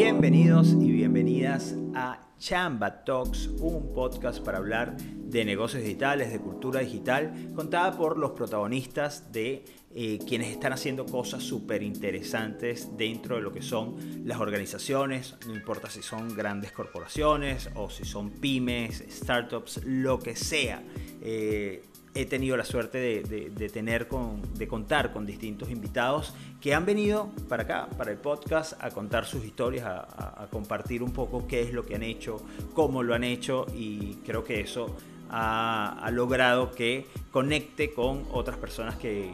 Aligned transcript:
Bienvenidos 0.00 0.76
y 0.80 0.92
bienvenidas 0.92 1.74
a 1.92 2.20
Chamba 2.38 3.02
Talks, 3.02 3.48
un 3.58 3.92
podcast 3.92 4.38
para 4.44 4.58
hablar 4.58 4.96
de 4.96 5.44
negocios 5.44 5.82
digitales, 5.82 6.30
de 6.30 6.38
cultura 6.38 6.78
digital, 6.78 7.50
contada 7.56 7.98
por 7.98 8.16
los 8.16 8.30
protagonistas 8.30 9.32
de 9.32 9.64
eh, 9.92 10.20
quienes 10.24 10.50
están 10.50 10.72
haciendo 10.72 11.04
cosas 11.04 11.42
súper 11.42 11.82
interesantes 11.82 12.96
dentro 12.96 13.34
de 13.34 13.42
lo 13.42 13.52
que 13.52 13.60
son 13.60 13.96
las 14.24 14.38
organizaciones, 14.38 15.34
no 15.48 15.56
importa 15.56 15.90
si 15.90 16.00
son 16.00 16.32
grandes 16.32 16.70
corporaciones 16.70 17.68
o 17.74 17.90
si 17.90 18.04
son 18.04 18.30
pymes, 18.30 19.02
startups, 19.10 19.80
lo 19.84 20.20
que 20.20 20.36
sea. 20.36 20.80
Eh, 21.20 21.82
he 22.18 22.26
tenido 22.26 22.56
la 22.56 22.64
suerte 22.64 22.98
de, 22.98 23.68
tener 23.68 24.08
con, 24.08 24.42
de 24.54 24.66
contar 24.66 25.12
con 25.12 25.24
distintos 25.24 25.70
invitados 25.70 26.34
que 26.60 26.74
han 26.74 26.84
venido 26.84 27.30
para 27.48 27.62
acá, 27.62 27.88
para 27.96 28.10
el 28.10 28.18
podcast, 28.18 28.72
a 28.80 28.90
contar 28.90 29.24
sus 29.24 29.44
historias, 29.44 29.86
a, 29.86 30.48
compartir 30.50 31.04
un 31.04 31.12
poco 31.12 31.46
qué 31.46 31.62
es 31.62 31.72
lo 31.72 31.86
que 31.86 31.94
han 31.94 32.02
hecho, 32.02 32.42
cómo 32.74 33.04
lo 33.04 33.14
han 33.14 33.22
hecho 33.22 33.66
y 33.72 34.14
creo 34.26 34.42
que 34.42 34.60
eso 34.60 34.96
ha, 35.30 36.08
logrado 36.12 36.72
que 36.72 37.06
conecte 37.30 37.92
con 37.92 38.24
otras 38.32 38.56
personas 38.56 38.96
que, 38.96 39.32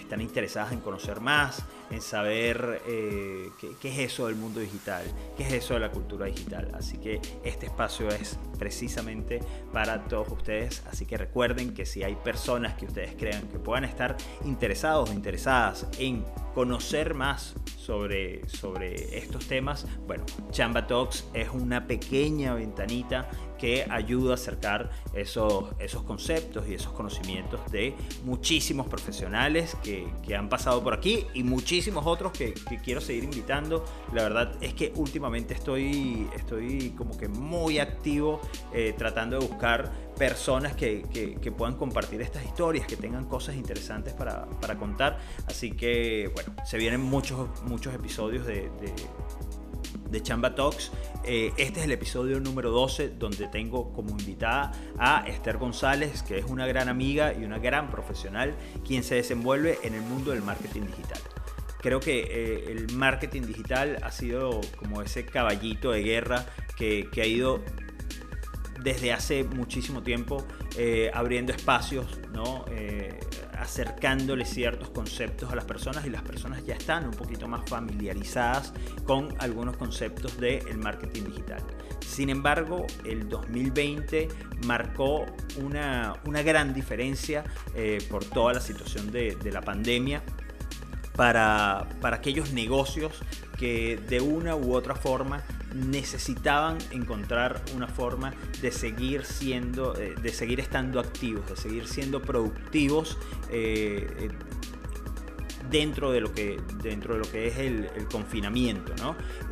están 0.00 0.20
interesadas 0.20 0.72
en 0.72 0.78
conocer 0.78 1.20
más, 1.20 1.64
en 1.90 2.00
saber 2.00 2.80
eh, 2.86 3.50
qué, 3.80 3.88
es 3.88 4.12
eso 4.12 4.28
del 4.28 4.36
mundo 4.36 4.60
digital, 4.60 5.02
qué 5.36 5.42
es 5.42 5.52
eso 5.52 5.74
de 5.74 5.80
la 5.80 5.90
cultura 5.90 6.26
digital. 6.26 6.70
Así 6.74 6.96
que 6.98 7.20
este 7.42 7.66
espacio 7.66 8.08
es 8.10 8.38
precisamente 8.56 9.40
para 9.72 10.04
todos 10.04 10.28
ustedes. 10.30 10.84
Así 10.88 11.06
que 11.06 11.16
recuerden 11.16 11.74
que 11.74 11.86
si 11.86 12.04
hay 12.04 12.14
personas 12.14 12.74
que 12.74 12.86
ustedes 12.86 13.16
crean 13.18 13.48
que 13.48 13.58
puedan 13.58 13.82
estar 13.82 14.16
interesados 14.44 15.10
o 15.10 15.12
interesadas 15.12 15.88
en 15.98 16.24
conocer 16.54 17.14
más 17.14 17.54
sobre, 17.76 18.48
sobre 18.48 19.18
estos 19.18 19.46
temas, 19.46 19.86
bueno, 20.06 20.24
Chamba 20.52 20.86
Talks 20.86 21.26
es 21.34 21.48
una 21.50 21.88
pequeña 21.88 22.54
ventanita 22.54 23.28
que 23.58 23.86
ayuda 23.90 24.32
a 24.32 24.34
acercar 24.34 24.90
esos, 25.14 25.64
esos 25.78 26.02
conceptos 26.02 26.68
y 26.68 26.74
esos 26.74 26.92
conocimientos 26.92 27.60
de 27.70 27.94
muchísimos 28.24 28.86
profesionales 28.86 29.76
que, 29.82 30.06
que 30.22 30.36
han 30.36 30.48
pasado 30.48 30.82
por 30.82 30.94
aquí 30.94 31.26
y 31.34 31.42
muchísimos 31.42 32.06
otros 32.06 32.32
que, 32.32 32.54
que, 32.68 32.78
quiero 32.78 33.00
seguir 33.00 33.24
invitando. 33.24 33.84
La 34.12 34.22
verdad 34.22 34.52
es 34.60 34.74
que 34.74 34.92
últimamente 34.96 35.54
estoy, 35.54 36.28
estoy 36.36 36.90
como 36.90 37.16
que 37.16 37.28
muy 37.28 37.78
activo 37.78 38.40
eh, 38.72 38.94
tratando 38.96 39.38
de 39.38 39.46
buscar 39.46 39.92
personas 40.16 40.74
que, 40.74 41.02
que, 41.12 41.52
puedan 41.52 41.76
compartir 41.76 42.20
estas 42.20 42.44
historias, 42.44 42.86
que 42.86 42.96
tengan 42.96 43.24
cosas 43.26 43.54
interesantes 43.54 44.12
para, 44.14 44.46
para, 44.60 44.76
contar. 44.76 45.18
Así 45.46 45.72
que, 45.72 46.30
bueno, 46.34 46.54
se 46.64 46.78
vienen 46.78 47.00
muchos, 47.00 47.48
muchos 47.64 47.94
episodios 47.94 48.46
de, 48.46 48.70
de 48.80 48.92
de 50.10 50.22
Chamba 50.22 50.54
Talks. 50.54 50.92
Eh, 51.24 51.52
este 51.56 51.80
es 51.80 51.86
el 51.86 51.92
episodio 51.92 52.40
número 52.40 52.70
12 52.70 53.10
donde 53.10 53.48
tengo 53.48 53.92
como 53.92 54.10
invitada 54.10 54.72
a 54.98 55.24
Esther 55.26 55.58
González, 55.58 56.22
que 56.22 56.38
es 56.38 56.44
una 56.44 56.66
gran 56.66 56.88
amiga 56.88 57.34
y 57.34 57.44
una 57.44 57.58
gran 57.58 57.90
profesional, 57.90 58.54
quien 58.86 59.02
se 59.02 59.16
desenvuelve 59.16 59.78
en 59.82 59.94
el 59.94 60.02
mundo 60.02 60.30
del 60.30 60.42
marketing 60.42 60.82
digital. 60.82 61.20
Creo 61.80 62.00
que 62.00 62.20
eh, 62.20 62.72
el 62.72 62.92
marketing 62.92 63.42
digital 63.42 63.98
ha 64.02 64.10
sido 64.10 64.60
como 64.76 65.02
ese 65.02 65.24
caballito 65.24 65.92
de 65.92 66.02
guerra 66.02 66.46
que, 66.76 67.08
ha 67.16 67.26
ido 67.26 67.62
desde 68.82 69.12
hace 69.12 69.44
muchísimo 69.44 70.02
tiempo 70.02 70.44
eh, 70.76 71.10
abriendo 71.14 71.52
espacios, 71.52 72.18
¿no? 72.32 72.64
Acercándole 73.58 74.44
ciertos 74.44 74.90
conceptos 74.90 75.50
a 75.50 75.56
las 75.56 75.64
personas 75.64 76.06
y 76.06 76.10
las 76.10 76.22
personas 76.22 76.64
ya 76.64 76.74
están 76.74 77.06
un 77.06 77.12
poquito 77.12 77.48
más 77.48 77.68
familiarizadas 77.68 78.72
con 79.04 79.34
algunos 79.38 79.76
conceptos 79.76 80.38
del 80.38 80.78
marketing 80.78 81.24
digital. 81.24 81.62
Sin 82.00 82.30
embargo, 82.30 82.86
el 83.04 83.28
2020 83.28 84.28
marcó 84.66 85.26
una, 85.56 86.14
una 86.26 86.42
gran 86.42 86.74
diferencia 86.74 87.44
eh, 87.74 87.98
por 88.10 88.24
toda 88.24 88.54
la 88.54 88.60
situación 88.60 89.10
de, 89.10 89.36
de 89.36 89.52
la 89.52 89.62
pandemia 89.62 90.22
para, 91.16 91.88
para 92.00 92.16
aquellos 92.16 92.52
negocios 92.52 93.20
que 93.58 93.98
de 94.08 94.20
una 94.20 94.54
u 94.54 94.74
otra 94.74 94.94
forma 94.94 95.42
necesitaban 95.76 96.78
encontrar 96.90 97.62
una 97.74 97.86
forma 97.86 98.34
de 98.60 98.72
seguir 98.72 99.24
siendo, 99.24 99.96
eh, 99.96 100.14
de 100.20 100.32
seguir 100.32 100.60
estando 100.60 101.00
activos, 101.00 101.48
de 101.48 101.56
seguir 101.56 101.86
siendo 101.86 102.22
productivos 102.22 103.18
eh, 103.50 104.06
eh, 104.18 104.28
dentro 105.70 106.12
de 106.12 106.20
lo 106.20 106.32
que, 106.32 106.60
dentro 106.82 107.14
de 107.14 107.20
lo 107.20 107.30
que 107.30 107.48
es 107.48 107.58
el, 107.58 107.88
confinamiento. 108.10 108.92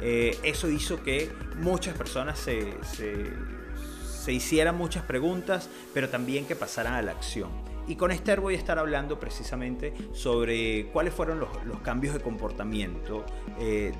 eso 0.00 0.68
hizo 0.68 1.02
que 1.02 1.32
muchas 1.60 1.96
personas 1.96 2.38
se, 2.38 2.74
se 2.82 4.32
hicieran 4.32 4.76
muchas 4.76 5.02
preguntas, 5.02 5.68
pero 5.92 6.08
también 6.08 6.46
que 6.46 6.54
pasaran 6.54 6.94
a 6.94 7.02
la 7.02 7.12
acción. 7.12 7.63
Y 7.86 7.96
con 7.96 8.10
Esther 8.10 8.40
voy 8.40 8.54
a 8.54 8.58
estar 8.58 8.78
hablando 8.78 9.18
precisamente 9.20 9.92
sobre 10.12 10.86
cuáles 10.86 11.12
fueron 11.12 11.40
los, 11.40 11.48
cambios 11.82 12.14
de 12.14 12.20
comportamiento 12.20 13.24
eh, 13.60 13.92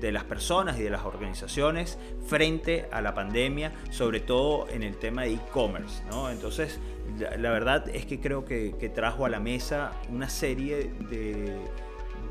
de, 0.00 0.12
las 0.12 0.24
personas 0.24 0.78
y 0.78 0.82
de 0.82 0.90
las 0.90 1.04
organizaciones 1.04 1.98
frente 2.26 2.86
a 2.90 3.02
la 3.02 3.14
pandemia, 3.14 3.72
sobre 3.90 4.20
todo 4.20 4.68
en 4.70 4.82
el 4.82 4.96
tema 4.96 5.22
de 5.22 5.34
e-commerce. 5.34 6.02
¿no? 6.10 6.30
Entonces, 6.30 6.80
la, 7.18 7.50
verdad 7.50 7.88
es 7.88 8.06
que 8.06 8.20
creo 8.20 8.44
que, 8.44 8.74
que 8.78 8.88
trajo 8.88 9.26
a 9.26 9.28
la 9.28 9.40
mesa 9.40 9.92
una 10.10 10.28
serie 10.28 10.90
de 11.10 11.58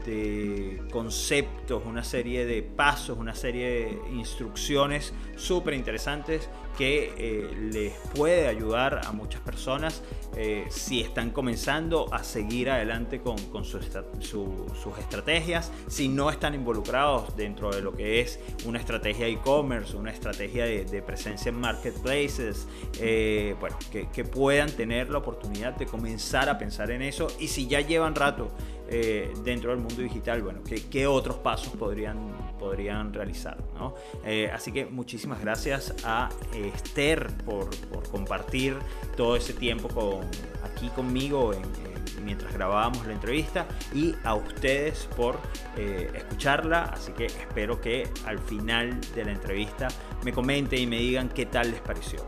de 0.05 0.81
conceptos, 0.91 1.83
una 1.85 2.03
serie 2.03 2.45
de 2.45 2.61
pasos, 2.63 3.17
una 3.17 3.35
serie 3.35 3.69
de 3.69 4.01
instrucciones 4.13 5.13
súper 5.35 5.73
interesantes 5.73 6.49
que 6.77 7.13
eh, 7.17 7.55
les 7.73 7.93
puede 8.15 8.47
ayudar 8.47 9.01
a 9.05 9.11
muchas 9.11 9.41
personas 9.41 10.01
eh, 10.37 10.65
si 10.69 11.01
están 11.01 11.31
comenzando 11.31 12.13
a 12.13 12.23
seguir 12.23 12.69
adelante 12.69 13.19
con, 13.19 13.37
sus 13.65 14.97
estrategias, 14.97 15.71
si 15.87 16.07
no 16.07 16.29
están 16.29 16.53
involucrados 16.55 17.35
dentro 17.35 17.71
de 17.71 17.81
lo 17.81 17.91
que 17.91 18.21
es 18.21 18.39
una 18.65 18.79
estrategia 18.79 19.27
e-commerce, 19.27 19.97
una 19.97 20.11
estrategia 20.11 20.63
de, 20.65 21.01
presencia 21.01 21.49
en 21.49 21.59
marketplaces, 21.59 22.67
eh, 22.99 23.55
bueno, 23.59 23.77
que 23.91 24.23
puedan 24.23 24.71
tener 24.71 25.09
la 25.09 25.17
oportunidad 25.17 25.75
de 25.75 25.85
comenzar 25.85 26.47
a 26.47 26.57
pensar 26.57 26.91
en 26.91 27.01
eso 27.01 27.27
y 27.39 27.47
si 27.47 27.67
ya 27.67 27.81
llevan 27.81 28.15
rato 28.15 28.51
eh, 28.91 29.31
dentro 29.43 29.69
del 29.69 29.79
mundo 29.79 30.01
digital, 30.01 30.41
bueno, 30.41 30.61
¿qué, 30.63 31.05
otros 31.05 31.37
pasos 31.37 31.75
podrían, 31.75 32.35
podrían 32.57 33.13
realizar? 33.13 33.57
¿no? 33.75 33.93
Eh, 34.25 34.49
así 34.51 34.71
que 34.71 34.85
muchísimas 34.85 35.39
gracias 35.41 35.93
a 36.03 36.29
Esther 36.53 37.27
por, 37.45 37.69
compartir 38.09 38.75
todo 39.15 39.35
ese 39.35 39.53
tiempo 39.53 40.21
aquí 40.63 40.87
conmigo 40.89 41.51
mientras 42.23 42.51
grabábamos 42.51 43.05
la 43.05 43.13
entrevista 43.13 43.67
y 43.93 44.15
a 44.23 44.33
ustedes 44.33 45.07
por 45.15 45.37
eh, 45.77 46.11
escucharla. 46.15 46.85
Así 46.85 47.11
que 47.11 47.27
espero 47.27 47.79
que 47.79 48.07
al 48.25 48.39
final 48.39 48.99
de 49.13 49.25
la 49.25 49.31
entrevista 49.31 49.87
me 50.23 50.33
comenten 50.33 50.79
y 50.79 50.87
me 50.87 50.97
digan 50.97 51.29
qué 51.29 51.45
tal 51.45 51.69
les 51.69 51.81
pareció. 51.81 52.25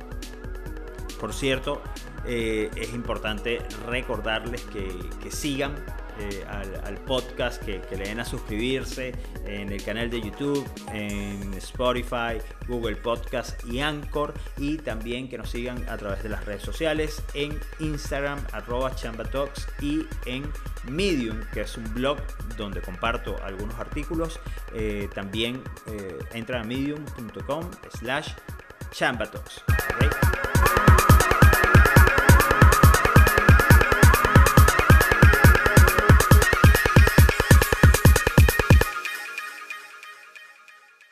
Por 1.19 1.33
cierto, 1.33 1.81
es 2.25 2.93
importante 2.93 3.59
recordarles 3.87 4.61
que 4.61 5.31
sigan 5.31 5.75
eh, 6.21 6.45
al, 6.47 6.95
podcast, 6.99 7.63
que, 7.63 7.81
le 7.97 8.03
den 8.03 8.19
a 8.19 8.25
suscribirse 8.25 9.13
en 9.45 9.71
el 9.71 9.83
canal 9.83 10.09
de 10.09 10.21
YouTube, 10.21 10.67
en 10.93 11.53
Spotify, 11.55 12.37
Google 12.67 12.95
Podcast 12.97 13.63
y 13.65 13.79
Anchor. 13.79 14.33
Y 14.57 14.77
también 14.77 15.27
que 15.29 15.37
nos 15.37 15.49
sigan 15.49 15.83
a 15.89 15.97
través 15.97 16.21
de 16.21 16.29
las 16.29 16.45
redes 16.45 16.61
sociales 16.61 17.23
en 17.33 17.59
Instagram, 17.79 18.39
arroba 18.51 18.93
chambatox 18.95 19.67
y 19.81 20.05
en 20.25 20.43
Medium, 20.87 21.41
que 21.53 21.61
es 21.61 21.75
un 21.75 21.91
blog 21.93 22.19
donde 22.55 22.81
comparto 22.81 23.35
algunos 23.43 23.75
artículos. 23.79 24.39
Eh, 24.73 25.09
también 25.13 25.61
eh, 25.87 26.19
entra 26.33 26.61
a 26.61 26.63
medium.com 26.63 27.69
slash 27.97 28.33
chambatox. 28.91 29.63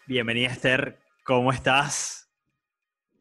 Bienvenida 0.09 0.47
Esther, 0.47 0.97
¿cómo 1.23 1.51
estás? 1.51 2.31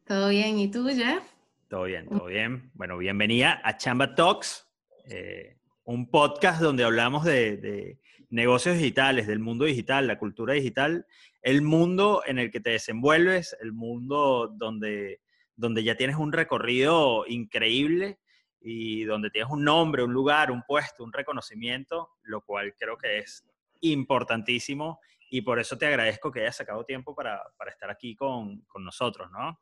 Todo 0.07 0.29
bien, 0.29 0.57
¿y 0.57 0.71
tú, 0.71 0.87
Jeff? 0.87 1.21
Todo 1.67 1.83
bien, 1.83 2.09
todo 2.09 2.25
bien. 2.25 2.71
Bueno, 2.73 2.97
bienvenida 2.97 3.61
a 3.63 3.77
Chamba 3.77 4.15
Talks, 4.15 4.67
eh, 5.05 5.59
un 5.83 6.09
podcast 6.09 6.59
donde 6.59 6.83
hablamos 6.83 7.25
de, 7.25 7.99
negocios 8.31 8.75
digitales, 8.75 9.27
del 9.27 9.37
mundo 9.37 9.65
digital, 9.65 10.07
la 10.07 10.17
cultura 10.17 10.55
digital, 10.55 11.05
el 11.43 11.61
mundo 11.61 12.23
en 12.25 12.39
el 12.39 12.49
que 12.49 12.59
te 12.59 12.71
desenvuelves, 12.71 13.55
el 13.61 13.71
mundo 13.71 14.51
donde, 14.51 15.21
donde 15.55 15.83
ya 15.83 15.93
tienes 15.93 16.15
un 16.15 16.31
recorrido 16.31 17.23
increíble 17.27 18.17
y 18.59 19.03
donde 19.03 19.29
tienes 19.29 19.51
un 19.51 19.63
nombre, 19.63 20.01
un 20.01 20.11
lugar, 20.11 20.49
un 20.49 20.63
puesto, 20.63 21.03
un 21.03 21.13
reconocimiento, 21.13 22.09
lo 22.23 22.41
cual 22.41 22.73
creo 22.79 22.97
que 22.97 23.19
es 23.19 23.45
importantísimo 23.81 24.99
y 25.29 25.41
por 25.41 25.59
eso 25.59 25.77
te 25.77 25.85
agradezco 25.85 26.31
que 26.31 26.41
hayas 26.41 26.57
sacado 26.57 26.83
tiempo 26.85 27.13
para, 27.13 27.41
estar 27.67 27.89
aquí 27.89 28.15
con, 28.15 28.61
con, 28.61 28.83
nosotros, 28.83 29.29
¿no? 29.31 29.59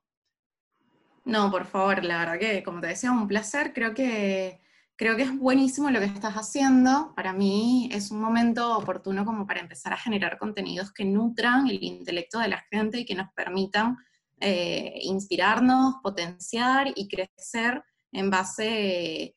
No, 1.25 1.51
por 1.51 1.65
favor, 1.65 2.03
la 2.05 2.19
verdad 2.19 2.39
que, 2.39 2.63
como 2.63 2.79
te 2.79 2.87
decía, 2.87 3.11
un 3.11 3.27
placer. 3.27 3.73
Creo 3.73 3.93
que, 3.93 4.61
creo 4.95 5.17
que 5.17 5.23
es 5.23 5.37
buenísimo 5.37 5.91
lo 5.91 5.99
que 5.99 6.05
estás 6.05 6.35
haciendo. 6.35 7.13
Para 7.15 7.33
mí 7.33 7.89
es 7.91 8.11
un 8.11 8.21
momento 8.21 8.77
oportuno 8.77 9.25
como 9.25 9.45
para 9.45 9.59
empezar 9.59 9.91
a 9.91 9.97
generar 9.97 10.37
contenidos 10.37 10.93
que 10.93 11.03
nutran 11.03 11.67
el 11.67 11.83
intelecto 11.83 12.39
de 12.39 12.47
la 12.47 12.65
gente 12.71 12.99
y 12.99 13.05
que 13.05 13.15
nos 13.15 13.27
permitan 13.33 13.97
eh, 14.39 14.99
inspirarnos, 15.01 15.95
potenciar 16.01 16.93
y 16.95 17.09
crecer 17.09 17.83
en 18.13 18.29
base 18.29 19.35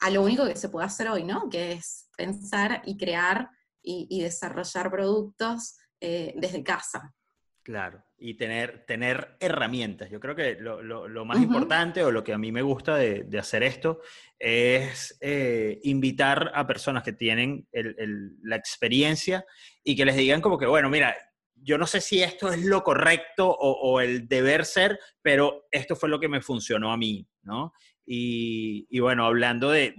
a 0.00 0.10
lo 0.10 0.22
único 0.22 0.46
que 0.46 0.56
se 0.56 0.70
puede 0.70 0.86
hacer 0.86 1.08
hoy, 1.08 1.24
¿no? 1.24 1.50
Que 1.50 1.72
es 1.72 2.08
pensar 2.16 2.80
y 2.86 2.96
crear 2.96 3.50
y, 3.84 4.22
desarrollar 4.22 4.90
productos 4.90 5.76
eh, 6.00 6.32
desde 6.36 6.64
casa. 6.64 7.14
Claro, 7.62 8.04
y 8.18 8.36
tener, 8.36 8.84
tener 8.86 9.36
herramientas. 9.40 10.10
Yo 10.10 10.20
creo 10.20 10.36
que 10.36 10.56
lo, 10.60 11.24
más 11.24 11.40
importante 11.40 12.04
o 12.04 12.10
lo 12.10 12.22
que 12.22 12.34
a 12.34 12.38
mí 12.38 12.52
me 12.52 12.60
gusta 12.60 12.96
de, 12.96 13.26
hacer 13.38 13.62
esto 13.62 14.00
es 14.38 15.16
eh, 15.20 15.80
invitar 15.84 16.52
a 16.54 16.66
personas 16.66 17.02
que 17.02 17.14
tienen 17.14 17.66
la 17.72 18.56
experiencia 18.56 19.46
y 19.82 19.96
que 19.96 20.04
les 20.04 20.16
digan 20.16 20.42
como 20.42 20.58
que, 20.58 20.66
bueno, 20.66 20.90
mira, 20.90 21.16
yo 21.64 21.78
no 21.78 21.86
sé 21.86 22.02
si 22.02 22.22
esto 22.22 22.52
es 22.52 22.62
lo 22.62 22.82
correcto 22.82 23.48
o, 23.48 24.00
el 24.00 24.28
deber 24.28 24.66
ser, 24.66 24.98
pero 25.22 25.66
esto 25.70 25.96
fue 25.96 26.10
lo 26.10 26.20
que 26.20 26.28
me 26.28 26.42
funcionó 26.42 26.92
a 26.92 26.98
mí, 26.98 27.26
¿no? 27.42 27.72
Y, 28.06 28.98
bueno, 29.00 29.24
hablando 29.24 29.70
de, 29.70 29.94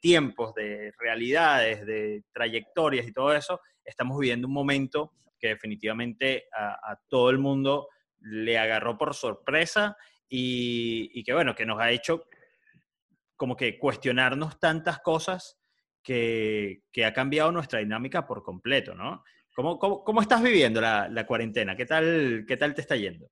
tiempos, 0.00 0.54
de 0.54 0.92
realidades, 0.98 1.86
de 1.86 2.24
trayectorias 2.32 3.06
y 3.06 3.12
todo 3.12 3.32
eso, 3.32 3.60
estamos 3.84 4.18
viviendo 4.18 4.48
un 4.48 4.54
momento 4.54 5.12
que 5.38 5.48
definitivamente 5.48 6.46
a, 6.56 6.96
todo 7.08 7.30
el 7.30 7.38
mundo 7.38 7.88
le 8.20 8.58
agarró 8.58 8.96
por 8.96 9.14
sorpresa 9.14 9.96
y, 10.28 11.22
que 11.22 11.32
bueno, 11.32 11.54
que 11.54 11.66
nos 11.66 11.80
ha 11.80 11.90
hecho 11.90 12.24
como 13.36 13.56
que 13.56 13.78
cuestionarnos 13.78 14.58
tantas 14.58 15.00
cosas 15.00 15.58
que, 16.02 16.82
que 16.92 17.04
ha 17.04 17.12
cambiado 17.12 17.52
nuestra 17.52 17.80
dinámica 17.80 18.26
por 18.26 18.42
completo, 18.42 18.94
¿no? 18.94 19.24
¿Cómo, 19.54 19.78
cómo, 19.78 20.20
estás 20.20 20.42
viviendo 20.42 20.80
la, 20.80 21.08
la, 21.08 21.26
cuarentena? 21.26 21.76
¿Qué 21.76 21.86
tal, 21.86 22.44
¿Qué 22.46 22.56
tal 22.56 22.74
te 22.74 22.80
está 22.80 22.96
yendo? 22.96 23.30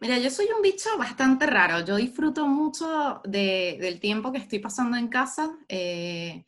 Mira, 0.00 0.18
yo 0.18 0.30
soy 0.30 0.46
un 0.54 0.60
bicho 0.62 0.90
bastante 0.98 1.46
raro. 1.46 1.84
Yo 1.84 1.96
disfruto 1.96 2.46
mucho 2.46 3.20
de, 3.24 3.78
del 3.80 4.00
tiempo 4.00 4.32
que 4.32 4.38
estoy 4.38 4.58
pasando 4.58 4.96
en 4.96 5.08
casa. 5.08 5.56
Eh, 5.68 6.44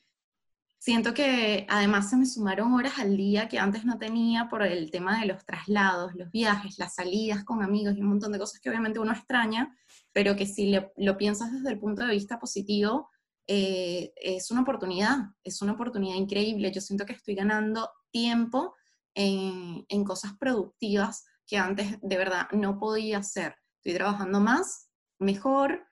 siento 0.78 1.14
que 1.14 1.66
además 1.69 2.10
se 2.10 2.16
me 2.16 2.26
sumaron 2.26 2.75
horas 2.75 2.98
al 2.98 3.16
día 3.16 3.48
que 3.48 3.58
antes 3.58 3.84
no 3.84 3.98
tenía 3.98 4.48
por 4.48 4.62
el 4.62 4.90
tema 4.90 5.20
de 5.20 5.26
los 5.26 5.44
traslados, 5.44 6.14
los 6.14 6.31
viajes, 6.31 6.78
las 6.78 6.94
salidas 6.94 7.44
con 7.44 7.62
amigos 7.62 7.96
y 7.96 8.00
un 8.02 8.08
montón 8.08 8.32
de 8.32 8.38
cosas 8.38 8.60
que 8.60 8.69
obviamente 8.69 8.98
uno 8.98 9.12
extraña, 9.12 9.75
pero 10.12 10.37
que 10.37 10.46
si 10.46 10.76
lo 10.96 11.16
piensas 11.16 11.52
desde 11.52 11.70
el 11.70 11.78
punto 11.78 12.04
de 12.04 12.12
vista 12.12 12.38
positivo, 12.38 13.10
eh, 13.46 14.12
es 14.16 14.50
una 14.50 14.62
oportunidad, 14.62 15.19
es 15.44 15.62
una 15.62 15.72
oportunidad 15.72 16.16
increíble. 16.16 16.72
Yo 16.72 16.81
siento 16.81 17.06
que 17.06 17.12
estoy 17.12 17.34
ganando 17.37 17.90
tiempo 18.10 18.75
en, 19.14 19.84
en 19.88 20.04
cosas 20.04 20.32
productivas 20.38 21.25
que 21.46 21.58
antes 21.58 21.98
de 22.02 22.16
verdad 22.16 22.48
no 22.52 22.78
podía 22.78 23.19
hacer. 23.19 23.54
Estoy 23.76 23.94
trabajando 23.94 24.40
más, 24.40 24.90
mejor, 25.19 25.87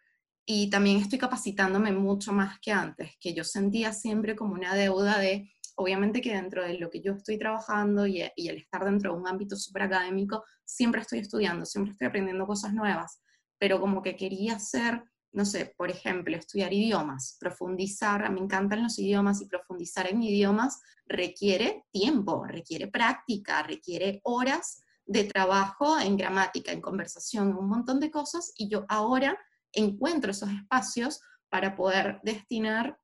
y 0.46 0.68
también 0.68 0.98
estoy 0.98 1.18
capacitándome 1.18 1.92
mucho 1.92 2.32
más 2.32 2.58
que 2.60 2.72
antes, 2.72 3.12
que 3.20 3.32
yo 3.32 3.44
sentía 3.44 3.92
siempre 3.92 4.36
como 4.36 4.54
una 4.54 4.74
deuda 4.74 5.18
de, 5.18 5.50
obviamente 5.76 6.20
que 6.20 6.34
dentro 6.34 6.62
de 6.62 6.78
lo 6.78 6.90
que 6.90 7.00
yo 7.00 7.12
estoy 7.12 7.38
trabajando 7.38 8.06
y, 8.06 8.22
y 8.36 8.48
el 8.48 8.58
estar 8.58 8.84
dentro 8.84 9.12
de 9.12 9.20
un 9.20 9.28
ámbito 9.28 9.56
súper 9.56 9.82
académico, 9.82 10.44
siempre 10.64 11.00
estoy 11.00 11.20
estudiando, 11.20 11.64
siempre 11.64 11.92
estoy 11.92 12.08
aprendiendo 12.08 12.46
cosas 12.46 12.74
nuevas, 12.74 13.22
pero 13.58 13.80
como 13.80 14.02
que 14.02 14.16
quería 14.16 14.56
hacer 14.56 15.02
no 15.34 15.44
sé, 15.44 15.74
por 15.76 15.90
ejemplo, 15.90 16.36
estudiar 16.36 16.72
idiomas, 16.72 17.36
profundizar, 17.40 18.30
me 18.30 18.38
encantan 18.38 18.84
los 18.84 19.00
idiomas 19.00 19.42
y 19.42 19.46
profundizar 19.46 20.08
en 20.08 20.22
idiomas 20.22 20.80
requiere 21.06 21.84
tiempo, 21.90 22.46
requiere 22.46 22.86
práctica, 22.86 23.62
requiere 23.64 24.20
horas 24.22 24.83
de 25.06 25.24
trabajo 25.24 25.98
en 25.98 26.16
gramática, 26.16 26.72
en 26.72 26.80
conversación, 26.80 27.56
un 27.56 27.68
montón 27.68 28.00
de 28.00 28.10
cosas, 28.10 28.52
y 28.56 28.68
yo 28.68 28.84
ahora 28.88 29.38
encuentro 29.72 30.30
esos 30.30 30.50
espacios 30.50 31.20
para 31.48 31.74
poder 31.74 32.20
destinar 32.22 32.98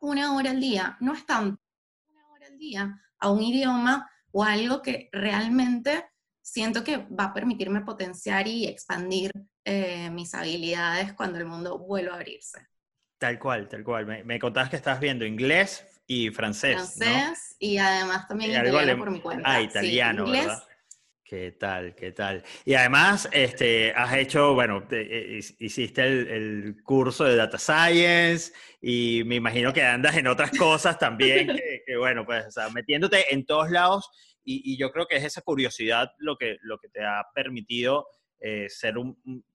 una 0.00 0.36
hora 0.36 0.50
al 0.50 0.60
día, 0.60 0.96
no 1.00 1.14
es 1.14 1.26
tanto, 1.26 1.60
una 2.08 2.28
hora 2.28 2.46
al 2.46 2.58
día 2.58 3.00
a 3.18 3.30
un 3.30 3.42
idioma 3.42 4.08
o 4.30 4.44
algo 4.44 4.82
que 4.82 5.08
realmente 5.12 6.04
siento 6.40 6.84
que 6.84 6.98
va 6.98 7.24
a 7.24 7.34
permitirme 7.34 7.80
potenciar 7.80 8.46
y 8.46 8.66
expandir 8.66 9.32
eh, 9.64 10.10
mis 10.10 10.34
habilidades 10.34 11.12
cuando 11.14 11.38
el 11.38 11.46
mundo 11.46 11.78
vuelva 11.78 12.12
a 12.12 12.16
abrirse. 12.16 12.66
Tal 13.18 13.38
cual, 13.38 13.68
tal 13.68 13.82
cual. 13.82 14.06
Me, 14.06 14.22
me 14.22 14.38
contabas 14.38 14.70
que 14.70 14.76
estás 14.76 15.00
viendo 15.00 15.24
inglés 15.24 15.84
y 16.06 16.30
francés. 16.30 16.94
Francés 16.96 17.56
y 17.58 17.78
además 17.78 18.28
también 18.28 18.52
italiano 18.52 18.98
por 18.98 19.10
mi 19.10 19.20
cuenta. 19.20 19.42
Ah, 19.44 19.60
italiano, 19.60 20.30
¿verdad? 20.30 20.62
¿Qué 21.28 21.52
tal? 21.52 21.94
¿Qué 21.94 22.12
tal? 22.12 22.42
Y 22.64 22.72
además, 22.72 23.28
este, 23.32 23.92
has 23.92 24.16
hecho, 24.16 24.54
bueno, 24.54 24.82
eh, 24.90 25.38
hiciste 25.58 26.02
el, 26.02 26.82
curso 26.82 27.24
de 27.24 27.36
Data 27.36 27.58
Science 27.58 28.54
y 28.80 29.24
me 29.26 29.34
imagino 29.34 29.70
que 29.70 29.82
andas 29.82 30.16
en 30.16 30.26
otras 30.26 30.50
cosas 30.58 30.98
también, 30.98 31.48
que, 31.86 31.96
bueno, 31.98 32.24
pues, 32.24 32.46
o 32.46 32.50
sea, 32.50 32.70
metiéndote 32.70 33.34
en 33.34 33.44
todos 33.44 33.70
lados 33.70 34.08
y, 34.42 34.78
yo 34.78 34.90
creo 34.90 35.06
que 35.06 35.16
es 35.16 35.24
esa 35.24 35.42
curiosidad 35.42 36.12
lo 36.16 36.38
que, 36.38 36.56
lo 36.62 36.78
que 36.78 36.88
te 36.88 37.04
ha 37.04 37.22
permitido 37.34 38.06
eh, 38.40 38.70
ser 38.70 38.94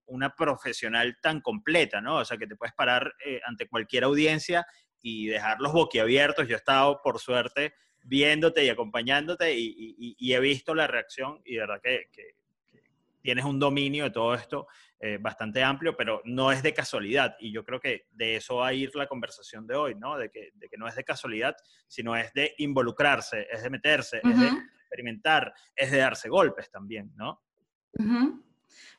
una 0.06 0.36
profesional 0.36 1.18
tan 1.24 1.42
completa, 1.42 2.02
¿no? 2.02 2.18
O 2.18 2.26
sea, 2.26 2.38
que 2.38 2.46
te 2.46 2.56
puedes 2.56 2.76
parar 2.76 3.16
eh, 3.26 3.42
ante 3.48 3.68
cualquier 3.68 4.04
audiencia 4.04 4.64
y 5.02 5.26
dejarlos 5.26 5.74
boquiabiertos. 5.74 6.48
Yo 6.48 6.54
he 6.54 6.58
estado, 6.58 7.02
por 7.04 7.18
suerte, 7.18 7.74
viéndote 8.04 8.66
y 8.66 8.70
acompañándote 8.70 9.54
y, 9.56 10.34
he 10.34 10.40
visto 10.40 10.76
la 10.76 10.88
reacción 10.88 11.42
y 11.46 11.56
de 11.56 11.60
verdad 11.60 11.82
que, 11.82 12.10
tienes 13.22 13.46
un 13.46 13.58
dominio 13.58 14.04
de 14.04 14.10
todo 14.12 14.34
esto 14.34 14.68
eh, 15.00 15.18
bastante 15.18 15.64
amplio, 15.64 15.96
pero 15.96 16.22
no 16.26 16.52
es 16.52 16.62
de 16.62 16.74
casualidad. 16.74 17.38
Y 17.40 17.54
yo 17.54 17.64
creo 17.64 17.80
que 17.80 18.08
de 18.12 18.36
eso 18.36 18.58
va 18.58 18.68
a 18.68 18.74
ir 18.74 18.94
la 18.96 19.08
conversación 19.08 19.66
de 19.66 19.76
hoy, 19.76 19.96
¿no? 19.96 20.18
De 20.18 20.30
que, 20.30 20.52
no 20.78 20.90
es 20.90 20.96
de 20.96 21.06
casualidad, 21.06 21.56
sino 21.88 22.18
es 22.18 22.34
de 22.34 22.54
involucrarse, 22.58 23.48
es 23.50 23.64
de 23.64 23.70
meterse, 23.70 24.20
es 24.22 24.38
de 24.38 24.48
experimentar, 24.82 25.54
es 25.74 25.90
de 25.90 26.00
darse 26.00 26.28
golpes 26.28 26.70
también, 26.70 27.14
¿no? 27.16 27.42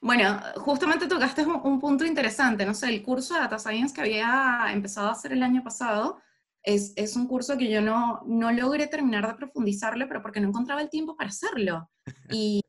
Bueno, 0.00 0.40
justamente 0.56 1.06
tocaste 1.06 1.42
un, 1.42 1.61
un, 1.62 1.78
punto 1.78 2.04
interesante, 2.06 2.64
no 2.64 2.73
sé, 2.75 2.88
el 2.88 3.02
curso 3.02 3.34
de 3.34 3.40
Data 3.40 3.58
Science 3.58 3.94
que 3.94 4.00
había 4.00 4.68
empezado 4.73 5.08
a 5.08 5.12
hacer 5.12 5.32
el 5.32 5.42
año 5.42 5.62
pasado, 5.62 6.23
es, 6.64 6.92
es 6.97 7.14
un 7.14 7.28
curso 7.28 7.56
que 7.56 7.71
yo 7.71 7.80
no, 7.80 8.23
no 8.26 8.50
logré 8.50 8.87
terminar 8.87 9.28
de 9.28 9.35
profundizarle, 9.35 10.06
pero 10.06 10.23
porque 10.23 10.40
no 10.40 10.49
encontraba 10.49 10.80
el 10.80 10.90
tiempo 10.90 11.16
para 11.16 11.30
hacerlo. 11.30 11.90
Y, 12.30 12.61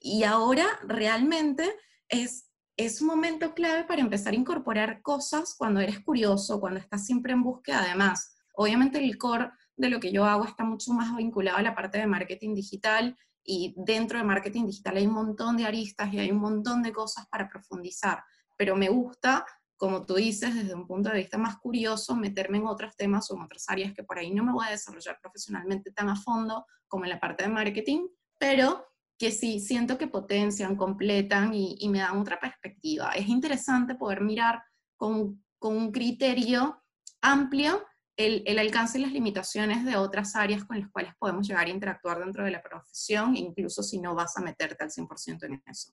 y 0.00 0.24
ahora 0.24 0.66
realmente 0.82 1.72
es, 2.08 2.50
es 2.76 3.00
un 3.00 3.06
momento 3.06 3.54
clave 3.54 3.84
para 3.84 4.02
empezar 4.02 4.32
a 4.32 4.36
incorporar 4.36 5.00
cosas 5.02 5.54
cuando 5.56 5.80
eres 5.80 6.00
curioso, 6.00 6.60
cuando 6.60 6.80
estás 6.80 7.06
siempre 7.06 7.32
en 7.32 7.42
búsqueda. 7.42 7.80
Además, 7.84 8.36
obviamente 8.54 9.02
el 9.02 9.16
core 9.16 9.50
de 9.76 9.88
lo 9.88 10.00
que 10.00 10.12
yo 10.12 10.24
hago 10.24 10.44
está 10.44 10.64
mucho 10.64 10.92
más 10.92 11.16
vinculado 11.16 11.58
a 11.58 11.62
la 11.62 11.74
parte 11.74 11.98
de 11.98 12.06
marketing 12.06 12.54
digital 12.54 13.16
y 13.44 13.74
dentro 13.76 14.18
de 14.18 14.24
marketing 14.24 14.66
digital 14.66 14.96
hay 14.96 15.06
un 15.06 15.14
montón 15.14 15.56
de 15.56 15.66
aristas 15.66 16.12
y 16.12 16.18
hay 16.18 16.30
un 16.30 16.38
montón 16.38 16.82
de 16.82 16.92
cosas 16.92 17.26
para 17.28 17.48
profundizar, 17.48 18.22
pero 18.56 18.74
me 18.76 18.88
gusta, 18.88 19.44
como 19.76 20.06
tú 20.06 20.14
dices, 20.14 20.54
desde 20.54 20.74
un 20.74 20.86
punto 20.86 21.10
de 21.10 21.18
vista 21.18 21.38
más 21.38 21.58
curioso, 21.58 22.14
meterme 22.16 22.58
en 22.58 22.66
otros 22.66 22.96
temas 22.96 23.30
o 23.30 23.36
en 23.36 23.42
otras 23.42 23.68
áreas 23.68 23.92
que 23.92 24.04
por 24.04 24.18
ahí 24.18 24.30
no 24.30 24.44
me 24.44 24.52
voy 24.52 24.66
a 24.66 24.70
desarrollar 24.70 25.18
profesionalmente 25.20 25.90
tan 25.90 26.08
a 26.08 26.16
fondo 26.16 26.66
como 26.86 27.04
en 27.04 27.10
la 27.10 27.20
parte 27.20 27.44
de 27.44 27.50
marketing, 27.50 28.06
pero 28.38 28.86
que 29.18 29.30
sí 29.30 29.60
siento 29.60 29.98
que 29.98 30.06
potencian, 30.06 30.76
completan 30.76 31.52
y, 31.54 31.88
me 31.88 32.00
dan 32.00 32.18
otra 32.18 32.38
perspectiva. 32.40 33.10
Es 33.10 33.28
interesante 33.28 33.94
poder 33.94 34.20
mirar 34.20 34.62
con, 34.96 35.44
con 35.58 35.76
un 35.76 35.92
criterio 35.92 36.82
amplio 37.20 37.84
el, 38.16 38.58
alcance 38.58 38.98
y 38.98 39.02
las 39.02 39.12
limitaciones 39.12 39.84
de 39.84 39.96
otras 39.96 40.36
áreas 40.36 40.64
con 40.64 40.78
las 40.78 40.90
cuales 40.90 41.14
podemos 41.18 41.46
llegar 41.46 41.66
a 41.66 41.70
interactuar 41.70 42.20
dentro 42.20 42.44
de 42.44 42.50
la 42.50 42.62
profesión, 42.62 43.36
incluso 43.36 43.82
si 43.82 43.98
no 43.98 44.14
vas 44.14 44.36
a 44.36 44.40
meterte 44.40 44.84
al 44.84 44.90
100% 44.90 45.44
en 45.44 45.62
eso. 45.66 45.92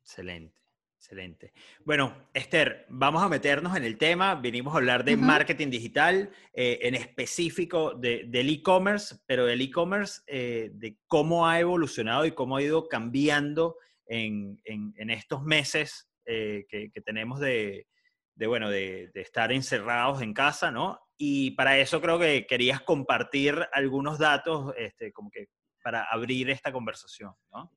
Excelente, 0.00 0.58
excelente. 1.02 1.52
Bueno, 1.84 2.28
Esther, 2.32 2.86
vamos 2.88 3.24
a 3.24 3.28
meternos 3.28 3.76
en 3.76 3.82
el 3.82 3.98
tema. 3.98 4.36
Vinimos 4.36 4.72
a 4.72 4.76
hablar 4.76 5.04
de 5.04 5.16
marketing 5.16 5.68
digital, 5.68 6.30
eh, 6.52 6.78
en 6.82 6.94
específico 6.94 7.94
del 7.94 8.48
e-commerce, 8.48 9.16
pero 9.26 9.44
del 9.44 9.60
e-commerce, 9.62 10.22
eh, 10.28 10.70
de 10.72 10.96
cómo 11.08 11.48
ha 11.48 11.58
evolucionado 11.58 12.24
y 12.24 12.30
cómo 12.30 12.56
ha 12.56 12.62
ido 12.62 12.88
cambiando 12.88 13.78
en, 14.06 14.60
estos 14.96 15.42
meses 15.42 16.08
eh, 16.24 16.66
que, 16.68 17.00
tenemos 17.04 17.40
de, 17.40 17.88
de 18.36 18.46
bueno, 18.46 18.70
de, 18.70 19.10
de, 19.12 19.20
estar 19.22 19.50
encerrados 19.50 20.22
en 20.22 20.32
casa, 20.32 20.70
¿no? 20.70 21.00
Y 21.18 21.50
para 21.52 21.78
eso 21.78 22.00
creo 22.00 22.20
que 22.20 22.46
querías 22.46 22.80
compartir 22.80 23.66
algunos 23.72 24.20
datos, 24.20 24.72
este, 24.78 25.12
como 25.12 25.30
que 25.30 25.48
para 25.82 26.04
abrir 26.04 26.48
esta 26.48 26.70
conversación, 26.70 27.32
¿no? 27.52 27.72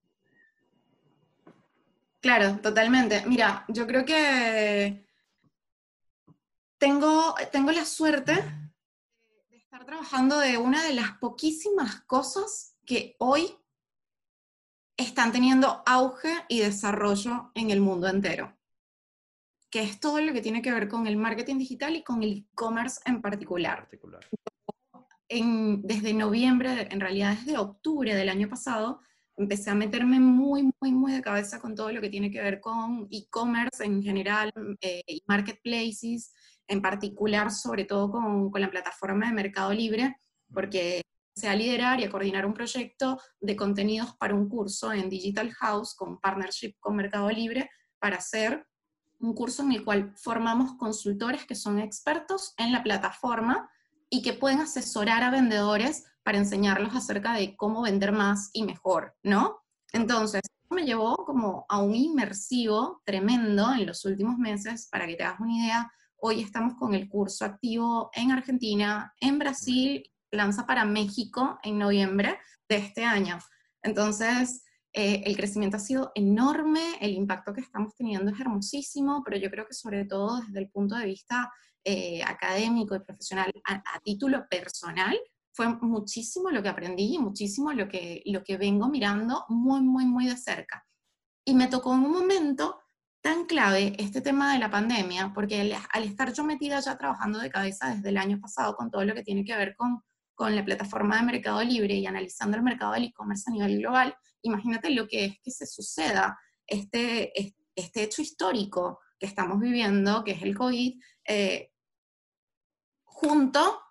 Claro, 2.25 2.57
totalmente. 2.59 3.23
Mira, 3.27 3.65
yo 3.67 3.85
creo 3.85 4.03
que 4.03 5.05
tengo, 6.79 7.35
tengo 7.51 7.71
la 7.71 7.85
suerte 7.85 8.33
de 9.47 9.57
estar 9.57 9.85
trabajando 9.85 10.39
de 10.39 10.57
una 10.57 10.83
de 10.83 10.95
las 10.95 11.19
poquísimas 11.19 12.01
cosas 12.07 12.79
que 12.83 13.15
hoy 13.19 13.55
están 14.97 15.31
teniendo 15.31 15.83
auge 15.85 16.33
y 16.49 16.61
desarrollo 16.61 17.51
en 17.53 17.69
el 17.69 17.79
mundo 17.79 18.07
entero, 18.07 18.57
que 19.69 19.83
es 19.83 19.99
todo 19.99 20.19
lo 20.19 20.33
que 20.33 20.41
tiene 20.41 20.63
que 20.63 20.71
ver 20.71 20.89
con 20.89 21.05
el 21.05 21.17
marketing 21.17 21.59
digital 21.59 21.95
y 21.95 22.03
con 22.03 22.23
el 22.23 22.37
e-commerce 22.39 23.01
en 23.05 23.21
particular. 23.21 23.87
desde 25.29 26.13
noviembre, 26.15 26.87
en 26.89 26.99
realidad 26.99 27.37
desde 27.37 27.59
octubre 27.59 28.15
del 28.15 28.29
año 28.29 28.49
pasado, 28.49 29.01
empecé 29.37 29.69
a 29.69 29.75
meterme 29.75 30.19
muy, 30.19 30.71
muy, 30.79 30.91
muy 30.91 31.13
de 31.13 31.21
cabeza 31.21 31.59
con 31.59 31.75
todo 31.75 31.91
lo 31.91 32.01
que 32.01 32.09
tiene 32.09 32.31
que 32.31 32.41
ver 32.41 32.59
con 32.59 33.07
e-commerce 33.11 33.83
en 33.83 34.01
general, 34.01 34.51
eh, 34.81 35.03
marketplaces, 35.27 36.33
en 36.67 36.81
particular, 36.81 37.51
sobre 37.51 37.85
todo 37.85 38.11
con, 38.11 38.49
con 38.49 38.61
la 38.61 38.71
plataforma 38.71 39.27
de 39.27 39.33
Mercado 39.33 39.73
Libre, 39.73 40.15
porque 40.53 41.01
sea 41.35 41.51
a 41.51 41.55
liderar 41.55 41.99
y 41.99 42.05
a 42.05 42.09
coordinar 42.09 42.45
un 42.45 42.53
proyecto 42.53 43.19
de 43.41 43.55
contenidos 43.55 44.15
para 44.15 44.33
un 44.33 44.47
curso 44.47 44.93
en 44.93 45.09
Digital 45.09 45.51
House 45.53 45.93
con 45.93 46.19
partnership 46.19 46.75
con 46.79 46.95
Mercado 46.95 47.29
Libre 47.29 47.69
para 47.99 48.17
hacer 48.17 48.65
un 49.19 49.33
curso 49.33 49.63
en 49.63 49.73
el 49.73 49.83
cual 49.83 50.13
formamos 50.15 50.77
consultores 50.77 51.45
que 51.45 51.55
son 51.55 51.79
expertos 51.79 52.53
en 52.57 52.71
la 52.71 52.83
plataforma 52.83 53.69
y 54.09 54.21
que 54.21 54.33
pueden 54.33 54.61
asesorar 54.61 55.23
a 55.23 55.31
vendedores 55.31 56.05
para 56.25 56.39
enseñarlos 56.39 56.95
acerca 56.95 57.33
de 57.33 57.55
cómo 57.55 57.83
vender 57.83 58.11
más 58.11 58.49
y 58.51 58.63
mejor, 58.63 59.15
¿no? 59.21 59.59
Entonces, 59.93 60.41
me 60.71 60.83
llevó 60.83 61.15
como 61.17 61.67
a 61.69 61.77
un 61.81 61.93
inmersivo 61.93 63.03
tremendo 63.05 63.71
en 63.71 63.85
los 63.85 64.03
últimos 64.05 64.39
meses, 64.39 64.89
para 64.91 65.05
que 65.05 65.15
te 65.15 65.23
hagas 65.23 65.39
una 65.39 65.55
idea. 65.55 65.91
Hoy 66.17 66.41
estamos 66.41 66.73
con 66.79 66.95
el 66.95 67.07
curso 67.07 67.45
activo 67.45 68.09
en 68.13 68.31
Argentina, 68.31 69.13
en 69.21 69.37
Brasil 69.37 70.03
lanza 70.31 70.65
para 70.65 70.83
México 70.83 71.59
en 71.61 71.77
noviembre 71.77 72.39
de 72.67 72.77
este 72.77 73.05
año. 73.05 73.37
Entonces, 73.83 74.63
eh, 74.93 75.21
el 75.25 75.37
crecimiento 75.37 75.77
ha 75.77 75.79
sido 75.79 76.11
enorme, 76.15 76.97
el 77.01 77.11
impacto 77.11 77.53
que 77.53 77.61
estamos 77.61 77.95
teniendo 77.95 78.31
es 78.31 78.39
hermosísimo, 78.39 79.21
pero 79.23 79.37
yo 79.37 79.51
creo 79.51 79.67
que 79.67 79.75
sobre 79.75 80.05
todo 80.05 80.41
desde 80.41 80.59
el 80.59 80.69
punto 80.71 80.95
de 80.95 81.05
vista 81.05 81.51
eh, 81.83 82.23
académico 82.23 82.95
y 82.95 82.99
profesional, 82.99 83.53
a, 83.67 83.99
título 83.99 84.47
personal, 84.49 85.15
fue 85.55 85.67
muchísimo 85.81 86.49
lo 86.49 86.61
que 86.61 86.69
aprendí 86.69 87.15
y 87.15 87.19
muchísimo 87.19 87.71
lo 87.73 87.87
que, 87.87 88.21
lo 88.25 88.43
que 88.43 88.57
vengo 88.57 88.87
mirando 88.89 89.45
muy, 89.49 89.81
muy, 89.81 90.05
muy 90.05 90.27
de 90.27 90.37
cerca. 90.37 90.85
Y 91.45 91.53
me 91.53 91.67
tocó 91.67 91.93
en 91.93 92.01
un 92.01 92.11
momento 92.11 92.79
tan 93.21 93.45
clave 93.45 93.95
este 93.97 94.21
tema 94.21 94.53
de 94.53 94.59
la 94.59 94.69
pandemia, 94.69 95.31
porque 95.33 95.61
al, 95.61 95.73
al 95.91 96.03
estar 96.03 96.33
yo 96.33 96.43
metida 96.43 96.79
ya 96.79 96.97
trabajando 96.97 97.39
de 97.39 97.49
cabeza 97.49 97.95
desde 97.95 98.09
el 98.09 98.17
año 98.17 98.39
pasado 98.39 98.75
con 98.75 98.91
todo 98.91 99.03
lo 99.05 99.15
que 99.15 99.23
tiene 99.23 99.43
que 99.43 99.55
ver 99.55 99.75
con 99.75 100.01
con 100.35 100.55
la 100.55 100.63
plataforma 100.63 101.17
de 101.17 101.23
Mercado 101.23 101.63
Libre 101.63 101.95
y 101.95 102.05
analizando 102.05 102.57
el 102.57 102.63
mercado 102.63 102.93
del 102.93 103.05
e-commerce 103.05 103.45
a 103.47 103.53
nivel 103.53 103.79
global, 103.79 104.15
imagínate 104.41 104.89
lo 104.91 105.07
que 105.07 105.25
es 105.25 105.39
que 105.41 105.51
se 105.51 105.65
suceda 105.65 106.37
este, 106.67 107.31
este 107.73 108.03
hecho 108.03 108.21
histórico 108.21 108.99
que 109.17 109.25
estamos 109.25 109.59
viviendo, 109.59 110.23
que 110.23 110.31
es 110.31 110.43
el 110.43 110.55
COVID, 110.55 111.01
eh, 111.27 111.71
junto 113.05 113.81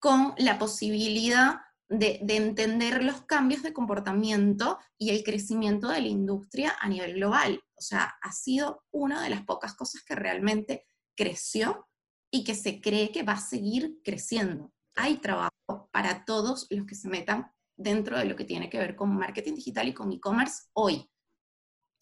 con 0.00 0.34
la 0.38 0.58
posibilidad 0.58 1.60
de, 1.88 2.18
de, 2.22 2.36
entender 2.36 3.04
los 3.04 3.22
cambios 3.22 3.62
de 3.62 3.72
comportamiento 3.72 4.78
y 4.98 5.10
el 5.10 5.22
crecimiento 5.22 5.88
de 5.88 6.00
la 6.00 6.08
industria 6.08 6.76
a 6.80 6.88
nivel 6.88 7.14
global. 7.14 7.62
O 7.76 7.80
sea, 7.80 8.16
ha 8.20 8.32
sido 8.32 8.84
una 8.90 9.22
de 9.22 9.30
las 9.30 9.44
pocas 9.44 9.74
cosas 9.74 10.02
que 10.02 10.14
realmente 10.14 10.86
creció 11.16 11.88
y 12.32 12.44
que 12.44 12.54
se 12.54 12.80
cree 12.80 13.12
que 13.12 13.22
va 13.22 13.34
a 13.34 13.40
seguir 13.40 14.00
creciendo 14.02 14.72
hay 14.94 15.16
trabajo 15.16 15.88
para 15.92 16.24
todos 16.24 16.66
los 16.70 16.86
que 16.86 16.94
se 16.94 17.08
metan 17.08 17.50
dentro 17.76 18.18
de 18.18 18.26
lo 18.26 18.36
que 18.36 18.44
tiene 18.44 18.68
que 18.68 18.78
ver 18.78 18.94
con 18.94 19.16
marketing 19.16 19.54
digital 19.54 19.88
y 19.88 19.94
con 19.94 20.12
e-commerce 20.12 20.64
hoy. 20.74 21.10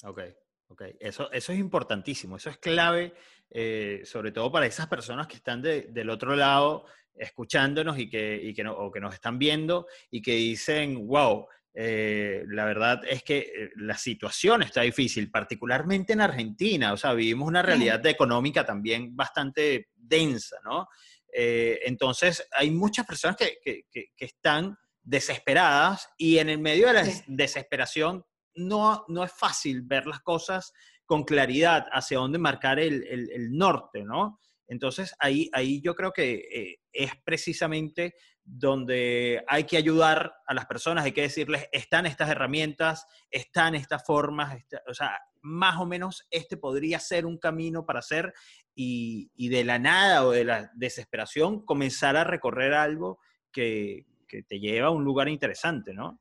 Ok, 0.05 0.21
ok. 0.69 0.83
Eso, 0.99 1.31
eso 1.31 1.53
es 1.53 1.59
importantísimo, 1.59 2.37
eso 2.37 2.51
es 2.51 2.59
clave, 2.59 3.15
eh, 3.51 4.03
sobre 4.05 4.33
todo 4.33 4.51
para 4.51 4.67
esas 4.67 4.89
personas 4.89 5.27
que 5.27 5.37
están 5.37 5.63
del 5.63 6.11
otro 6.11 6.35
lado 6.35 6.87
escuchándonos 7.19 7.99
y 7.99 8.09
que, 8.09 8.41
y 8.43 8.55
que, 8.55 8.67
o 8.67 8.91
que 8.91 9.01
nos 9.01 9.15
están 9.15 9.39
viendo 9.39 9.87
y 10.11 10.23
que 10.23 10.35
dicen, 10.35 11.07
wow, 11.07 11.47
eh, 11.75 12.45
la 12.49 12.65
verdad 12.65 13.03
es 13.09 13.23
que 13.23 13.39
eh, 13.39 13.71
la 13.77 13.97
situación 13.97 14.63
está 14.63 14.83
difícil, 14.83 15.31
particularmente 15.31 16.13
en 16.13 16.21
Argentina. 16.21 16.93
O 16.93 16.97
sea, 16.97 17.13
vivimos 17.13 17.47
una 17.47 17.63
realidad 17.63 18.05
económica 18.07 18.65
también 18.65 19.15
bastante 19.15 19.91
densa, 19.95 20.57
¿no? 20.65 20.89
Eh, 21.33 21.81
entonces, 21.85 22.47
hay 22.53 22.71
muchas 22.71 23.07
personas 23.07 23.37
que, 23.37 23.85
están 24.19 24.77
desesperadas 25.03 26.09
y 26.17 26.39
en 26.39 26.49
el 26.49 26.59
medio 26.59 26.89
de 26.89 26.93
la 26.95 27.05
desesperación 27.27 28.25
no, 28.55 29.05
no 29.09 29.25
es 29.25 29.33
fácil 29.33 29.83
ver 29.83 30.07
las 30.07 30.21
cosas 30.21 30.73
con 31.07 31.25
claridad 31.25 31.87
hacia 31.93 32.19
dónde 32.19 32.39
marcar 32.39 32.79
el, 32.79 33.57
norte, 33.57 34.03
¿no? 34.03 34.41
Entonces, 34.67 35.15
ahí, 35.19 35.49
ahí 35.53 35.81
yo 35.81 35.95
creo 35.95 36.13
que 36.13 36.35
eh, 36.53 36.78
es 36.93 37.13
precisamente 37.25 38.15
donde 38.45 39.45
hay 39.47 39.65
que 39.65 39.77
ayudar 39.77 40.35
a 40.47 40.55
las 40.55 40.67
personas, 40.67 41.05
hay 41.05 41.13
que 41.13 41.23
decirles, 41.23 41.67
están 41.71 42.07
estas 42.07 42.31
herramientas, 42.31 43.07
están 43.31 43.75
estas 43.75 44.05
formas, 44.05 44.57
o 44.89 44.95
sea, 44.95 45.19
más 45.43 45.79
o 45.79 45.87
menos 45.87 46.27
este 46.31 46.57
podría 46.57 46.99
ser 46.99 47.27
un 47.27 47.39
camino 47.39 47.85
para 47.85 47.99
hacer 47.99 48.33
y, 48.75 49.49
de 49.49 49.65
la 49.65 49.79
nada 49.79 50.25
o 50.25 50.31
de 50.31 50.45
la 50.45 50.71
desesperación 50.75 51.65
comenzar 51.65 52.17
a 52.17 52.25
recorrer 52.25 52.75
algo 52.75 53.19
que, 53.53 54.07
te 54.47 54.61
lleva 54.61 54.89
a 54.89 54.91
un 54.91 55.05
lugar 55.05 55.29
interesante, 55.29 55.95
¿no? 55.95 56.21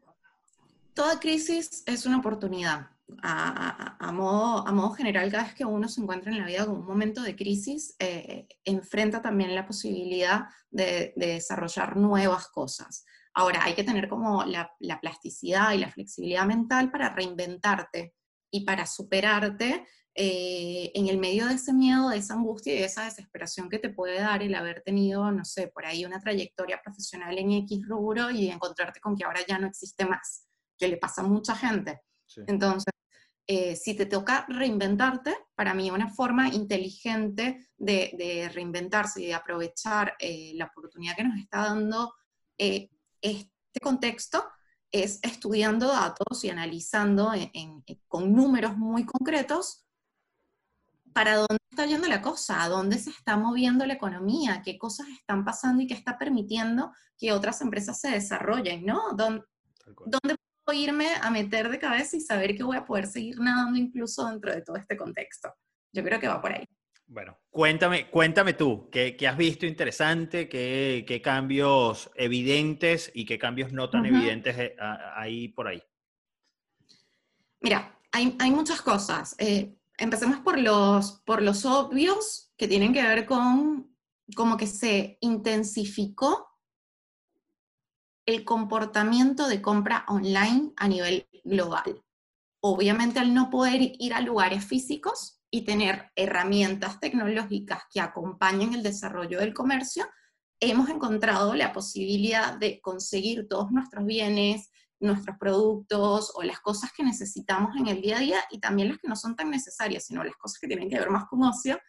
Toda 0.93 1.19
crisis 1.19 1.83
es 1.85 2.05
una 2.05 2.19
oportunidad. 2.19 2.89
A, 3.23 4.11
modo, 4.11 4.67
a 4.67 4.71
modo 4.73 4.91
general, 4.91 5.31
cada 5.31 5.43
vez 5.43 5.53
que 5.53 5.63
uno 5.63 5.87
se 5.87 6.01
encuentra 6.01 6.31
en 6.31 6.39
la 6.39 6.45
vida 6.45 6.65
con 6.65 6.77
un 6.77 6.85
momento 6.85 7.21
de 7.21 7.35
crisis, 7.35 7.95
eh, 7.99 8.47
enfrenta 8.65 9.21
también 9.21 9.55
la 9.55 9.65
posibilidad 9.65 10.45
de, 10.69 11.13
desarrollar 11.15 11.95
nuevas 11.95 12.49
cosas. 12.49 13.05
Ahora, 13.33 13.63
hay 13.63 13.75
que 13.75 13.83
tener 13.83 14.09
como 14.09 14.43
la, 14.43 14.71
la, 14.79 14.99
plasticidad 14.99 15.71
y 15.73 15.77
la 15.77 15.91
flexibilidad 15.91 16.45
mental 16.45 16.91
para 16.91 17.13
reinventarte 17.13 18.13
y 18.51 18.65
para 18.65 18.85
superarte 18.85 19.85
eh, 20.19 20.91
en 20.95 21.09
el 21.09 21.19
medio 21.19 21.45
de 21.45 21.53
ese 21.53 21.71
miedo, 21.73 22.09
de 22.09 22.17
esa 22.17 22.33
angustia 22.33 22.73
y 22.73 22.79
de 22.79 22.85
esa 22.85 23.03
desesperación 23.03 23.69
que 23.69 23.77
te 23.77 23.91
puede 23.91 24.19
dar 24.19 24.41
el 24.41 24.55
haber 24.55 24.81
tenido, 24.81 25.31
no 25.31 25.45
sé, 25.45 25.67
por 25.67 25.85
ahí 25.85 26.05
una 26.05 26.19
trayectoria 26.19 26.81
profesional 26.83 27.37
en 27.37 27.51
X 27.51 27.87
rubro 27.87 28.31
y 28.31 28.49
encontrarte 28.49 28.99
con 28.99 29.15
que 29.15 29.25
ahora 29.25 29.41
ya 29.47 29.59
no 29.59 29.67
existe 29.67 30.05
más, 30.05 30.47
que 30.75 30.87
le 30.87 30.97
pasa 30.97 31.21
a 31.21 31.25
mucha 31.25 31.55
gente. 31.55 32.01
Entonces, 32.47 32.91
eh, 33.47 33.75
si 33.75 33.95
te 33.95 34.05
toca 34.05 34.45
reinventarte, 34.49 35.35
para 35.55 35.73
mí 35.73 35.89
una 35.89 36.09
forma 36.09 36.49
inteligente 36.49 37.69
de, 37.77 38.51
reinventarse 38.53 39.21
y 39.21 39.27
de 39.27 39.33
aprovechar 39.33 40.15
eh, 40.19 40.51
la 40.55 40.65
oportunidad 40.65 41.15
que 41.15 41.23
nos 41.23 41.39
está 41.39 41.59
dando 41.59 42.13
este 42.57 43.79
contexto 43.81 44.43
es 44.91 45.19
estudiando 45.21 45.87
datos 45.87 46.43
y 46.43 46.49
analizando 46.49 47.31
con 48.07 48.33
números 48.33 48.75
muy 48.77 49.05
concretos 49.05 49.87
para 51.17 51.35
dónde 51.35 51.57
está 51.71 51.85
yendo 51.87 52.07
la 52.07 52.21
cosa, 52.21 52.61
a 52.61 52.69
dónde 52.69 52.99
se 52.99 53.09
está 53.09 53.37
moviendo 53.37 53.87
la 53.87 53.93
economía, 53.93 54.61
qué 54.63 54.77
cosas 54.77 55.07
están 55.07 55.43
pasando 55.43 55.81
y 55.81 55.87
qué 55.87 55.95
está 55.95 56.15
permitiendo 56.15 56.91
que 57.17 57.31
otras 57.31 57.59
empresas 57.61 57.99
se 57.99 58.11
desarrollen, 58.11 58.85
¿no? 58.85 59.13
¿Dónde, 59.13 59.43
puedo 59.95 60.46
irme 60.73 61.07
a 61.21 61.29
meter 61.29 61.69
de 61.69 61.79
cabeza 61.79 62.17
y 62.17 62.21
saber 62.21 62.55
que 62.55 62.63
voy 62.63 62.77
a 62.77 62.85
poder 62.85 63.07
seguir 63.07 63.39
nadando 63.39 63.77
incluso 63.77 64.27
dentro 64.27 64.53
de 64.53 64.61
todo 64.61 64.75
este 64.75 64.97
contexto? 64.97 65.53
Yo 65.93 66.03
creo 66.03 66.19
que 66.19 66.27
va 66.27 66.41
por 66.41 66.53
ahí. 66.53 66.65
Bueno, 67.09 67.37
cuéntame, 67.49 68.09
cuéntame 68.09 68.53
tú, 68.53 68.89
¿qué, 68.91 69.15
has 69.27 69.37
visto 69.37 69.65
interesante? 69.65 70.49
¿Qué, 70.49 71.21
cambios 71.23 72.11
evidentes 72.15 73.11
y 73.13 73.25
qué 73.25 73.39
cambios 73.39 73.71
no 73.71 73.89
tan 73.89 74.05
evidentes 74.05 74.57
eh, 74.57 74.75
hay 75.15 75.47
por 75.49 75.67
ahí? 75.67 75.81
Mira, 77.61 77.97
hay, 78.11 78.35
hay 78.39 78.51
muchas 78.51 78.81
cosas. 78.81 79.35
Eh, 79.39 79.77
empecemos 79.97 80.39
por 80.39 80.59
los, 80.59 81.21
por 81.25 81.41
los 81.41 81.65
obvios 81.65 82.51
que 82.57 82.67
tienen 82.67 82.93
que 82.93 83.03
ver 83.03 83.25
con 83.25 83.95
como 84.35 84.57
que 84.57 84.67
se 84.67 85.17
intensificó 85.21 86.47
el 88.27 88.43
comportamiento 88.43 89.47
de 89.47 89.63
compra 89.63 90.05
online 90.07 90.73
a 90.77 90.87
nivel 90.87 91.27
global. 91.43 92.03
Obviamente 92.61 93.19
al 93.19 93.33
no 93.33 93.49
poder 93.49 93.81
ir 93.81 94.13
a 94.13 94.21
lugares 94.21 94.63
físicos, 94.65 95.37
y 95.49 95.63
tener 95.63 96.11
herramientas 96.15 96.99
tecnológicas 96.99 97.83
que 97.91 98.01
acompañen 98.01 98.73
el 98.73 98.83
desarrollo 98.83 99.39
del 99.39 99.53
comercio, 99.53 100.05
hemos 100.59 100.89
encontrado 100.89 101.53
la 101.53 101.71
posibilidad 101.71 102.57
de 102.57 102.81
conseguir 102.81 103.47
todos 103.47 103.71
nuestros 103.71 104.05
bienes, 104.05 104.69
nuestros 104.99 105.37
productos 105.37 106.31
o 106.35 106.43
las 106.43 106.59
cosas 106.59 106.91
que 106.91 107.03
necesitamos 107.03 107.75
en 107.77 107.87
el 107.87 108.01
día 108.01 108.17
a 108.17 108.21
día 108.21 108.39
y 108.49 108.59
también 108.59 108.89
las 108.89 108.97
que 108.97 109.07
no 109.07 109.15
son 109.15 109.35
tan 109.35 109.49
necesarias, 109.51 110.05
sino 110.05 110.23
las 110.23 110.35
cosas 110.35 110.59
que 110.59 110.67
tienen 110.67 110.89
que 110.89 110.99
ver 110.99 111.09
más 111.09 111.25
con 111.25 111.43
ocio 111.43 111.79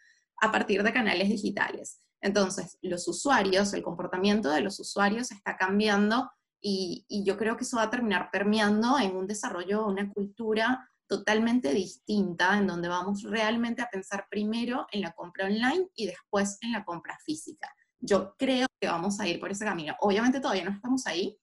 a 0.41 0.51
partir 0.51 0.83
de 0.83 0.93
canales 0.93 1.27
digitales. 1.27 1.99
Entonces, 2.21 2.77
los 2.81 3.07
usuarios, 3.07 3.73
el 3.73 3.83
comportamiento 3.83 4.49
de 4.49 4.61
los 4.61 4.79
usuarios 4.79 5.31
está 5.31 5.55
cambiando 5.55 6.29
y, 6.61 7.05
yo 7.25 7.37
creo 7.37 7.55
que 7.55 7.63
eso 7.63 7.77
va 7.77 7.83
a 7.83 7.89
terminar 7.89 8.29
permeando 8.31 8.99
en 8.99 9.15
un 9.15 9.27
desarrollo, 9.27 9.87
una 9.87 10.11
cultura 10.11 10.89
totalmente 11.07 11.73
distinta, 11.73 12.57
en 12.57 12.67
donde 12.67 12.87
vamos 12.87 13.23
realmente 13.23 13.81
a 13.81 13.89
pensar 13.89 14.27
primero 14.29 14.85
en 14.91 15.01
la 15.01 15.13
compra 15.13 15.45
online 15.45 15.89
y 15.95 16.05
después 16.05 16.57
en 16.61 16.73
la 16.73 16.83
compra 16.83 17.17
física. 17.25 17.73
Yo 17.99 18.35
creo 18.37 18.67
que 18.79 18.87
vamos 18.87 19.19
a 19.19 19.27
ir 19.27 19.39
por 19.39 19.51
ese 19.51 19.65
camino. 19.65 19.95
Obviamente 20.01 20.39
todavía 20.39 20.65
no 20.65 20.71
estamos 20.71 21.07
ahí, 21.07 21.39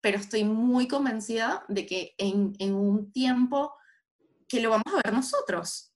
pero 0.00 0.18
estoy 0.18 0.44
muy 0.44 0.88
convencida 0.88 1.64
de 1.68 1.86
que 1.86 2.14
en, 2.18 2.54
en 2.58 2.74
un 2.74 3.12
tiempo 3.12 3.74
que 4.48 4.60
lo 4.60 4.70
vamos 4.70 4.92
a 4.92 5.00
ver 5.04 5.12
nosotros. 5.12 5.92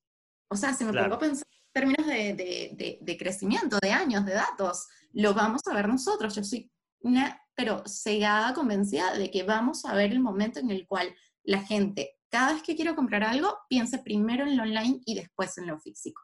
O 0.50 0.56
sea, 0.56 0.72
si 0.72 0.84
me 0.84 0.92
pongo 0.92 1.16
a 1.16 1.18
pensar 1.18 1.46
en 1.50 1.57
términos 1.78 2.06
de, 2.06 3.16
crecimiento, 3.18 3.78
de 3.80 3.92
años, 3.92 4.24
de 4.24 4.32
datos, 4.32 4.88
lo 5.12 5.32
vamos 5.34 5.62
a 5.66 5.74
ver 5.74 5.88
nosotros. 5.88 6.34
Yo 6.34 6.42
soy 6.42 6.70
una, 7.00 7.40
pero 7.54 7.82
cegada, 7.86 8.52
convencida 8.52 9.14
de 9.14 9.30
que 9.30 9.44
vamos 9.44 9.84
a 9.84 9.94
ver 9.94 10.10
el 10.10 10.20
momento 10.20 10.58
en 10.58 10.70
el 10.70 10.86
cual 10.86 11.14
la 11.44 11.62
gente, 11.62 12.16
cada 12.30 12.54
vez 12.54 12.62
que 12.62 12.74
quiero 12.74 12.96
comprar 12.96 13.22
algo, 13.22 13.56
piense 13.68 13.98
primero 13.98 14.44
en 14.44 14.56
lo 14.56 14.64
online 14.64 15.00
y 15.04 15.14
después 15.14 15.56
en 15.58 15.68
lo 15.68 15.78
físico. 15.78 16.20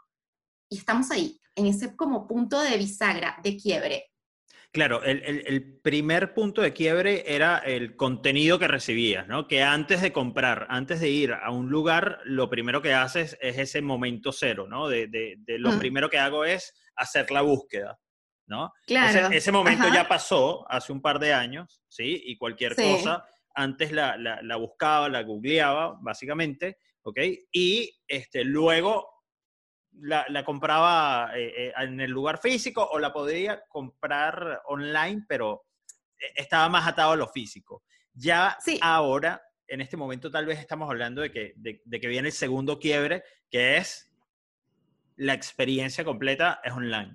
Y 0.68 0.78
estamos 0.78 1.10
ahí, 1.10 1.40
en 1.54 1.66
ese 1.66 1.94
como 1.94 2.26
punto 2.26 2.60
de 2.60 2.76
bisagra, 2.76 3.38
de 3.42 3.56
quiebre. 3.56 4.10
Claro, 4.74 5.04
el, 5.04 5.78
primer 5.84 6.34
punto 6.34 6.60
de 6.60 6.72
quiebre 6.72 7.22
era 7.32 7.58
el 7.58 7.94
contenido 7.94 8.58
que 8.58 8.66
recibías, 8.66 9.24
¿no? 9.28 9.46
Que 9.46 9.62
antes 9.62 10.02
de 10.02 10.12
comprar, 10.12 10.66
antes 10.68 10.98
de 10.98 11.10
ir 11.10 11.32
a 11.32 11.52
un 11.52 11.70
lugar, 11.70 12.18
lo 12.24 12.50
primero 12.50 12.82
que 12.82 12.92
haces 12.92 13.38
es 13.40 13.56
ese 13.56 13.82
momento 13.82 14.32
cero, 14.32 14.66
¿no? 14.68 14.88
De, 14.88 15.38
lo 15.46 15.70
mm. 15.70 15.78
primero 15.78 16.10
que 16.10 16.18
hago 16.18 16.44
es 16.44 16.74
hacer 16.96 17.30
la 17.30 17.42
búsqueda, 17.42 18.00
¿no? 18.48 18.72
Claro. 18.84 19.28
Ese, 19.30 19.52
momento 19.52 19.86
ya 19.94 20.08
pasó 20.08 20.68
hace 20.68 20.92
un 20.92 21.00
par 21.00 21.20
de 21.20 21.32
años, 21.32 21.80
¿sí? 21.86 22.20
Y 22.26 22.36
cualquier 22.36 22.74
cosa, 22.74 23.24
antes 23.54 23.92
la, 23.92 24.16
la, 24.16 24.56
buscaba, 24.56 25.08
la 25.08 25.22
googleaba, 25.22 25.96
básicamente, 26.02 26.78
¿ok? 27.02 27.20
Y 27.52 27.96
este, 28.08 28.42
luego 28.42 29.13
la, 30.00 30.44
compraba 30.44 31.30
eh, 31.36 31.68
eh, 31.68 31.72
en 31.76 32.00
el 32.00 32.10
lugar 32.10 32.38
físico 32.38 32.86
o 32.90 32.98
la 32.98 33.12
podría 33.12 33.64
comprar 33.68 34.62
online, 34.66 35.24
pero 35.28 35.66
eh, 36.18 36.26
estaba 36.36 36.68
más 36.68 36.86
atado 36.86 37.12
a 37.12 37.16
lo 37.16 37.28
físico. 37.28 37.82
Ya 38.12 38.58
ahora, 38.80 39.42
en 39.66 39.80
este 39.80 39.96
momento, 39.96 40.30
tal 40.30 40.46
vez 40.46 40.58
estamos 40.58 40.88
hablando 40.88 41.22
de 41.22 41.32
que, 41.32 41.54
de, 41.56 42.00
que 42.00 42.08
viene 42.08 42.28
el 42.28 42.34
segundo 42.34 42.78
quiebre, 42.78 43.24
que 43.50 43.76
es 43.76 44.10
la 45.16 45.34
experiencia 45.34 46.04
completa 46.04 46.60
es 46.62 46.72
online. 46.72 47.14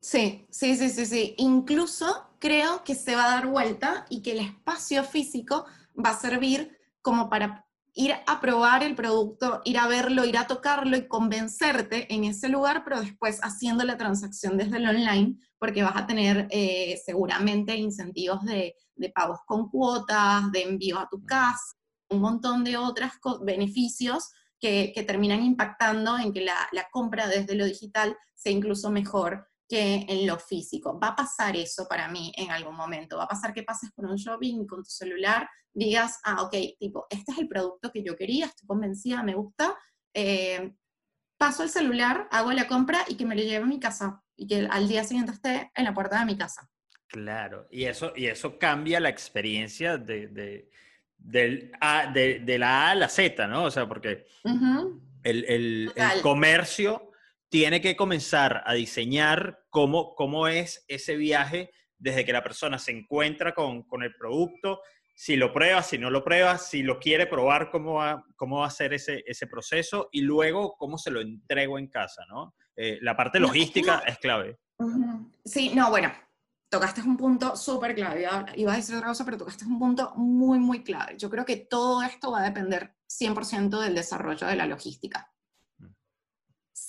Sí, 0.00 0.46
sí, 0.50 0.76
sí, 0.76 0.88
sí, 0.88 1.06
sí. 1.06 1.34
Incluso 1.38 2.34
creo 2.38 2.82
que 2.84 2.94
se 2.94 3.14
va 3.14 3.26
a 3.26 3.36
dar 3.36 3.46
vuelta 3.46 4.06
y 4.08 4.22
que 4.22 4.32
el 4.32 4.40
espacio 4.40 5.04
físico 5.04 5.66
va 5.94 6.10
a 6.10 6.18
servir 6.18 6.78
como 7.02 7.28
para 7.28 7.66
ir 7.94 8.14
a 8.26 8.40
probar 8.40 8.82
el 8.82 8.94
producto, 8.94 9.60
ir 9.64 9.78
a 9.78 9.88
verlo, 9.88 10.24
ir 10.24 10.38
a 10.38 10.46
tocarlo 10.46 10.96
y 10.96 11.08
convencerte 11.08 12.12
en 12.14 12.24
ese 12.24 12.48
lugar, 12.48 12.82
pero 12.84 13.00
después 13.00 13.40
haciendo 13.42 13.84
la 13.84 13.96
transacción 13.96 14.56
desde 14.56 14.76
el 14.76 14.88
online, 14.88 15.36
porque 15.58 15.82
vas 15.82 15.96
a 15.96 16.06
tener 16.06 16.46
eh, 16.50 17.00
seguramente 17.04 17.76
incentivos 17.76 18.44
de, 18.44 18.74
pagos 19.14 19.40
con 19.46 19.68
cuotas, 19.70 20.50
de 20.52 20.62
envío 20.62 20.98
a 20.98 21.08
tu 21.08 21.24
casa, 21.24 21.74
un 22.10 22.20
montón 22.20 22.64
de 22.64 22.76
otros 22.76 23.12
beneficios 23.42 24.30
que, 24.60 24.92
terminan 25.06 25.42
impactando 25.42 26.18
en 26.18 26.32
que 26.32 26.42
la, 26.42 26.68
la 26.72 26.86
compra 26.90 27.26
desde 27.26 27.54
lo 27.54 27.64
digital 27.64 28.16
sea 28.34 28.52
incluso 28.52 28.90
mejor 28.90 29.49
que 29.70 30.04
en 30.08 30.26
lo 30.26 30.36
físico. 30.36 30.98
Va 30.98 31.08
a 31.08 31.16
pasar 31.16 31.56
eso 31.56 31.86
para 31.88 32.08
mí 32.08 32.32
en 32.36 32.50
algún 32.50 32.74
momento. 32.74 33.16
Va 33.16 33.24
a 33.24 33.28
pasar 33.28 33.54
que 33.54 33.62
pases 33.62 33.92
por 33.92 34.04
un 34.04 34.16
shopping 34.16 34.66
con 34.66 34.82
tu 34.82 34.90
celular, 34.90 35.48
digas, 35.72 36.18
ah, 36.24 36.42
ok, 36.42 36.56
tipo, 36.76 37.06
este 37.08 37.30
es 37.30 37.38
el 37.38 37.46
producto 37.46 37.92
que 37.92 38.02
yo 38.02 38.16
quería, 38.16 38.46
estoy 38.46 38.66
convencida, 38.66 39.22
me 39.22 39.34
gusta. 39.34 39.78
Eh, 40.12 40.72
paso 41.38 41.62
el 41.62 41.70
celular, 41.70 42.26
hago 42.32 42.50
la 42.50 42.66
compra 42.66 43.04
y 43.06 43.16
que 43.16 43.24
me 43.24 43.36
lo 43.36 43.42
lleve 43.42 43.62
a 43.62 43.66
mi 43.68 43.78
casa 43.78 44.20
y 44.36 44.48
que 44.48 44.66
al 44.68 44.88
día 44.88 45.04
siguiente 45.04 45.32
esté 45.32 45.70
en 45.76 45.84
la 45.84 45.94
puerta 45.94 46.18
de 46.18 46.26
mi 46.26 46.36
casa. 46.36 46.68
Claro, 47.06 47.68
y 47.70 47.84
eso, 47.84 48.12
y 48.16 48.26
eso 48.26 48.58
cambia 48.58 48.98
la 48.98 49.08
experiencia 49.08 49.98
de, 49.98 50.26
de, 50.26 50.68
del 51.16 51.70
de, 52.12 52.58
la 52.58 52.88
A 52.88 52.90
a 52.90 52.94
la 52.96 53.08
Z, 53.08 53.46
¿no? 53.46 53.64
O 53.64 53.70
sea, 53.70 53.86
porque 53.86 54.26
el, 55.22 55.44
el, 55.44 55.92
el 55.94 56.22
comercio 56.22 57.09
tiene 57.50 57.80
que 57.80 57.96
comenzar 57.96 58.62
a 58.64 58.74
diseñar 58.74 59.64
cómo, 59.70 60.14
cómo 60.14 60.46
es 60.48 60.84
ese 60.88 61.16
viaje 61.16 61.72
desde 61.98 62.24
que 62.24 62.32
la 62.32 62.42
persona 62.42 62.78
se 62.78 62.92
encuentra 62.92 63.52
con, 63.52 63.82
con, 63.82 64.02
el 64.02 64.14
producto, 64.14 64.80
si 65.14 65.36
lo 65.36 65.52
prueba, 65.52 65.82
si 65.82 65.98
no 65.98 66.10
lo 66.10 66.24
prueba, 66.24 66.56
si 66.56 66.82
lo 66.82 66.98
quiere 66.98 67.26
probar, 67.26 67.70
cómo 67.70 67.94
va, 67.94 68.24
cómo 68.36 68.60
va 68.60 68.66
a 68.68 68.70
ser 68.70 68.94
ese, 68.94 69.22
ese 69.26 69.46
proceso 69.48 70.08
y 70.12 70.22
luego 70.22 70.76
cómo 70.78 70.96
se 70.96 71.10
lo 71.10 71.20
entrego 71.20 71.78
en 71.78 71.88
casa, 71.88 72.24
¿no? 72.26 72.54
Eh, 72.76 72.98
la 73.02 73.16
parte 73.16 73.38
logística 73.38 73.98
es 74.06 74.16
clave. 74.18 74.58
Sí, 75.44 75.72
no, 75.74 75.90
bueno, 75.90 76.10
tocaste 76.70 77.02
un 77.02 77.16
punto 77.16 77.56
súper 77.56 77.94
clave. 77.94 78.26
Iba 78.54 78.72
a 78.72 78.76
decir 78.76 78.94
otra 78.94 79.08
cosa, 79.08 79.24
pero 79.24 79.36
tocaste 79.36 79.66
un 79.66 79.78
punto 79.78 80.14
muy, 80.14 80.58
muy 80.58 80.82
clave. 80.82 81.18
Yo 81.18 81.28
creo 81.28 81.44
que 81.44 81.56
todo 81.56 82.02
esto 82.02 82.30
va 82.30 82.40
a 82.40 82.44
depender 82.44 82.94
100% 83.08 83.80
del 83.80 83.94
desarrollo 83.94 84.46
de 84.46 84.56
la 84.56 84.66
logística 84.66 85.30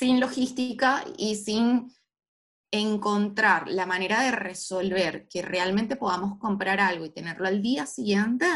sin 0.01 0.19
logística 0.19 1.05
y 1.15 1.35
sin 1.35 1.93
encontrar 2.71 3.67
la 3.67 3.85
manera 3.85 4.21
de 4.21 4.31
resolver 4.31 5.27
que 5.27 5.43
realmente 5.43 5.95
podamos 5.95 6.39
comprar 6.39 6.79
algo 6.79 7.05
y 7.05 7.11
tenerlo 7.11 7.47
al 7.47 7.61
día 7.61 7.85
siguiente, 7.85 8.47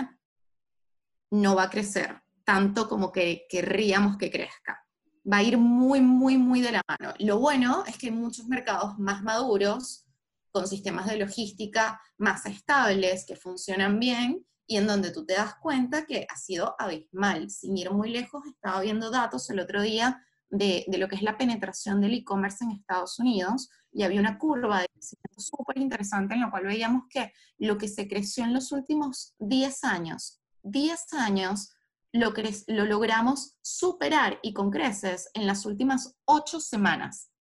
no 1.29 1.53
va 1.53 1.65
a 1.65 1.69
crecer 1.69 2.19
tanto 2.43 2.89
como 2.89 3.11
que 3.11 3.45
querríamos 3.47 4.17
que 4.17 4.31
crezca. 4.31 4.87
Va 5.31 5.37
a 5.37 5.43
ir 5.43 5.59
muy, 5.59 6.01
muy, 6.01 6.35
muy 6.35 6.61
de 6.61 6.71
la 6.71 6.81
mano. 6.87 7.13
Lo 7.19 7.37
bueno 7.37 7.83
es 7.85 7.95
que 7.99 8.07
hay 8.07 8.13
muchos 8.13 8.47
mercados 8.47 8.97
más 8.97 9.21
maduros, 9.21 10.07
con 10.51 10.67
sistemas 10.67 11.05
de 11.05 11.17
logística 11.17 12.01
más 12.17 12.47
estables, 12.47 13.23
que 13.23 13.35
funcionan 13.35 13.99
bien, 13.99 14.43
y 14.65 14.77
en 14.77 14.87
donde 14.87 15.11
tú 15.11 15.27
te 15.27 15.35
das 15.35 15.53
cuenta 15.61 16.07
que 16.07 16.25
ha 16.27 16.37
sido 16.37 16.75
abismal. 16.79 17.51
Sin 17.51 17.77
ir 17.77 17.91
muy 17.91 18.09
lejos, 18.09 18.43
estaba 18.47 18.81
viendo 18.81 19.11
datos 19.11 19.47
el 19.51 19.59
otro 19.59 19.83
día 19.83 20.25
de, 20.49 20.85
lo 20.97 21.07
que 21.07 21.15
es 21.15 21.21
la 21.21 21.37
penetración 21.37 22.01
del 22.01 22.13
e-commerce 22.13 22.63
en 22.63 22.71
Estados 22.71 23.19
Unidos 23.19 23.69
y 23.91 24.03
había 24.03 24.19
una 24.19 24.37
curva 24.37 24.81
de 24.81 24.87
crecimiento 24.89 25.41
súper 25.41 25.77
interesante 25.77 26.33
en 26.33 26.41
la 26.41 26.51
cual 26.51 26.65
veíamos 26.65 27.03
que 27.09 27.31
lo 27.57 27.77
que 27.77 27.87
se 27.87 28.07
creció 28.07 28.43
en 28.43 28.53
los 28.53 28.71
últimos 28.71 29.35
10 29.39 29.83
años, 29.83 30.41
10 30.63 31.13
años 31.13 31.75
lo, 32.11 32.33
lo 32.67 32.85
logramos 32.85 33.57
superar 33.61 34.39
y 34.41 34.53
con 34.53 34.71
creces 34.71 35.29
en 35.33 35.47
las 35.47 35.65
últimas 35.65 36.17
8 36.25 36.59
semanas. 36.59 37.31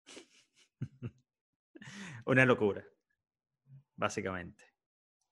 Una 2.26 2.44
locura, 2.44 2.84
básicamente. 3.96 4.64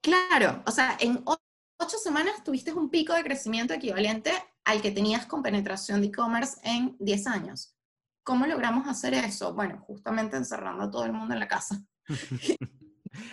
Claro, 0.00 0.62
o 0.66 0.70
sea, 0.70 0.96
en 1.00 1.22
8 1.24 1.98
semanas 1.98 2.44
tuviste 2.44 2.72
un 2.72 2.90
pico 2.90 3.14
de 3.14 3.24
crecimiento 3.24 3.74
equivalente 3.74 4.32
al 4.64 4.80
que 4.80 4.90
tenías 4.90 5.26
con 5.26 5.42
penetración 5.42 6.00
de 6.00 6.08
e-commerce 6.08 6.60
en 6.64 6.96
10 6.98 7.26
años. 7.26 7.76
¿Cómo 8.22 8.46
logramos 8.46 8.86
hacer 8.86 9.14
eso? 9.14 9.52
Bueno, 9.54 9.82
justamente 9.86 10.36
encerrando 10.36 10.84
a 10.84 10.90
todo 10.90 11.04
el 11.04 11.12
mundo 11.12 11.34
en 11.34 11.40
la 11.40 11.48
casa. 11.48 11.82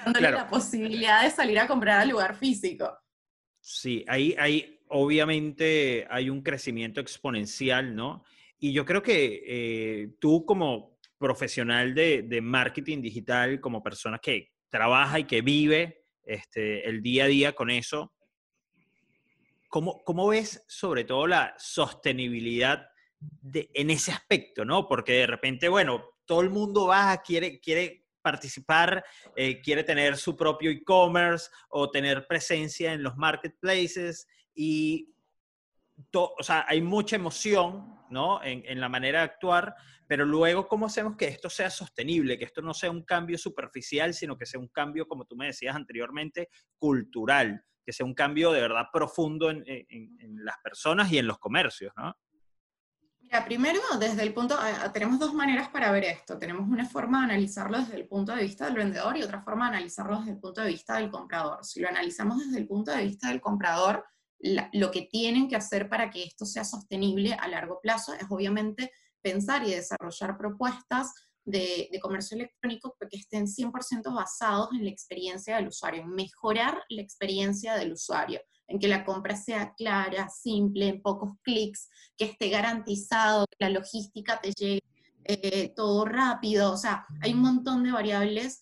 Dándole 0.06 0.32
la 0.32 0.48
posibilidad 0.48 1.24
de 1.24 1.32
salir 1.32 1.60
a 1.60 1.68
comprar 1.68 2.02
al 2.02 2.10
lugar 2.10 2.36
físico. 2.36 2.98
Sí, 3.62 4.04
ahí, 4.08 4.36
ahí 4.38 4.82
obviamente 4.88 6.08
hay 6.10 6.30
un 6.30 6.42
crecimiento 6.42 7.00
exponencial, 7.00 7.96
¿no? 7.96 8.24
Y 8.58 8.74
yo 8.74 8.86
creo 8.86 9.02
que 9.02 9.44
eh, 9.46 10.10
tú 10.20 10.46
como 10.46 10.98
profesional 11.18 11.94
de, 11.94 12.24
de, 12.24 12.42
marketing 12.42 13.02
digital, 13.02 13.60
como 13.62 13.84
persona 13.84 14.20
que 14.20 14.52
trabaja 14.70 15.20
y 15.20 15.26
que 15.26 15.42
vive 15.42 16.06
este, 16.24 16.88
el 16.88 17.02
día 17.02 17.26
a 17.26 17.28
día 17.28 17.54
con 17.54 17.70
eso, 17.70 18.14
¿cómo, 19.70 20.04
¿cómo, 20.04 20.28
ves 20.28 20.66
sobre 20.68 21.06
todo 21.06 21.28
la 21.28 21.56
sostenibilidad 21.58 22.90
en 23.54 23.90
ese 23.90 24.12
aspecto, 24.12 24.66
¿no? 24.66 24.88
Porque 24.88 25.14
de 25.14 25.28
repente, 25.28 25.70
bueno, 25.70 26.04
todo 26.26 26.42
el 26.42 26.50
mundo 26.50 26.88
va, 26.88 27.22
quiere, 27.22 27.60
quiere 27.60 28.08
participar, 28.22 29.04
eh, 29.36 29.62
quiere 29.62 29.84
tener 29.84 30.18
su 30.18 30.36
propio 30.36 30.72
e-commerce 30.72 31.50
o 31.70 31.90
tener 31.90 32.28
presencia 32.28 32.94
en 32.94 33.04
los 33.04 33.16
marketplaces 33.18 34.28
y 34.54 35.14
o 36.14 36.44
sea, 36.44 36.66
hay 36.68 36.82
mucha 36.82 37.18
emoción, 37.18 38.00
¿no? 38.10 38.42
En, 38.44 38.64
en, 38.66 38.80
la 38.80 38.88
manera 38.88 39.20
de 39.20 39.26
actuar, 39.26 39.76
pero 40.08 40.26
luego, 40.26 40.68
¿cómo 40.68 40.86
hacemos 40.86 41.18
que 41.18 41.28
esto 41.28 41.50
sea 41.50 41.70
sostenible? 41.70 42.38
Que 42.38 42.46
esto 42.46 42.62
no 42.62 42.74
sea 42.74 42.90
un 42.90 43.04
cambio 43.04 43.38
superficial, 43.38 44.14
sino 44.14 44.38
que 44.38 44.46
sea 44.46 44.60
un 44.60 44.70
cambio, 44.70 45.08
como 45.08 45.26
tú 45.26 45.36
me 45.36 45.48
decías 45.48 45.76
anteriormente, 45.76 46.50
cultural, 46.78 47.64
que 47.90 47.94
sea 47.94 48.06
un 48.06 48.14
cambio 48.14 48.52
de 48.52 48.62
verdad 48.62 48.86
profundo 48.94 49.50
en, 49.50 49.66
las 50.46 50.60
personas 50.60 51.12
y 51.12 51.18
en 51.18 51.26
los 51.26 51.40
comercios, 51.40 51.92
¿no? 51.98 52.16
Mira, 53.20 53.44
primero, 53.44 53.80
desde 54.00 54.22
el 54.22 54.32
punto, 54.32 54.56
tenemos 54.94 55.18
dos 55.18 55.34
maneras 55.34 55.70
para 55.70 55.90
ver 55.90 56.04
esto. 56.04 56.38
Tenemos 56.38 56.70
una 56.70 56.88
forma 56.88 57.18
de 57.18 57.34
analizarlo 57.34 57.80
desde 57.80 57.96
el 57.96 58.08
punto 58.08 58.36
de 58.36 58.44
vista 58.44 58.66
del 58.66 58.76
vendedor 58.76 59.18
y 59.18 59.24
otra 59.24 59.42
forma 59.42 59.72
de 59.72 59.78
analizarlo 59.78 60.20
desde 60.20 60.34
el 60.34 60.40
punto 60.40 60.62
de 60.62 60.68
vista 60.68 60.98
del 60.98 61.10
comprador. 61.10 61.66
Si 61.66 61.80
lo 61.80 61.90
analizamos 61.90 62.38
desde 62.38 62.60
el 62.60 62.68
punto 62.68 62.92
de 62.92 63.04
vista 63.06 63.30
del 63.30 63.42
comprador, 63.42 64.06
lo 64.38 64.92
que 64.92 65.02
tienen 65.12 65.50
que 65.50 65.56
hacer 65.56 65.90
para 65.90 66.12
que 66.12 66.24
esto 66.26 66.46
sea 66.46 66.64
sostenible 66.64 67.34
a 67.34 67.48
largo 67.48 67.80
plazo 67.82 68.14
es 68.14 68.28
obviamente 68.30 68.92
pensar 69.20 69.66
y 69.66 69.72
desarrollar 69.72 70.38
propuestas 70.38 71.16
de, 71.50 71.90
comercio 72.02 72.36
electrónico 72.36 72.96
que 73.10 73.18
estén 73.18 73.46
100% 73.46 74.14
basados 74.14 74.70
en 74.74 74.86
la 74.86 74.92
experiencia 74.92 75.58
del 75.58 75.68
usuario, 75.68 76.02
en 76.04 76.10
mejorar 76.10 76.84
la 76.90 77.02
experiencia 77.02 77.76
del 77.76 77.94
usuario 77.94 78.42
en 78.68 78.80
que 78.80 78.88
la 78.88 79.04
compra 79.04 79.36
sea 79.36 79.74
clara, 79.74 80.30
simple, 80.30 80.88
en 80.88 81.02
pocos 81.02 81.32
clics, 81.42 81.90
que 82.16 82.26
esté 82.26 82.50
garantizado, 82.50 83.46
la 83.58 83.70
logística 83.70 84.40
te 84.40 84.52
llegue 84.52 84.84
eh, 85.24 85.74
todo 85.76 86.06
rápido. 86.06 86.72
O 86.72 86.78
sea, 86.78 87.04
hay 87.22 87.34
un 87.34 87.42
montón 87.42 87.84
de 87.84 87.92
variables 87.92 88.60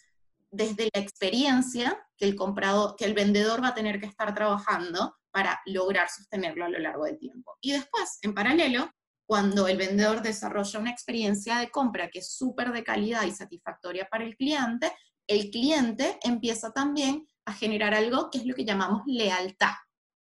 desde 0.50 0.90
la 0.94 1.02
experiencia 1.02 2.02
que 2.18 2.26
el 2.26 2.36
comprador, 2.36 2.96
que 2.96 3.04
el 3.04 3.14
vendedor 3.14 3.62
va 3.62 3.70
a 3.70 3.76
tener 3.76 4.00
que 4.00 4.06
estar 4.06 4.34
trabajando 4.34 5.14
para 5.30 5.60
lograr 5.66 6.10
sostenerlo 6.10 6.66
a 6.66 6.70
lo 6.70 6.80
largo 6.80 7.04
del 7.04 7.20
tiempo. 7.20 7.58
Y 7.60 7.74
después, 7.74 8.18
en 8.22 8.34
paralelo, 8.34 8.90
cuando 9.28 9.68
el 9.68 9.78
vendedor 9.78 10.22
desarrolla 10.22 10.80
una 10.80 10.92
experiencia 10.92 11.58
de 11.60 11.70
compra 11.70 12.10
que 12.10 12.20
es 12.20 12.32
súper 12.32 12.72
de 12.72 12.84
calidad 12.84 13.24
y 13.24 13.32
satisfactoria 13.32 14.08
para 14.10 14.24
el 14.24 14.36
cliente, 14.36 14.92
el 15.28 15.52
cliente 15.52 16.18
empieza 16.24 16.72
también 16.72 17.28
a 17.46 17.54
generar 17.54 17.94
algo 17.94 18.30
que 18.32 18.40
es 18.40 18.46
lo 18.46 18.56
que 18.56 18.66
llamamos 18.66 19.04
lealtad 19.06 19.74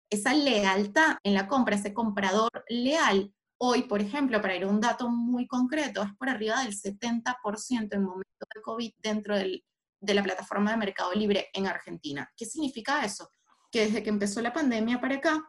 esa 0.09 0.33
lealtad 0.33 1.17
en 1.23 1.33
la 1.33 1.47
compra, 1.47 1.75
ese 1.75 1.93
comprador 1.93 2.49
leal, 2.67 3.33
hoy, 3.59 3.83
por 3.83 4.01
ejemplo, 4.01 4.41
para 4.41 4.55
ir 4.55 4.63
a 4.63 4.67
un 4.67 4.81
dato 4.81 5.09
muy 5.09 5.47
concreto, 5.47 6.01
es 6.01 6.13
por 6.17 6.29
arriba 6.29 6.63
del 6.63 6.73
70% 6.73 7.93
en 7.93 8.03
momento 8.03 8.45
de 8.53 8.61
COVID 8.61 8.91
dentro 8.97 9.35
de 9.37 10.13
la 10.13 10.23
plataforma 10.23 10.71
de 10.71 10.77
Mercado 10.77 11.13
Libre 11.13 11.49
en 11.53 11.67
Argentina. 11.67 12.29
¿Qué 12.35 12.45
significa 12.45 13.03
eso? 13.05 13.29
Que 13.71 13.85
desde 13.85 14.01
que 14.01 14.09
empezó 14.09 14.41
la 14.41 14.53
pandemia 14.53 14.99
para 14.99 15.15
acá, 15.15 15.43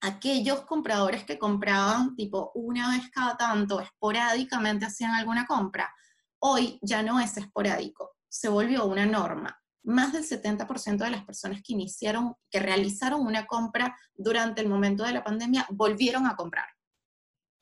aquellos 0.00 0.62
compradores 0.62 1.24
que 1.24 1.38
compraban 1.38 2.14
tipo 2.16 2.52
una 2.54 2.90
vez 2.90 3.10
cada 3.10 3.36
tanto, 3.36 3.80
esporádicamente 3.80 4.86
hacían 4.86 5.12
alguna 5.12 5.46
compra, 5.46 5.92
hoy 6.38 6.78
ya 6.82 7.02
no 7.02 7.20
es 7.20 7.36
esporádico, 7.36 8.16
se 8.28 8.48
volvió 8.48 8.84
una 8.86 9.06
norma 9.06 9.60
más 9.86 10.12
del 10.12 10.24
70% 10.24 11.04
de 11.04 11.10
las 11.10 11.24
personas 11.24 11.62
que 11.62 11.72
iniciaron, 11.72 12.34
que 12.50 12.58
realizaron 12.58 13.24
una 13.24 13.46
compra 13.46 13.96
durante 14.14 14.60
el 14.60 14.68
momento 14.68 15.04
de 15.04 15.12
la 15.12 15.22
pandemia, 15.22 15.64
volvieron 15.70 16.26
a 16.26 16.34
comprar. 16.34 16.66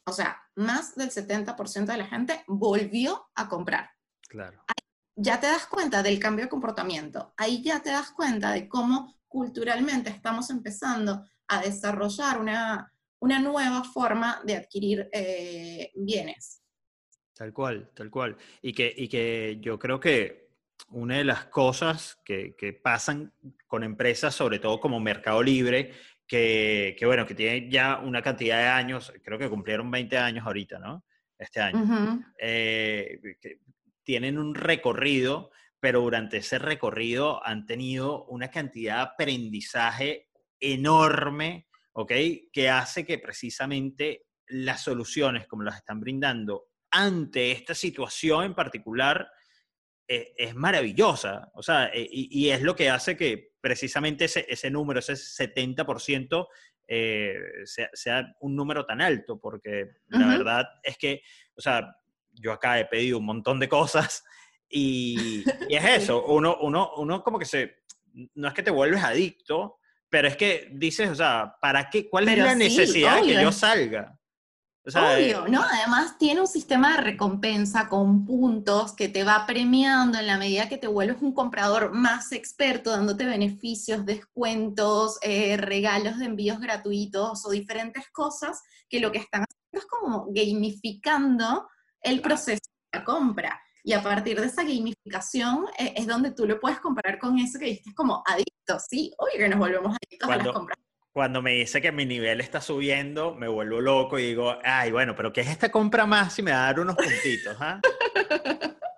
O 0.06 0.12
sea, 0.12 0.42
más 0.56 0.94
del 0.94 1.10
70% 1.10 1.84
de 1.84 1.96
la 1.98 2.06
gente 2.06 2.42
volvió 2.46 3.28
a 3.34 3.48
comprar. 3.48 3.90
Claro. 4.26 4.64
ya 5.14 5.38
te 5.38 5.46
das 5.46 5.66
cuenta 5.66 6.02
del 6.02 6.18
cambio 6.18 6.46
de 6.46 6.48
comportamiento. 6.48 7.32
Ahí 7.36 7.62
ya 7.62 7.80
te 7.80 7.90
das 7.90 8.10
cuenta 8.10 8.50
de 8.50 8.68
cómo 8.68 9.14
culturalmente 9.28 10.10
estamos 10.10 10.50
empezando 10.50 11.24
a 11.48 11.60
desarrollar 11.60 12.40
una, 12.40 12.92
una 13.20 13.40
nueva 13.40 13.84
forma 13.84 14.40
de 14.44 14.56
adquirir 14.56 15.08
eh, 15.12 15.90
bienes. 15.94 16.62
Tal 17.34 17.52
cual, 17.52 17.90
tal 17.94 18.10
cual. 18.10 18.36
Y 18.62 18.72
que, 18.72 18.92
y 18.96 19.08
que 19.08 19.58
yo 19.60 19.78
creo 19.78 19.98
que 19.98 20.44
una 20.90 21.18
de 21.18 21.24
las 21.24 21.46
cosas 21.46 22.20
que, 22.24 22.54
pasan 22.82 23.32
con 23.66 23.82
empresas, 23.82 24.34
sobre 24.34 24.58
todo 24.58 24.80
como 24.80 25.00
Mercado 25.00 25.42
Libre, 25.42 25.92
que, 26.26 26.96
bueno, 27.04 27.26
que 27.26 27.34
tienen 27.34 27.70
ya 27.70 27.98
una 27.98 28.22
cantidad 28.22 28.58
de 28.58 28.66
años, 28.66 29.12
creo 29.22 29.38
que 29.38 29.50
cumplieron 29.50 29.90
20 29.90 30.16
años 30.18 30.46
ahorita, 30.46 30.78
¿no? 30.78 31.04
Este 31.38 31.60
año. 31.60 32.24
Eh, 32.38 33.20
tienen 34.02 34.38
un 34.38 34.54
recorrido, 34.54 35.50
pero 35.80 36.00
durante 36.00 36.38
ese 36.38 36.58
recorrido 36.58 37.44
han 37.44 37.66
tenido 37.66 38.24
una 38.26 38.50
cantidad 38.50 38.96
de 38.96 39.02
aprendizaje 39.02 40.28
enorme, 40.60 41.68
¿ok? 41.92 42.12
Que 42.52 42.68
hace 42.68 43.04
que 43.04 43.18
precisamente 43.18 44.26
las 44.48 44.82
soluciones 44.82 45.46
como 45.46 45.62
las 45.62 45.76
están 45.76 46.00
brindando 46.00 46.68
ante 46.90 47.50
esta 47.50 47.74
situación 47.74 48.44
en 48.44 48.54
particular, 48.54 49.28
eh, 50.06 50.34
es 50.36 50.54
maravillosa, 50.54 51.50
o 51.54 51.62
sea, 51.62 51.86
eh, 51.86 52.06
y, 52.10 52.50
es 52.50 52.62
lo 52.62 52.76
que 52.76 52.90
hace 52.90 53.16
que 53.16 53.52
precisamente 53.60 54.26
ese, 54.26 54.44
ese 54.48 54.70
número, 54.70 55.00
ese 55.00 55.14
70%, 55.14 56.46
eh, 56.86 57.34
sea, 57.64 58.36
un 58.40 58.54
número 58.54 58.84
tan 58.84 59.00
alto, 59.00 59.40
porque 59.40 59.92
la 60.08 60.26
verdad 60.26 60.66
es 60.82 60.98
que, 60.98 61.22
o 61.56 61.60
sea, 61.60 61.96
yo 62.30 62.52
acá 62.52 62.78
he 62.78 62.84
pedido 62.84 63.18
un 63.18 63.24
montón 63.24 63.58
de 63.58 63.68
cosas 63.68 64.22
y, 64.68 65.42
es 65.70 65.84
eso, 66.10 66.26
uno, 66.26 66.58
uno, 66.60 66.92
uno 66.98 67.24
como 67.24 67.38
que 67.38 67.46
se, 67.46 67.78
no 68.34 68.48
es 68.48 68.54
que 68.54 68.62
te 68.62 68.70
vuelves 68.70 69.02
adicto, 69.02 69.78
pero 70.14 70.28
es 70.28 70.36
que 70.36 70.68
dices, 70.70 71.10
o 71.10 71.14
sea, 71.16 71.56
¿para 71.60 71.90
qué? 71.90 72.08
¿Cuál 72.08 72.28
es 72.28 72.38
la 72.38 72.54
necesidad 72.54 73.20
de 73.20 73.34
que 73.34 73.42
yo 73.42 73.50
salga? 73.50 74.16
Obvio, 74.86 75.48
¿no? 75.48 75.60
Además 75.60 76.16
tiene 76.18 76.40
un 76.40 76.46
sistema 76.46 76.94
de 76.94 77.02
recompensa 77.02 77.88
con 77.88 78.24
puntos 78.24 78.92
que 78.92 79.08
te 79.08 79.24
va 79.24 79.44
premiando 79.44 80.16
en 80.16 80.28
la 80.28 80.38
medida 80.38 80.68
que 80.68 80.78
te 80.78 80.86
vuelves 80.86 81.20
un 81.20 81.34
comprador 81.34 81.90
más 81.92 82.30
experto, 82.30 82.90
dándote 82.90 83.24
beneficios, 83.24 84.06
descuentos, 84.06 85.18
eh, 85.20 85.56
regalos 85.56 86.20
de 86.20 86.26
envíos 86.26 86.60
gratuitos 86.60 87.44
o 87.44 87.50
diferentes 87.50 88.04
cosas 88.12 88.62
que 88.88 89.00
lo 89.00 89.10
que 89.10 89.18
están 89.18 89.42
haciendo 89.42 89.84
es 89.84 89.86
como 89.86 90.28
gamificando 90.28 91.68
el 92.00 92.20
proceso 92.20 92.62
de 92.92 93.00
la 93.00 93.04
compra. 93.04 93.60
Y 93.86 93.92
a 93.92 94.02
partir 94.02 94.40
de 94.40 94.46
esa 94.46 94.64
gamificación 94.64 95.66
eh, 95.78 95.92
es 95.96 96.06
donde 96.06 96.32
tú 96.32 96.46
lo 96.46 96.58
puedes 96.58 96.80
comparar 96.80 97.18
con 97.18 97.38
eso 97.38 97.58
que 97.58 97.66
dijiste 97.66 97.94
como 97.94 98.22
adicto, 98.26 98.78
¿sí? 98.88 99.12
Obvio 99.18 99.38
que 99.38 99.48
nos 99.48 99.58
volvemos 99.58 99.96
adictos 99.96 100.30
a 100.30 100.36
las 100.38 100.48
compras 100.48 100.78
cuando 101.14 101.40
me 101.42 101.52
dice 101.52 101.80
que 101.80 101.92
mi 101.92 102.04
nivel 102.04 102.40
está 102.40 102.60
subiendo, 102.60 103.36
me 103.36 103.46
vuelvo 103.46 103.80
loco 103.80 104.18
y 104.18 104.24
digo, 104.24 104.58
ay, 104.64 104.90
bueno, 104.90 105.14
pero 105.14 105.32
¿qué 105.32 105.42
es 105.42 105.48
esta 105.48 105.70
compra 105.70 106.06
más 106.06 106.34
si 106.34 106.42
me 106.42 106.50
da 106.50 106.64
a 106.64 106.66
dar 106.66 106.80
unos 106.80 106.96
puntitos? 106.96 107.56
¿ah? 107.60 107.80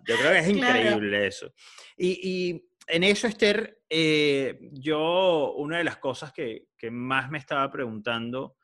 Yo 0.07 0.17
creo 0.17 0.33
que 0.33 0.39
es 0.39 0.49
increíble 0.49 1.27
eso. 1.27 1.53
Y, 1.99 2.65
en 2.89 3.05
eso, 3.05 3.27
Esther, 3.27 3.83
eh, 3.91 4.59
yo, 4.73 5.53
una 5.57 5.77
de 5.77 5.85
las 5.85 5.99
cosas 5.99 6.33
que, 6.33 6.69
más 6.91 7.31
me 7.31 7.37
estaba 7.37 7.71
preguntando 7.71 8.57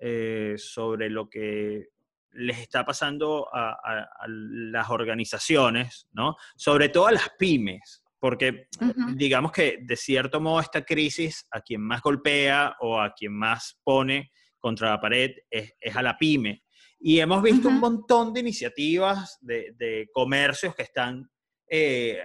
eh, 0.00 0.54
sobre 0.56 1.10
lo 1.10 1.28
que 1.28 1.88
les 2.34 2.58
está 2.58 2.84
pasando 2.84 3.48
a, 3.52 3.70
a, 3.72 4.26
las 4.28 4.90
organizaciones, 4.90 6.06
¿no? 6.12 6.36
Sobre 6.56 6.88
todo 6.88 7.06
a 7.06 7.12
las 7.12 7.30
pymes, 7.38 8.04
porque 8.24 8.68
digamos 9.16 9.52
que 9.52 9.80
de 9.82 9.96
cierto 9.96 10.40
modo 10.40 10.58
esta 10.58 10.82
crisis 10.82 11.46
a 11.50 11.60
quien 11.60 11.82
más 11.82 12.00
golpea 12.00 12.74
o 12.80 12.98
a 12.98 13.12
quien 13.12 13.34
más 13.34 13.78
pone 13.84 14.30
contra 14.58 14.88
la 14.88 14.98
pared 14.98 15.30
es, 15.50 15.74
a 15.94 16.00
la 16.00 16.16
pyme. 16.16 16.64
Y 16.98 17.20
hemos 17.20 17.42
visto 17.42 17.68
un 17.68 17.80
montón 17.80 18.32
de 18.32 18.40
iniciativas 18.40 19.36
de, 19.42 20.08
comercios 20.10 20.74
que 20.74 20.84
están 20.84 21.28
eh, 21.68 22.18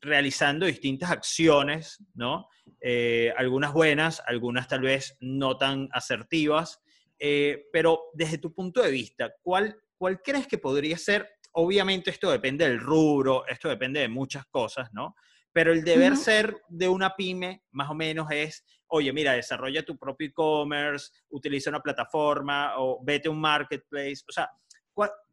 realizando 0.00 0.66
distintas 0.66 1.12
acciones, 1.12 2.04
¿no? 2.14 2.48
Eh, 2.80 3.32
algunas 3.36 3.72
buenas, 3.72 4.20
algunas 4.26 4.66
tal 4.66 4.80
vez 4.80 5.16
no 5.20 5.56
tan 5.56 5.88
asertivas, 5.92 6.80
eh, 7.18 7.66
pero 7.72 8.04
desde 8.12 8.38
tu 8.38 8.54
punto 8.54 8.82
de 8.82 8.90
vista, 8.90 9.32
¿cuál, 9.42 9.76
¿cuál 9.96 10.20
crees 10.22 10.46
que 10.46 10.58
podría 10.58 10.96
ser? 10.98 11.28
Obviamente 11.52 12.10
esto 12.10 12.30
depende 12.30 12.68
del 12.68 12.80
rubro, 12.80 13.46
esto 13.46 13.68
depende 13.68 14.00
de 14.00 14.08
muchas 14.08 14.46
cosas, 14.46 14.88
¿no? 14.92 15.14
Pero 15.52 15.72
el 15.72 15.82
deber 15.82 16.16
ser 16.16 16.62
de 16.68 16.88
una 16.88 17.16
pyme, 17.16 17.64
más 17.72 17.90
o 17.90 17.94
menos, 17.94 18.28
es, 18.30 18.64
oye, 18.88 19.12
mira, 19.12 19.32
desarrolla 19.32 19.84
tu 19.84 19.98
propio 19.98 20.28
e-commerce, 20.28 21.10
utiliza 21.30 21.70
una 21.70 21.80
plataforma 21.80 22.74
o 22.76 23.02
vete 23.02 23.28
a 23.28 23.32
un 23.32 23.40
marketplace. 23.40 24.22
O 24.28 24.32
sea, 24.32 24.50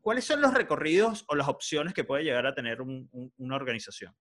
¿cuáles 0.01 0.23
son 0.25 0.41
los 0.41 0.53
recorridos 0.53 1.25
o 1.27 1.35
las 1.35 1.47
opciones 1.47 1.93
que 1.93 2.05
puede 2.05 2.23
llegar 2.23 2.45
a 2.47 2.55
tener 2.55 2.81
una 2.81 3.55
organización? 3.55 4.15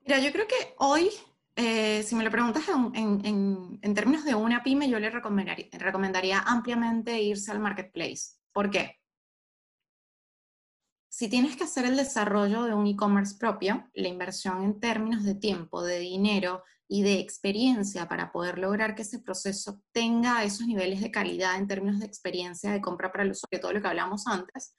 Mira, 0.00 0.18
yo 0.18 0.32
creo 0.32 0.46
que 0.46 0.74
hoy, 0.78 1.10
eh, 1.56 2.02
si 2.02 2.14
me 2.14 2.24
lo 2.24 2.30
preguntas 2.30 2.64
en, 2.94 3.94
términos 3.94 4.24
de 4.24 4.34
una 4.34 4.62
pyme, 4.62 4.88
yo 4.88 4.98
le 4.98 5.10
recomendaría, 5.10 6.40
ampliamente 6.40 7.22
irse 7.22 7.52
al 7.52 7.60
marketplace. 7.60 8.36
¿Por 8.52 8.70
qué? 8.70 8.98
si 11.14 11.28
tienes 11.28 11.56
que 11.56 11.62
hacer 11.62 11.84
el 11.84 11.96
desarrollo 11.96 12.64
de 12.64 12.74
un 12.74 12.88
e-commerce 12.88 13.36
propio, 13.38 13.88
la 13.94 14.08
inversión 14.08 14.64
en 14.64 14.80
términos 14.80 15.22
de 15.22 15.36
tiempo, 15.36 15.80
de 15.84 16.00
dinero 16.00 16.64
y 16.88 17.02
de 17.02 17.20
experiencia 17.20 18.08
para 18.08 18.32
poder 18.32 18.58
lograr 18.58 18.96
que 18.96 19.02
ese 19.02 19.20
proceso 19.20 19.80
tenga 19.92 20.42
esos 20.42 20.66
niveles 20.66 21.00
de 21.00 21.12
calidad 21.12 21.56
en 21.56 21.68
términos 21.68 22.00
de 22.00 22.06
experiencia 22.06 22.72
de 22.72 22.80
compra 22.80 23.12
para 23.12 23.22
el 23.22 23.30
usuario, 23.30 23.60
todo 23.60 23.72
lo 23.72 23.80
que 23.80 23.86
hablamos 23.86 24.26
antes, 24.26 24.76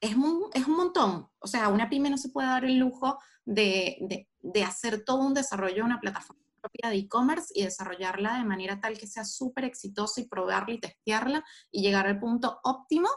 es, 0.00 0.14
un, 0.14 0.50
es 0.52 0.66
un 0.66 0.76
montón. 0.76 1.28
O 1.38 1.46
sea, 1.46 1.68
una 1.68 1.88
pyme 1.88 2.10
no 2.10 2.18
se 2.18 2.30
puede 2.30 2.48
dar 2.48 2.64
el 2.64 2.78
lujo 2.78 3.18
de, 3.44 4.26
de, 4.40 4.64
hacer 4.64 5.04
todo 5.04 5.22
un 5.22 5.34
desarrollo 5.34 5.76
de 5.76 5.82
una 5.82 6.00
plataforma 6.00 6.42
propia 6.60 6.90
de 6.90 6.96
e-commerce 6.96 7.52
y 7.54 7.62
desarrollarla 7.62 8.38
de 8.38 8.44
manera 8.44 8.80
tal 8.80 8.98
que 8.98 9.06
sea 9.06 9.24
súper 9.24 9.64
exitosa 9.64 10.20
y 10.20 10.28
probarla 10.28 10.74
y 10.74 10.80
testearla 10.80 11.44
y 11.70 11.82
llegar 11.82 12.06
al 12.06 12.18
punto 12.18 12.60
óptimo 12.64 13.08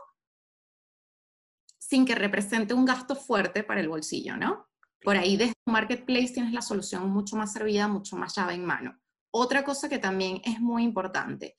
sin 1.80 2.06
que 2.06 2.16
represente 2.16 2.74
un 2.74 2.86
gasto 2.86 3.16
fuerte 3.16 3.64
para 3.64 3.82
el 3.82 3.90
bolsillo, 3.90 4.38
¿no? 4.38 4.70
Por 5.04 5.18
ahí 5.18 5.36
desde 5.36 5.54
un 5.66 5.74
marketplace 5.74 6.34
tienes 6.34 6.54
la 6.54 6.62
solución 6.62 7.10
mucho 7.10 7.36
más 7.36 7.52
servida, 7.52 7.88
mucho 7.88 8.16
más 8.16 8.36
llave 8.36 8.54
en 8.54 8.64
mano. 8.64 8.98
Otra 9.32 9.64
cosa 9.64 9.90
que 9.90 9.98
también 9.98 10.42
es 10.46 10.62
muy 10.62 10.84
importante, 10.84 11.58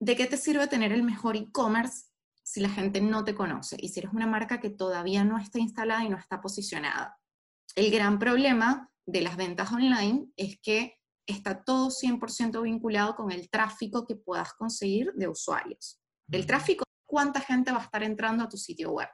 ¿de 0.00 0.16
qué 0.16 0.26
te 0.26 0.36
sirve 0.36 0.66
tener 0.66 0.92
el 0.92 1.02
mejor 1.02 1.36
e-commerce 1.36 2.06
si 2.46 2.60
la 2.60 2.68
gente 2.68 3.00
no 3.00 3.24
te 3.24 3.34
conoce 3.34 3.76
y 3.80 3.88
si 3.88 4.00
eres 4.00 4.12
una 4.12 4.26
marca 4.26 4.60
que 4.60 4.70
todavía 4.70 5.24
no 5.24 5.36
está 5.38 5.58
instalada 5.58 6.04
y 6.04 6.08
no 6.08 6.16
está 6.16 6.40
posicionada? 6.40 7.18
El 7.74 7.90
gran 7.90 8.18
problema 8.18 8.88
de 9.04 9.20
las 9.20 9.36
ventas 9.36 9.72
online 9.72 10.28
es 10.36 10.58
que 10.60 11.00
está 11.26 11.64
todo 11.64 11.88
100% 11.88 12.62
vinculado 12.62 13.16
con 13.16 13.32
el 13.32 13.50
tráfico 13.50 14.06
que 14.06 14.14
puedas 14.14 14.52
conseguir 14.54 15.12
de 15.14 15.26
usuarios. 15.26 16.00
El 16.30 16.46
tráfico, 16.46 16.84
¿cuánta 17.04 17.40
gente 17.40 17.72
va 17.72 17.78
a 17.78 17.84
estar 17.84 18.04
entrando 18.04 18.44
a 18.44 18.48
tu 18.48 18.56
sitio 18.56 18.92
web? 18.92 19.08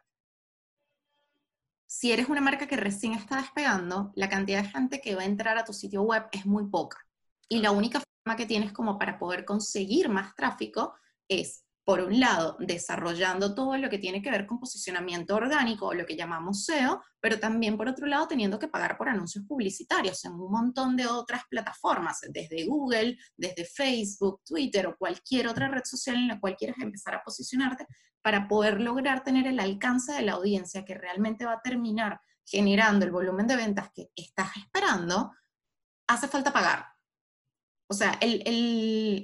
si 1.94 2.10
eres 2.10 2.30
una 2.30 2.40
marca 2.40 2.66
que 2.66 2.76
recién 2.76 3.12
está 3.12 3.36
despegando, 3.36 4.12
la 4.16 4.30
cantidad 4.30 4.62
de 4.62 4.68
gente 4.70 5.02
que 5.02 5.14
va 5.14 5.22
a 5.22 5.26
entrar 5.26 5.58
a 5.58 5.64
tu 5.64 5.74
sitio 5.74 6.00
web 6.00 6.26
es 6.32 6.46
muy 6.46 6.66
poca. 6.70 7.06
Y 7.50 7.58
la 7.58 7.70
única 7.70 8.00
forma 8.00 8.34
que 8.34 8.46
tienes 8.46 8.72
como 8.72 8.98
para 8.98 9.18
poder 9.18 9.44
conseguir 9.44 10.08
más 10.08 10.34
tráfico 10.34 10.94
es, 11.28 11.66
por 11.84 12.00
un 12.00 12.20
lado, 12.20 12.56
desarrollando 12.60 13.54
todo 13.54 13.76
lo 13.76 13.90
que 13.90 13.98
tiene 13.98 14.22
que 14.22 14.30
ver 14.30 14.46
con 14.46 14.60
posicionamiento 14.60 15.34
orgánico 15.34 15.86
o 15.86 15.94
lo 15.94 16.06
que 16.06 16.16
llamamos 16.16 16.64
SEO, 16.64 17.02
pero 17.20 17.40
también, 17.40 17.76
por 17.76 17.88
otro 17.88 18.06
lado, 18.06 18.28
teniendo 18.28 18.58
que 18.58 18.68
pagar 18.68 18.96
por 18.96 19.08
anuncios 19.08 19.44
publicitarios 19.46 20.24
en 20.24 20.32
un 20.32 20.50
montón 20.50 20.96
de 20.96 21.06
otras 21.06 21.42
plataformas, 21.50 22.20
desde 22.28 22.66
Google, 22.66 23.18
desde 23.36 23.64
Facebook, 23.64 24.42
Twitter 24.44 24.86
o 24.86 24.96
cualquier 24.96 25.48
otra 25.48 25.68
red 25.68 25.82
social 25.84 26.16
en 26.16 26.28
la 26.28 26.40
cual 26.40 26.56
quieras 26.56 26.76
empezar 26.80 27.16
a 27.16 27.22
posicionarte, 27.22 27.86
para 28.22 28.46
poder 28.46 28.80
lograr 28.80 29.24
tener 29.24 29.48
el 29.48 29.58
alcance 29.58 30.12
de 30.12 30.22
la 30.22 30.32
audiencia 30.32 30.84
que 30.84 30.94
realmente 30.94 31.44
va 31.44 31.54
a 31.54 31.62
terminar 31.62 32.20
generando 32.44 33.04
el 33.04 33.10
volumen 33.10 33.46
de 33.46 33.56
ventas 33.56 33.90
que 33.92 34.10
estás 34.14 34.56
esperando, 34.56 35.32
hace 36.06 36.28
falta 36.28 36.52
pagar. 36.52 36.91
O 37.88 37.94
sea, 37.94 38.18
el, 38.20 38.42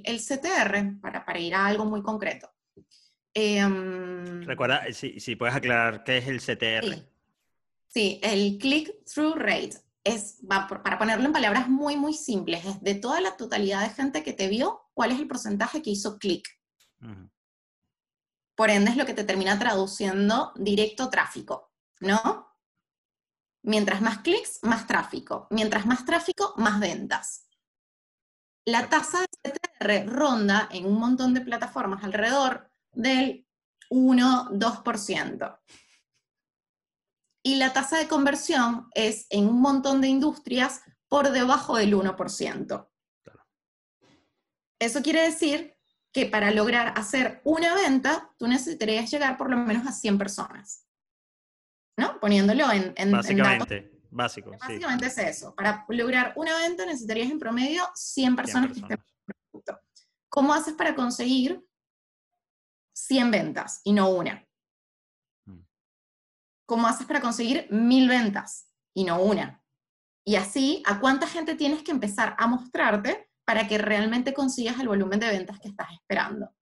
el, 0.04 0.18
CTR, 0.18 1.00
para, 1.00 1.24
para, 1.24 1.38
ir 1.38 1.54
a 1.54 1.66
algo 1.66 1.84
muy 1.84 2.02
concreto. 2.02 2.50
Em, 3.32 4.42
Recuerda, 4.42 4.84
si, 4.92 5.20
si, 5.20 5.36
puedes 5.36 5.54
aclarar 5.54 6.04
qué 6.04 6.18
es 6.18 6.28
el 6.28 6.40
CTR. 6.40 7.06
Sí, 7.88 8.20
el 8.22 8.58
click-through 8.58 9.36
rate. 9.36 9.76
Es, 10.04 10.38
para 10.48 10.98
ponerlo 10.98 11.26
en 11.26 11.32
palabras 11.32 11.68
muy, 11.68 11.96
muy 11.96 12.14
simples, 12.14 12.64
es 12.64 12.82
de 12.82 12.94
toda 12.94 13.20
la 13.20 13.36
totalidad 13.36 13.82
de 13.82 13.94
gente 13.94 14.22
que 14.22 14.32
te 14.32 14.48
vio, 14.48 14.88
¿cuál 14.94 15.12
es 15.12 15.18
el 15.18 15.28
porcentaje 15.28 15.82
que 15.82 15.90
hizo 15.90 16.18
clic? 16.18 16.48
Por 18.54 18.70
ende 18.70 18.90
es 18.90 18.96
lo 18.96 19.06
que 19.06 19.14
te 19.14 19.24
termina 19.24 19.58
traduciendo 19.58 20.52
directo 20.56 21.10
tráfico, 21.10 21.72
¿no? 22.00 22.48
Mientras 23.62 24.00
más 24.00 24.18
clics, 24.18 24.60
más 24.62 24.86
tráfico. 24.86 25.46
Mientras 25.50 25.84
más 25.84 26.04
tráfico, 26.04 26.54
más 26.56 26.80
ventas. 26.80 27.47
La 28.68 28.86
tasa 28.90 29.20
de 29.20 29.50
CTR 29.50 30.06
ronda 30.12 30.68
en 30.70 30.84
un 30.84 31.00
montón 31.00 31.32
de 31.32 31.40
plataformas 31.40 32.04
alrededor 32.04 32.70
del 32.92 33.46
1-2%. 33.88 35.58
Y 37.42 37.54
la 37.54 37.72
tasa 37.72 37.96
de 37.96 38.08
conversión 38.08 38.90
es 38.92 39.26
en 39.30 39.48
un 39.48 39.62
montón 39.62 40.02
de 40.02 40.08
industrias 40.08 40.82
por 41.08 41.30
debajo 41.30 41.78
del 41.78 41.94
1%. 41.94 42.88
Eso 44.78 45.02
quiere 45.02 45.22
decir 45.22 45.74
que 46.12 46.26
para 46.26 46.50
lograr 46.50 46.92
hacer 46.94 47.40
una 47.44 47.74
venta, 47.74 48.34
tú 48.36 48.48
necesitarías 48.48 49.10
llegar 49.10 49.38
por 49.38 49.48
lo 49.48 49.56
menos 49.56 49.86
a 49.86 49.92
100 49.92 50.18
personas. 50.18 50.84
¿No? 51.96 52.20
Poniéndolo 52.20 52.70
en, 52.70 52.92
en 52.98 53.12
Básicamente, 53.12 53.97
básico. 54.10 54.50
Básicamente 54.50 55.06
es 55.06 55.18
eso. 55.18 55.54
Para 55.54 55.84
lograr 55.88 56.32
una 56.36 56.56
venta 56.58 56.84
necesitarías 56.84 57.30
en 57.30 57.38
promedio 57.38 57.82
100 57.94 58.36
personas, 58.36 58.72
que 58.72 58.80
estén 58.80 58.92
en 58.92 59.04
el 59.26 59.34
producto. 59.50 59.80
¿Cómo 60.28 60.54
haces 60.54 60.74
para 60.74 60.94
conseguir 60.94 61.64
100 62.94 63.30
ventas 63.30 63.80
y 63.84 63.92
no 63.92 64.10
una? 64.10 64.46
Mm. 65.46 65.60
¿Cómo 66.66 66.86
haces 66.86 67.06
para 67.06 67.20
conseguir 67.20 67.66
1000 67.70 68.08
ventas 68.08 68.70
y 68.94 69.04
no 69.04 69.22
una? 69.22 69.62
Y 70.24 70.36
así, 70.36 70.82
¿a 70.86 71.00
cuánta 71.00 71.26
gente 71.26 71.54
tienes 71.54 71.82
que 71.82 71.90
empezar 71.90 72.36
a 72.38 72.46
mostrarte 72.46 73.28
para 73.48 73.66
que 73.66 73.78
realmente 73.78 74.34
consigas 74.34 74.78
el 74.78 74.88
volumen 74.88 75.18
de 75.18 75.30
ventas 75.30 75.58
que 75.58 75.68
estás 75.68 75.88
esperando. 75.90 76.54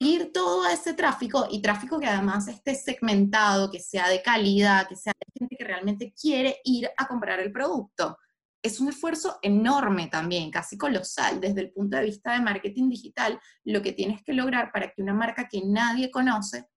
Conseguir 0.00 0.32
todo 0.32 0.68
ese 0.68 0.94
tráfico 0.94 1.48
y 1.50 1.60
tráfico 1.60 1.98
que 1.98 2.06
además 2.06 2.46
esté 2.46 2.76
segmentado, 2.76 3.70
que 3.70 3.80
sea 3.80 4.08
de 4.08 4.22
calidad, 4.22 4.88
que 4.88 4.94
sea 4.94 5.12
de 5.18 5.40
gente 5.40 5.56
que 5.56 5.64
realmente 5.64 6.14
quiere 6.20 6.60
ir 6.64 6.88
a 6.96 7.08
comprar 7.08 7.40
el 7.40 7.50
producto. 7.50 8.16
Es 8.62 8.78
un 8.78 8.88
esfuerzo 8.88 9.38
enorme 9.42 10.06
también, 10.06 10.50
casi 10.50 10.78
colosal 10.78 11.40
desde 11.40 11.62
el 11.62 11.72
punto 11.72 11.96
de 11.96 12.04
vista 12.04 12.32
de 12.32 12.40
marketing 12.40 12.88
digital, 12.88 13.40
lo 13.64 13.82
que 13.82 13.92
tienes 13.92 14.22
que 14.22 14.34
lograr 14.34 14.70
para 14.72 14.92
que 14.92 15.02
una 15.02 15.14
marca 15.14 15.48
que 15.48 15.62
nadie 15.64 16.10
conoce 16.10 16.68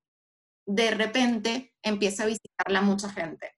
de 0.65 0.91
repente 0.91 1.73
empiece 1.81 2.23
a 2.23 2.27
visitarla 2.27 2.81
mucha 2.81 3.09
gente. 3.09 3.51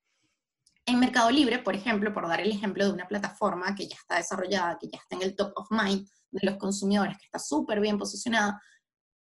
En 0.86 0.99
Mercado 0.99 1.32
Libre, 1.32 1.60
por 1.60 1.76
ejemplo, 1.76 2.13
por 2.13 2.28
dar 2.28 2.41
el 2.41 2.52
ejemplo 2.52 2.86
de 2.86 2.91
una 2.91 3.08
plataforma 3.08 3.73
que 3.76 3.88
ya 3.88 3.95
está 3.95 4.17
desarrollada, 4.17 4.78
que 4.80 4.89
ya 4.89 4.97
está 4.97 5.15
en 5.15 5.21
el 5.21 5.36
top 5.36 5.54
of 5.56 5.67
mind 5.71 6.06
de 6.32 6.45
los 6.45 6.58
consumidores, 6.58 7.17
que 7.17 7.26
está 7.26 7.39
súper 7.39 7.80
bien 7.80 7.97
posicionada, 7.97 8.62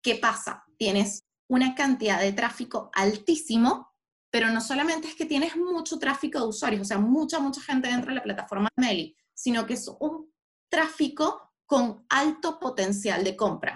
¿qué 0.02 0.16
pasa? 0.16 0.64
Tienes 0.78 1.24
una 1.48 1.76
cantidad 1.76 2.20
de 2.20 2.34
tráfico 2.34 2.90
altísimo, 2.94 3.94
pero 4.32 4.50
no 4.50 4.62
solamente 4.62 5.08
es 5.08 5.16
que 5.16 5.26
tienes 5.26 5.56
mucho 5.56 5.98
tráfico 5.98 6.40
de 6.40 6.48
usuarios, 6.48 6.82
o 6.82 6.86
sea, 6.86 7.00
mucha, 7.00 7.40
mucha 7.40 7.62
gente 7.62 7.90
dentro 7.90 8.10
de 8.10 8.16
la 8.16 8.24
plataforma 8.24 8.70
Meli, 8.78 9.16
sino 9.34 9.66
que 9.66 9.74
es 9.74 9.90
un 10.00 10.32
tráfico 10.70 11.54
con 11.66 12.06
alto 12.10 12.60
potencial 12.60 13.24
de 13.24 13.36
compra 13.36 13.76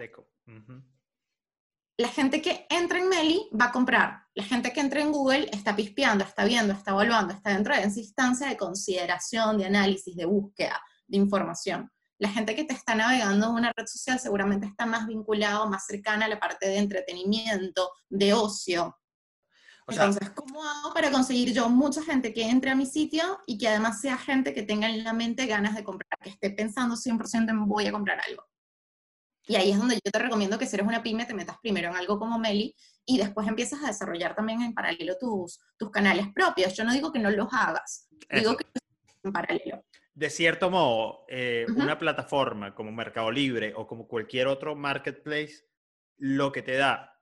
la 1.97 2.07
gente 2.07 2.41
que 2.41 2.65
entra 2.69 2.99
en 2.99 3.09
Meli 3.09 3.49
va 3.59 3.65
a 3.65 3.71
comprar. 3.71 4.23
La 4.33 4.43
gente 4.43 4.73
que 4.73 4.81
entra 4.81 5.01
en 5.01 5.11
Google 5.11 5.49
está 5.51 5.75
pispeando, 5.75 6.23
está 6.23 6.43
viendo, 6.43 6.73
está 6.73 6.91
evaluando, 6.91 7.33
está 7.33 7.51
dentro 7.51 7.75
de 7.75 7.83
esa 7.83 7.99
instancia 7.99 8.47
de 8.47 8.57
consideración, 8.57 9.57
de 9.57 9.65
análisis, 9.65 10.15
de 10.15 10.25
búsqueda, 10.25 10.81
de 11.07 11.17
información. 11.17 11.91
La 12.23 12.29
gente 12.29 12.55
que 12.55 12.63
te 12.63 12.73
está 12.73 12.95
navegando 12.95 13.47
en 13.47 13.55
una 13.55 13.73
red 13.75 13.85
social 13.85 14.17
seguramente 14.17 14.65
está 14.65 14.85
más 14.85 15.07
vinculado, 15.07 15.69
más 15.69 15.85
cercana 15.85 16.23
a 16.23 16.29
la 16.29 16.39
parte 16.39 16.69
de 16.69 16.77
entretenimiento, 16.77 17.91
de 18.07 18.33
ocio. 18.33 18.97
Entonces, 19.89 20.29
¿cómo 20.29 20.63
hago 20.63 20.93
para 20.93 21.11
conseguir 21.11 21.51
yo 21.51 21.67
mucha 21.67 22.01
gente 22.01 22.33
que 22.33 22.47
entre 22.47 22.71
a 22.71 22.75
mi 22.75 22.85
sitio 22.85 23.41
y 23.45 23.57
que 23.57 23.67
además 23.67 23.99
sea 23.99 24.17
gente 24.17 24.53
que 24.53 24.63
tenga 24.63 24.89
en 24.89 25.03
la 25.03 25.11
mente 25.11 25.47
ganas 25.47 25.75
de 25.75 25.83
comprar, 25.83 26.17
que 26.21 26.29
esté 26.29 26.51
pensando 26.51 26.95
100% 26.95 27.49
en 27.49 27.67
voy 27.67 27.87
a 27.87 27.91
comprar 27.91 28.21
algo? 28.25 28.45
Y 29.45 29.57
ahí 29.57 29.71
es 29.71 29.77
donde 29.77 29.95
yo 29.95 30.09
te 30.09 30.19
recomiendo 30.19 30.57
que 30.57 30.65
si 30.65 30.77
eres 30.77 30.87
una 30.87 31.03
pyme 31.03 31.25
te 31.25 31.33
metas 31.33 31.57
primero 31.61 31.89
en 31.89 31.97
algo 31.97 32.17
como 32.17 32.39
Meli 32.39 32.73
y 33.05 33.17
después 33.17 33.45
empiezas 33.49 33.83
a 33.83 33.87
desarrollar 33.87 34.33
también 34.33 34.61
en 34.61 34.73
paralelo 34.73 35.17
tus, 35.19 35.59
tus 35.77 35.91
canales 35.91 36.27
propios. 36.33 36.73
Yo 36.73 36.85
no 36.85 36.93
digo 36.93 37.11
que 37.11 37.19
no 37.19 37.29
los 37.29 37.49
hagas, 37.51 38.07
digo 38.31 38.55
que 38.55 38.65
en 39.23 39.33
paralelo. 39.33 39.83
De 40.15 40.29
cierto 40.29 40.69
modo, 40.69 41.25
eh, 41.27 41.65
una 41.75 41.97
plataforma 41.97 42.75
como 42.75 42.91
Mercado 42.91 43.31
Libre 43.31 43.73
o 43.75 43.87
como 43.87 44.07
cualquier 44.07 44.47
otro 44.47 44.75
marketplace, 44.75 45.65
lo 46.17 46.51
que 46.51 46.61
te 46.61 46.73
da 46.73 47.19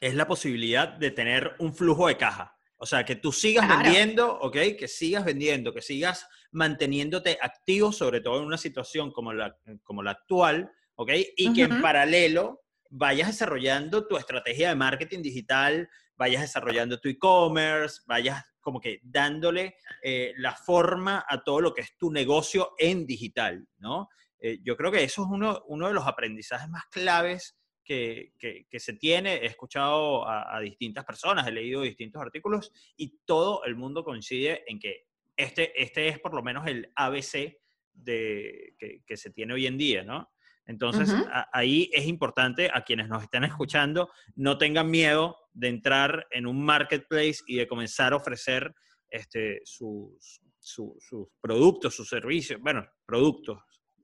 es 0.00 0.14
la 0.14 0.26
posibilidad 0.26 0.88
de 0.88 1.10
tener 1.10 1.54
un 1.58 1.74
flujo 1.74 2.08
de 2.08 2.16
caja. 2.16 2.56
O 2.78 2.84
sea, 2.84 3.04
que 3.04 3.16
tú 3.16 3.32
sigas 3.32 3.68
vendiendo, 3.68 4.38
¿ok? 4.40 4.56
Que 4.78 4.88
sigas 4.88 5.24
vendiendo, 5.24 5.72
que 5.72 5.80
sigas 5.80 6.28
manteniéndote 6.50 7.38
activo, 7.40 7.92
sobre 7.92 8.20
todo 8.20 8.38
en 8.38 8.46
una 8.46 8.58
situación 8.58 9.12
como 9.12 9.32
la, 9.32 9.56
como 9.82 10.02
la 10.02 10.10
actual, 10.10 10.70
¿ok? 10.96 11.12
Y 11.36 11.52
que 11.54 11.62
en 11.62 11.80
paralelo 11.80 12.64
vayas 12.90 13.28
desarrollando 13.28 14.06
tu 14.06 14.16
estrategia 14.16 14.68
de 14.68 14.74
marketing 14.74 15.22
digital, 15.22 15.88
vayas 16.16 16.42
desarrollando 16.42 17.00
tu 17.00 17.08
e-commerce, 17.08 18.02
vayas 18.06 18.44
como 18.60 18.80
que 18.80 19.00
dándole 19.02 19.76
eh, 20.02 20.32
la 20.38 20.52
forma 20.52 21.24
a 21.28 21.42
todo 21.42 21.60
lo 21.60 21.72
que 21.72 21.82
es 21.82 21.96
tu 21.96 22.10
negocio 22.10 22.74
en 22.78 23.06
digital, 23.06 23.66
¿no? 23.78 24.08
Eh, 24.38 24.58
yo 24.62 24.76
creo 24.76 24.90
que 24.90 25.04
eso 25.04 25.22
es 25.22 25.28
uno, 25.30 25.62
uno 25.68 25.88
de 25.88 25.94
los 25.94 26.06
aprendizajes 26.06 26.68
más 26.68 26.84
claves 26.86 27.56
que, 27.84 28.32
que, 28.38 28.80
se 28.80 28.94
tiene. 28.94 29.36
He 29.36 29.46
escuchado 29.46 30.26
a, 30.26 30.56
a, 30.56 30.60
distintas 30.60 31.04
personas, 31.04 31.46
he 31.46 31.52
leído 31.52 31.82
distintos 31.82 32.20
artículos 32.20 32.72
y 32.96 33.20
todo 33.24 33.64
el 33.64 33.76
mundo 33.76 34.04
coincide 34.04 34.64
en 34.66 34.80
que 34.80 35.06
este, 35.36 35.80
este 35.80 36.08
es 36.08 36.18
por 36.18 36.34
lo 36.34 36.42
menos 36.42 36.66
el 36.66 36.90
ABC 36.96 37.56
de, 37.92 38.74
que, 39.06 39.16
se 39.16 39.30
tiene 39.30 39.54
hoy 39.54 39.66
en 39.66 39.78
día, 39.78 40.02
¿no? 40.02 40.30
Entonces, 40.66 41.12
ahí 41.52 41.88
es 41.92 42.06
importante 42.06 42.70
a 42.72 42.82
quienes 42.82 43.08
nos 43.08 43.22
están 43.22 43.44
escuchando, 43.44 44.10
no 44.34 44.58
tengan 44.58 44.90
miedo 44.90 45.36
de 45.52 45.68
entrar 45.68 46.26
en 46.30 46.46
un 46.46 46.64
marketplace 46.64 47.36
y 47.46 47.56
de 47.56 47.68
comenzar 47.68 48.12
a 48.12 48.16
ofrecer 48.16 48.74
este, 49.08 49.60
sus, 49.64 50.40
sus 50.58 51.28
productos, 51.40 51.94
sus 51.94 52.08
servicios, 52.08 52.60
bueno, 52.60 52.84
productos, 53.04 53.58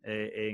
eh, 0.04 0.52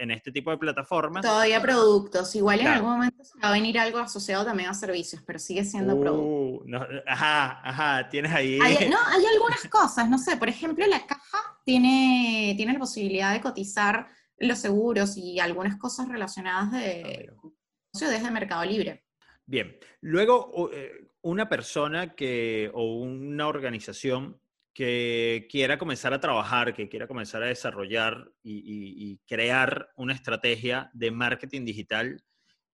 en, 0.00 0.10
este 0.10 0.32
tipo 0.32 0.50
de 0.50 0.56
plataformas. 0.56 1.22
Todavía 1.22 1.60
productos, 1.60 2.34
igual 2.34 2.60
en 2.60 2.68
algún 2.68 2.92
momento 2.92 3.22
va 3.44 3.48
a 3.50 3.52
venir 3.52 3.78
algo 3.78 3.98
asociado 3.98 4.46
también 4.46 4.70
a 4.70 4.74
servicios, 4.74 5.22
pero 5.26 5.38
sigue 5.38 5.62
siendo 5.62 5.94
uh, 5.94 6.00
producto. 6.00 6.64
ajá, 7.06 7.60
ajá, 7.62 8.08
tienes 8.08 8.32
ahí. 8.32 8.58
Hay, 8.62 8.88
no, 8.88 8.96
hay 9.06 9.26
algunas 9.34 9.62
cosas, 9.68 10.08
no 10.08 10.16
sé, 10.16 10.38
por 10.38 10.48
ejemplo, 10.48 10.86
la 10.86 11.06
caja 11.06 11.38
tiene, 11.66 12.54
tiene 12.56 12.72
la 12.72 12.78
posibilidad 12.78 13.34
de 13.34 13.42
cotizar 13.42 14.08
los 14.38 14.58
seguros 14.58 15.16
y 15.16 15.40
algunas 15.40 15.76
cosas 15.76 16.08
relacionadas 16.08 16.72
de 16.72 17.30
ah, 17.30 17.48
desde 17.92 18.30
Mercado 18.30 18.64
Libre. 18.64 19.04
Bien, 19.46 19.78
luego 20.00 20.70
eh, 20.72 21.08
una 21.22 21.48
persona 21.48 22.14
que, 22.14 22.70
o 22.74 22.96
una 22.96 23.48
organización 23.48 24.40
que 24.74 25.48
quiera 25.50 25.78
comenzar 25.78 26.12
a 26.12 26.20
trabajar, 26.20 26.72
que 26.72 26.88
quiera 26.88 27.08
comenzar 27.08 27.42
a 27.42 27.46
desarrollar 27.46 28.30
y, 28.42 29.18
crear 29.26 29.90
una 29.96 30.14
estrategia 30.14 30.90
de 30.92 31.10
marketing 31.10 31.64
digital, 31.64 32.22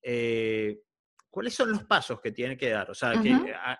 eh, 0.02 0.80
¿cuáles 1.30 1.54
son 1.54 1.70
los 1.70 1.84
pasos 1.84 2.20
que 2.20 2.32
tiene 2.32 2.56
que 2.56 2.70
dar? 2.70 2.90
O 2.90 2.94
sea, 2.94 3.12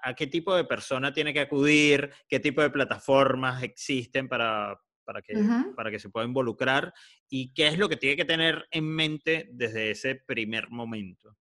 a, 0.03 0.15
qué 0.15 0.27
tipo 0.29 0.55
de 0.55 0.65
persona 0.65 1.13
tiene 1.13 1.33
que 1.33 1.41
acudir? 1.41 2.13
¿Qué 2.29 2.39
tipo 2.39 2.63
de 2.63 2.71
plataformas 2.71 3.63
existen 3.63 4.29
para, 4.29 4.79
para, 5.05 5.23
que, 5.23 5.35
para 5.77 5.91
que 5.91 5.99
se 5.99 6.09
pueda 6.09 6.27
involucrar? 6.27 6.93
¿Y 7.29 7.53
qué 7.53 7.69
es 7.69 7.79
lo 7.79 7.89
que 7.89 7.97
tiene 7.97 8.17
que 8.17 8.25
tener 8.25 8.67
en 8.71 8.85
mente 8.85 9.49
desde 9.53 9.91
ese 9.91 10.15
primer 10.15 10.71
momento? 10.71 11.37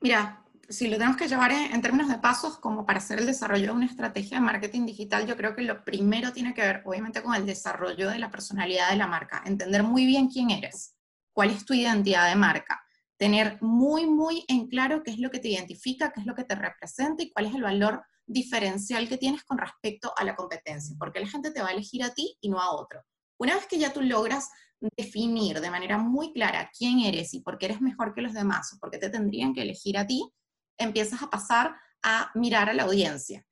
Mira, 0.00 0.44
si 0.68 0.88
lo 0.88 0.96
tenemos 0.96 1.16
que 1.16 1.28
llevar 1.28 1.52
en, 1.52 1.80
términos 1.80 2.08
de 2.08 2.18
pasos 2.18 2.58
como 2.58 2.86
para 2.86 2.98
hacer 2.98 3.18
el 3.18 3.26
desarrollo 3.26 3.66
de 3.66 3.72
una 3.72 3.86
estrategia 3.86 4.38
de 4.38 4.44
marketing 4.44 4.86
digital, 4.86 5.26
yo 5.26 5.36
creo 5.36 5.54
que 5.54 5.62
lo 5.62 5.84
primero 5.84 6.32
tiene 6.32 6.54
que 6.54 6.62
ver 6.62 6.82
obviamente 6.84 7.22
con 7.22 7.34
el 7.34 7.46
desarrollo 7.46 8.10
de 8.10 8.18
la 8.18 8.30
personalidad 8.30 8.90
de 8.90 8.96
la 8.96 9.06
marca, 9.06 9.42
entender 9.44 9.82
muy 9.82 10.06
bien 10.06 10.28
quién 10.28 10.50
eres, 10.50 10.96
cuál 11.32 11.50
es 11.50 11.64
tu 11.64 11.74
identidad 11.74 12.28
de 12.28 12.36
marca, 12.36 12.82
tener 13.16 13.58
muy, 13.60 14.06
muy 14.06 14.44
en 14.48 14.68
claro 14.68 15.02
qué 15.02 15.10
es 15.10 15.18
lo 15.18 15.30
que 15.30 15.38
te 15.38 15.48
identifica, 15.48 16.12
qué 16.12 16.20
es 16.20 16.26
lo 16.26 16.34
que 16.34 16.44
te 16.44 16.54
representa 16.54 17.22
y 17.22 17.30
cuál 17.30 17.46
es 17.46 17.54
el 17.54 17.62
valor 17.62 18.02
diferencial 18.26 19.08
que 19.08 19.18
tienes 19.18 19.44
con 19.44 19.58
respecto 19.58 20.12
a 20.16 20.24
la 20.24 20.34
competencia, 20.34 20.96
porque 20.98 21.20
la 21.20 21.28
gente 21.28 21.50
te 21.50 21.60
va 21.62 21.68
a 21.68 21.72
elegir 21.72 22.02
a 22.02 22.14
ti 22.14 22.36
y 22.40 22.48
no 22.48 22.60
a 22.60 22.72
otro. 22.72 23.02
Una 23.38 23.54
vez 23.54 23.66
que 23.66 23.78
ya 23.78 23.92
tú 23.92 24.00
logras 24.00 24.48
definir 24.96 25.60
de 25.60 25.70
manera 25.70 25.98
muy 25.98 26.32
clara 26.32 26.70
quién 26.76 27.00
eres 27.00 27.34
y 27.34 27.40
por 27.40 27.58
qué 27.58 27.66
eres 27.66 27.80
mejor 27.80 28.14
que 28.14 28.22
los 28.22 28.34
demás 28.34 28.72
o 28.72 28.78
por 28.78 28.90
qué 28.90 28.98
te 28.98 29.10
tendrían 29.10 29.54
que 29.54 29.62
elegir 29.62 29.98
a 29.98 30.06
ti, 30.06 30.30
empiezas 30.78 31.22
a 31.22 31.30
pasar 31.30 31.74
a 32.02 32.30
mirar 32.34 32.68
a 32.68 32.74
la 32.74 32.84
audiencia, 32.84 33.44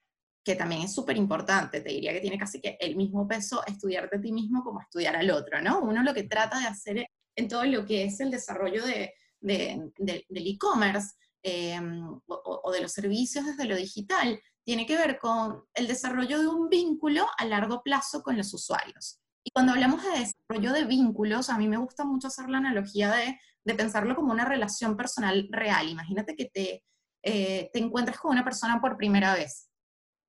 que 0.45 0.55
también 0.55 0.83
es 0.83 0.95
súper 0.95 1.17
importante. 1.17 1.81
Te 1.81 1.89
diría 1.91 2.13
que 2.13 2.21
tiene 2.21 2.39
casi 2.39 2.61
que 2.61 2.77
el 2.81 2.97
mismo 2.97 3.27
peso 3.27 3.65
estudiarte 3.67 4.17
a 4.17 4.21
ti 4.21 4.33
mismo 4.33 4.63
como 4.63 4.81
estudiar 4.81 5.17
al 5.17 5.31
otro, 5.31 5.61
¿no? 5.63 5.81
Uno 5.81 6.03
lo 6.03 6.15
que 6.15 6.25
trata 6.25 6.59
de 6.59 6.67
hacer 6.67 7.07
en 7.37 7.49
todo 7.49 7.65
lo 7.65 7.87
que 7.87 8.05
es 8.05 8.21
el 8.21 8.31
desarrollo 8.31 8.85
de, 8.85 9.15
del 9.41 10.25
e-commerce 10.29 11.15
em, 11.43 12.21
o, 12.27 12.73
de 12.73 12.81
los 12.81 12.93
servicios 12.93 13.47
desde 13.47 13.65
lo 13.65 13.77
digital, 13.77 14.41
tiene 14.65 14.87
que 14.87 14.97
ver 14.97 15.19
con 15.19 15.65
el 15.75 15.87
desarrollo 15.87 16.41
de 16.41 16.47
un 16.47 16.69
vínculo 16.69 17.27
a 17.37 17.45
largo 17.45 17.83
plazo 17.83 18.23
con 18.23 18.37
los 18.37 18.53
usuarios. 18.55 19.21
Y 19.45 19.51
cuando 19.51 19.73
hablamos 19.73 20.03
de 20.05 20.11
desarrollo 20.11 20.73
de 20.73 20.85
vínculos, 20.85 21.51
a 21.51 21.59
mí 21.59 21.69
me 21.69 21.77
gusta 21.77 22.05
mucho 22.05 22.29
hacer 22.29 22.49
la 22.49 22.59
analogía 22.59 23.11
de, 23.11 23.39
pensarlo 23.75 24.15
como 24.15 24.33
una 24.33 24.45
relación 24.45 24.97
personal 24.97 25.49
real. 25.51 25.89
Imagínate 25.89 26.35
que 26.37 26.47
te, 26.47 26.85
eh, 27.23 27.71
te 27.73 27.79
encuentras 27.79 28.19
con 28.19 28.33
una 28.33 28.45
persona 28.45 28.81
por 28.81 28.97
primera 28.97 29.35
vez 29.35 29.69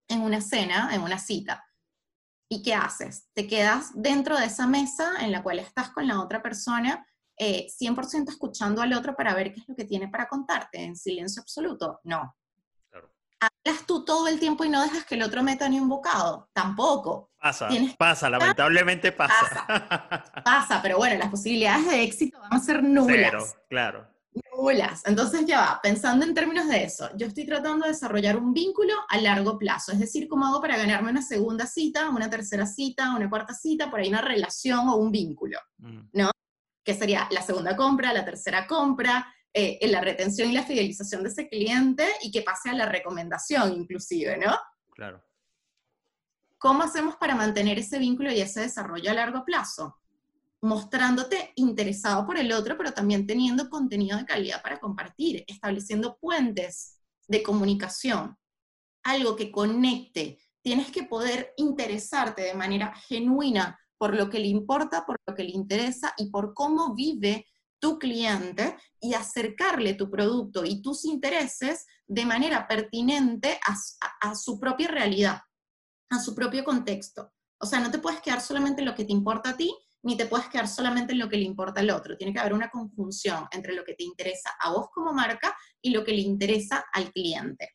en 0.08 0.22
una 0.22 0.42
cena, 0.42 0.94
en 0.94 1.02
una 1.02 1.18
cita. 1.18 1.64
¿Y 2.50 2.62
qué 2.62 2.76
haces? 2.76 3.28
Te 3.34 3.48
quedas 3.48 3.92
dentro 3.96 4.38
de 4.38 4.46
esa 4.46 4.68
mesa 4.68 5.14
en 5.22 5.32
la 5.32 5.42
cual 5.42 5.60
estás 5.60 5.90
con 5.90 6.08
la 6.08 6.22
otra 6.22 6.44
persona, 6.44 7.06
100% 7.40 7.40
eh, 7.40 8.26
escuchando 8.30 8.82
al 8.82 8.94
otro 8.94 9.16
para 9.16 9.34
ver 9.34 9.54
qué 9.54 9.62
es 9.62 9.68
lo 9.68 9.76
que 9.76 9.86
tiene 9.86 10.08
para 10.08 10.28
contarte, 10.28 10.84
en 10.84 10.96
silencio 10.96 11.42
absoluto. 11.42 12.00
No. 12.04 12.36
Tú 13.86 14.06
todo 14.06 14.28
el 14.28 14.40
tiempo 14.40 14.64
y 14.64 14.70
no 14.70 14.82
dejas 14.82 15.06
que 15.06 15.16
el 15.16 15.24
otro 15.24 15.44
meta 15.44 15.68
ni 15.68 15.80
un 15.80 15.90
bocado. 15.90 16.50
Tampoco. 16.54 17.32
Pasa, 17.40 17.68
pasa, 17.98 18.30
lamentablemente 18.30 19.12
pasa. 19.12 19.66
pasa. 19.68 20.24
Pasa, 20.44 20.82
pero 20.82 20.98
bueno, 20.98 21.18
las 21.18 21.30
posibilidades 21.30 21.88
de 21.88 22.04
éxito 22.04 22.40
van 22.40 22.54
a 22.54 22.60
ser 22.60 22.82
nulas. 22.84 23.56
claro. 23.70 24.14
Entonces 25.06 25.46
ya 25.46 25.60
va, 25.60 25.80
pensando 25.82 26.26
en 26.26 26.34
términos 26.34 26.68
de 26.68 26.84
eso, 26.84 27.10
yo 27.16 27.28
estoy 27.28 27.46
tratando 27.46 27.86
de 27.86 27.92
desarrollar 27.92 28.38
un 28.38 28.54
vínculo 28.54 28.94
a 29.10 29.18
largo 29.18 29.58
plazo, 29.58 29.92
es 29.92 30.00
decir, 30.00 30.28
cómo 30.28 30.46
hago 30.46 30.62
para 30.62 30.78
ganarme 30.78 31.12
una 31.12 31.22
segunda 31.22 31.68
cita, 31.68 32.10
una 32.10 32.30
tercera 32.30 32.66
cita, 32.66 33.14
una 33.16 33.30
cuarta 33.30 33.54
cita, 33.54 33.90
por 33.90 34.00
ahí 34.00 34.10
una 34.10 34.22
relación 34.22 34.88
o 34.88 34.96
un 34.96 35.12
vínculo, 35.12 35.60
mm. 35.78 36.00
¿no? 36.14 36.32
Que 36.84 36.94
sería 36.94 37.28
la 37.32 37.42
segunda 37.42 37.76
compra, 37.76 38.14
la 38.14 38.24
tercera 38.24 38.66
compra, 38.66 39.28
eh, 39.54 39.80
la 39.88 40.02
retención 40.02 40.50
y 40.50 40.54
la 40.54 40.64
fidelización 40.64 41.24
de 41.24 41.30
ese 41.30 41.48
cliente 41.48 42.08
y 42.22 42.32
que 42.32 42.42
pase 42.42 42.70
a 42.70 42.74
la 42.74 42.88
recomendación 42.88 43.74
inclusive, 43.74 44.38
¿no? 44.38 44.58
Claro. 44.92 45.24
¿Cómo 46.58 46.84
hacemos 46.84 47.16
para 47.18 47.36
mantener 47.36 47.78
ese 47.78 48.00
vínculo 48.00 48.32
y 48.32 48.42
ese 48.42 48.62
desarrollo 48.62 49.12
a 49.12 49.14
largo 49.14 49.44
plazo? 49.44 50.00
mostrándote 50.64 51.52
interesado 51.58 52.26
por 52.26 52.38
el 52.38 52.54
otro, 52.54 52.78
pero 52.78 52.94
también 52.94 53.28
teniendo 53.28 53.70
contenido 53.70 54.18
de 54.18 54.26
calidad 54.26 54.62
para 54.62 54.80
compartir, 54.80 55.44
estableciendo 55.46 56.18
puentes 56.18 57.02
de 57.28 57.44
comunicación, 57.44 58.38
algo 59.04 59.36
que 59.36 59.52
conecte. 59.52 60.40
Tienes 60.62 60.90
que 60.90 61.04
poder 61.04 61.54
interesarte 61.58 62.44
de 62.44 62.54
manera 62.54 62.96
genuina 62.96 63.78
por 63.98 64.16
lo 64.16 64.30
que 64.30 64.40
le 64.40 64.48
importa, 64.48 65.06
por 65.06 65.18
lo 65.28 65.36
que 65.36 65.44
le 65.44 65.52
interesa 65.52 66.14
y 66.18 66.30
por 66.30 66.54
cómo 66.54 66.96
vive 66.96 67.46
tu 67.84 68.00
cliente 68.00 68.78
y 69.02 69.14
acercarle 69.14 69.96
tu 69.96 70.10
producto 70.10 70.64
y 70.64 70.82
tus 70.82 71.04
intereses 71.04 71.86
de 72.08 72.26
manera 72.26 72.66
pertinente 72.66 73.60
a, 74.22 74.36
su 74.36 74.58
propia 74.58 74.88
realidad, 74.88 75.42
a 76.10 76.18
su 76.22 76.34
propio 76.34 76.64
contexto. 76.64 77.34
O 77.60 77.66
sea, 77.66 77.82
no 77.82 77.92
te 77.92 78.00
puedes 78.00 78.22
quedar 78.22 78.40
solamente 78.40 78.82
en 78.82 78.88
lo 78.88 78.96
que 78.96 79.04
te 79.04 79.12
importa 79.12 79.50
a 79.50 79.58
ti, 79.58 79.76
ni 80.02 80.16
te 80.16 80.28
puedes 80.28 80.48
quedar 80.48 80.70
solamente 80.70 81.12
en 81.12 81.20
lo 81.20 81.28
que 81.28 81.36
le 81.36 81.44
importa 81.44 81.82
al 81.82 81.90
otro. 81.90 82.16
Tiene 82.16 82.32
que 82.32 82.40
haber 82.40 82.54
una 82.54 82.70
conjunción 82.70 83.48
entre 83.52 83.74
lo 83.74 83.84
que 83.84 83.96
te 83.96 84.06
interesa 84.06 84.52
a 84.62 84.72
vos 84.72 84.88
como 84.94 85.12
marca 85.12 85.54
y 85.82 85.90
lo 85.90 86.06
que 86.06 86.14
le 86.14 86.22
interesa 86.22 86.86
al 86.94 87.12
cliente. 87.12 87.72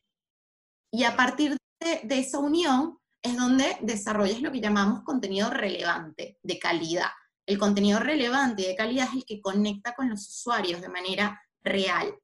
Y 0.91 1.03
a 1.03 1.15
partir 1.15 1.55
de, 1.79 2.01
esa 2.17 2.39
unión 2.39 2.97
es 3.21 3.37
donde 3.37 3.77
desarrollas 3.81 4.41
lo 4.41 4.51
que 4.51 4.59
llamamos 4.59 5.03
contenido 5.03 5.51
relevante, 5.51 6.39
de 6.41 6.57
calidad. 6.57 7.11
El 7.49 7.57
contenido 7.57 7.99
relevante 7.99 8.61
y 8.61 8.67
de 8.67 8.75
calidad 8.75 9.07
es 9.07 9.15
el 9.15 9.25
que 9.25 9.41
conecta 9.41 9.95
con 9.95 10.07
los 10.07 10.29
usuarios 10.29 10.81
de 10.81 10.87
manera 10.87 11.41
real. 11.63 12.15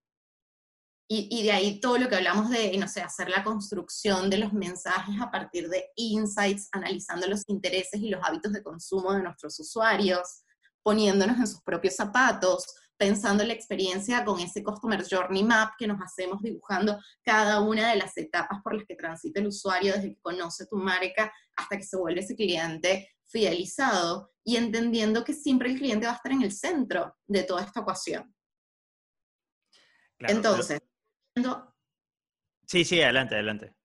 Y, 1.08 1.42
de 1.42 1.52
ahí 1.52 1.80
todo 1.80 1.98
lo 1.98 2.08
que 2.08 2.16
hablamos 2.16 2.52
de, 2.52 2.78
no 2.78 2.88
sé, 2.88 3.02
hacer 3.02 3.30
la 3.30 3.44
construcción 3.44 4.30
de 4.30 4.38
los 4.38 4.54
mensajes 4.54 5.20
a 5.20 5.32
partir 5.32 5.68
de 5.70 5.90
insights, 5.96 6.70
analizando 6.72 7.26
los 7.26 7.42
intereses 7.48 8.00
y 8.02 8.10
los 8.10 8.24
hábitos 8.24 8.54
de 8.54 8.62
consumo 8.62 9.14
de 9.14 9.24
nuestros 9.24 9.60
usuarios, 9.60 10.44
poniéndonos 10.84 11.40
en 11.40 11.48
sus 11.48 11.62
propios 11.64 11.96
zapatos, 11.96 12.64
pensando 12.96 13.42
en 13.42 13.48
la 13.48 13.56
experiencia 13.56 14.24
con 14.24 14.40
ese 14.40 14.64
Customer 14.64 15.04
Journey 15.10 15.44
Map 15.44 15.74
que 15.80 15.88
nos 15.88 16.00
hacemos 16.04 16.40
dibujando 16.44 17.00
cada 17.24 17.62
una 17.62 17.90
de 17.90 17.96
las 17.96 18.16
etapas 18.16 18.62
por 18.62 18.76
las 18.76 18.86
que 18.86 18.96
transita 18.96 19.40
el 19.40 19.48
usuario 19.48 19.94
desde 19.94 20.10
que 20.10 20.22
conoce 20.22 20.68
tu 20.68 20.76
marca 20.76 21.34
hasta 21.56 21.78
que 21.78 21.84
se 21.84 21.98
vuelve 21.98 22.22
ese 22.22 22.36
cliente 22.36 23.15
fidelizado 23.28 24.32
y 24.44 24.58
entendiendo 24.58 25.24
que 25.24 25.34
siempre 25.34 25.70
el 25.70 25.78
cliente 25.78 26.06
va 26.06 26.14
a 26.14 26.16
estar 26.16 26.32
en 26.32 26.44
el 26.44 26.52
centro 26.52 27.18
de 27.28 27.44
toda 27.44 27.64
esta 27.64 27.82
ecuación. 27.82 28.36
Entonces, 30.20 30.82
Sí, 32.68 32.86
sí, 32.86 33.02
adelante, 33.02 33.36
adelante. 33.36 33.76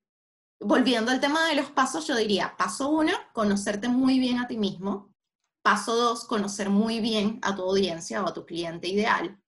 Volviendo 0.60 1.10
al 1.10 1.20
tema 1.20 1.48
de 1.48 1.56
los 1.56 1.70
pasos, 1.70 2.06
yo 2.06 2.16
diría, 2.16 2.54
paso 2.56 2.90
uno, 2.90 3.12
conocerte 3.32 3.88
muy 3.88 4.18
bien 4.18 4.38
a 4.38 4.46
ti 4.46 4.56
mismo. 4.56 5.14
Paso 5.62 5.94
dos, 5.94 6.24
conocer 6.24 6.70
muy 6.70 7.00
bien 7.00 7.38
a 7.42 7.54
tu 7.54 7.62
audiencia 7.62 8.22
o 8.22 8.28
a 8.28 8.32
tu 8.32 8.46
cliente 8.46 8.88
ideal. 8.88 9.42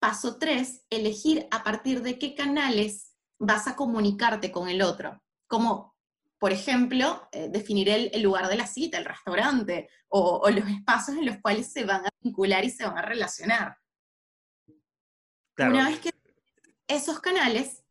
Paso 0.00 0.38
tres, 0.38 0.84
elegir 0.90 1.48
a 1.50 1.64
partir 1.64 2.02
de 2.02 2.18
qué 2.18 2.34
canales 2.34 3.16
vas 3.38 3.66
a 3.66 3.76
comunicarte 3.76 4.52
con 4.52 4.68
el 4.68 4.82
otro. 4.82 5.20
Como, 5.48 5.95
por 6.38 6.52
ejemplo, 6.52 7.28
eh, 7.32 7.48
definir 7.48 7.88
el, 7.88 8.22
lugar 8.22 8.48
de 8.48 8.56
la 8.56 8.66
cita, 8.66 8.98
el 8.98 9.04
restaurante, 9.04 9.88
o, 10.08 10.40
o, 10.44 10.50
los 10.50 10.68
espacios 10.68 11.16
en 11.16 11.26
los 11.26 11.38
cuales 11.38 11.72
se 11.72 11.84
van 11.84 12.04
a 12.04 12.10
vincular 12.20 12.64
y 12.64 12.70
se 12.70 12.84
van 12.84 12.98
a 12.98 13.02
relacionar. 13.02 13.76
Claro. 15.54 15.74
Una 15.74 15.88
vez 15.88 16.00
que 16.00 16.12
esos 16.86 17.20
canales, 17.20 17.82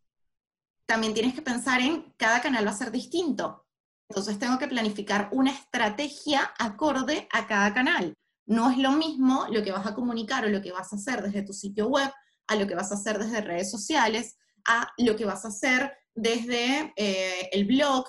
también 0.86 1.14
tienes 1.14 1.34
que 1.34 1.42
pensar 1.42 1.82
en 1.82 2.14
cada 2.18 2.42
canal 2.42 2.66
va 2.66 2.72
a 2.72 2.76
ser 2.76 2.92
distinto. 2.92 3.66
Entonces 4.10 4.38
tengo 4.38 4.60
que 4.60 4.68
planificar 4.68 5.30
una 5.32 5.52
estrategia 5.52 6.54
acorde 6.60 7.28
a 7.32 7.48
cada 7.48 7.74
canal. 7.74 8.14
No 8.48 8.70
es 8.70 8.78
lo 8.78 8.92
mismo 8.92 9.48
lo 9.50 9.64
que 9.64 9.72
vas 9.72 9.88
a 9.88 9.96
comunicar 9.96 10.46
o 10.46 10.50
lo 10.50 10.62
que 10.62 10.72
vas 10.72 10.94
a 10.94 10.98
hacer 10.98 11.24
desde 11.24 11.42
tu 11.42 11.54
sitio 11.54 11.88
web, 11.88 12.12
a 12.48 12.56
lo 12.56 12.68
que 12.68 12.76
vas 12.76 12.92
a 12.92 12.96
hacer 12.96 13.18
desde 13.18 13.42
redes 13.42 13.72
sociales, 13.72 14.38
a 14.68 14.92
lo 15.00 15.16
que 15.16 15.26
vas 15.26 15.46
a 15.46 15.48
hacer 15.48 15.92
desde 16.14 16.94
eh, 16.96 17.50
el 17.52 17.66
blog 17.66 18.06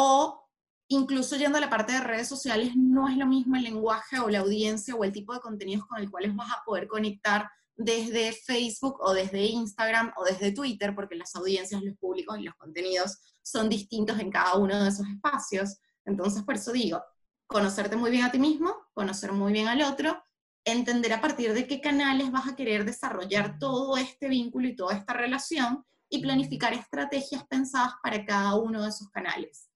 o 0.00 0.48
incluso 0.86 1.34
yendo 1.34 1.58
a 1.58 1.60
la 1.60 1.68
parte 1.68 1.92
de 1.92 2.00
redes 2.00 2.28
sociales, 2.28 2.76
no 2.76 3.08
es 3.08 3.16
lo 3.16 3.26
mismo 3.26 3.56
el 3.56 3.64
lenguaje 3.64 4.20
o 4.20 4.28
la 4.28 4.38
audiencia 4.38 4.94
o 4.94 5.02
el 5.02 5.10
tipo 5.10 5.34
de 5.34 5.40
contenidos 5.40 5.86
con 5.86 5.98
el 6.00 6.08
cual 6.08 6.30
vas 6.34 6.52
a 6.52 6.62
poder 6.64 6.86
conectar 6.86 7.50
desde 7.74 8.32
Facebook 8.32 8.98
o 9.00 9.12
desde 9.12 9.44
Instagram 9.44 10.12
o 10.16 10.24
desde 10.24 10.52
Twitter, 10.52 10.94
porque 10.94 11.16
las 11.16 11.34
audiencias, 11.34 11.82
los 11.82 11.96
públicos 11.96 12.38
y 12.38 12.44
los 12.44 12.54
contenidos 12.54 13.18
son 13.42 13.68
distintos 13.68 14.20
en 14.20 14.30
cada 14.30 14.54
uno 14.54 14.80
de 14.80 14.88
esos 14.88 15.06
espacios. 15.08 15.78
Entonces, 16.04 16.44
por 16.44 16.54
eso 16.54 16.70
digo, 16.70 17.02
conocerte 17.48 17.96
muy 17.96 18.12
bien 18.12 18.22
a 18.22 18.30
ti 18.30 18.38
mismo, 18.38 18.72
conocer 18.94 19.32
muy 19.32 19.52
bien 19.52 19.66
al 19.66 19.82
otro, 19.82 20.22
entender 20.64 21.12
a 21.12 21.20
partir 21.20 21.54
de 21.54 21.66
qué 21.66 21.80
canales 21.80 22.30
vas 22.30 22.46
a 22.46 22.54
querer 22.54 22.84
desarrollar 22.84 23.58
todo 23.58 23.96
este 23.96 24.28
vínculo 24.28 24.68
y 24.68 24.76
toda 24.76 24.94
esta 24.94 25.12
relación 25.12 25.84
y 26.08 26.22
planificar 26.22 26.72
estrategias 26.72 27.44
pensadas 27.48 27.94
para 28.00 28.24
cada 28.24 28.54
uno 28.54 28.82
de 28.82 28.90
esos 28.90 29.10
canales. 29.10 29.67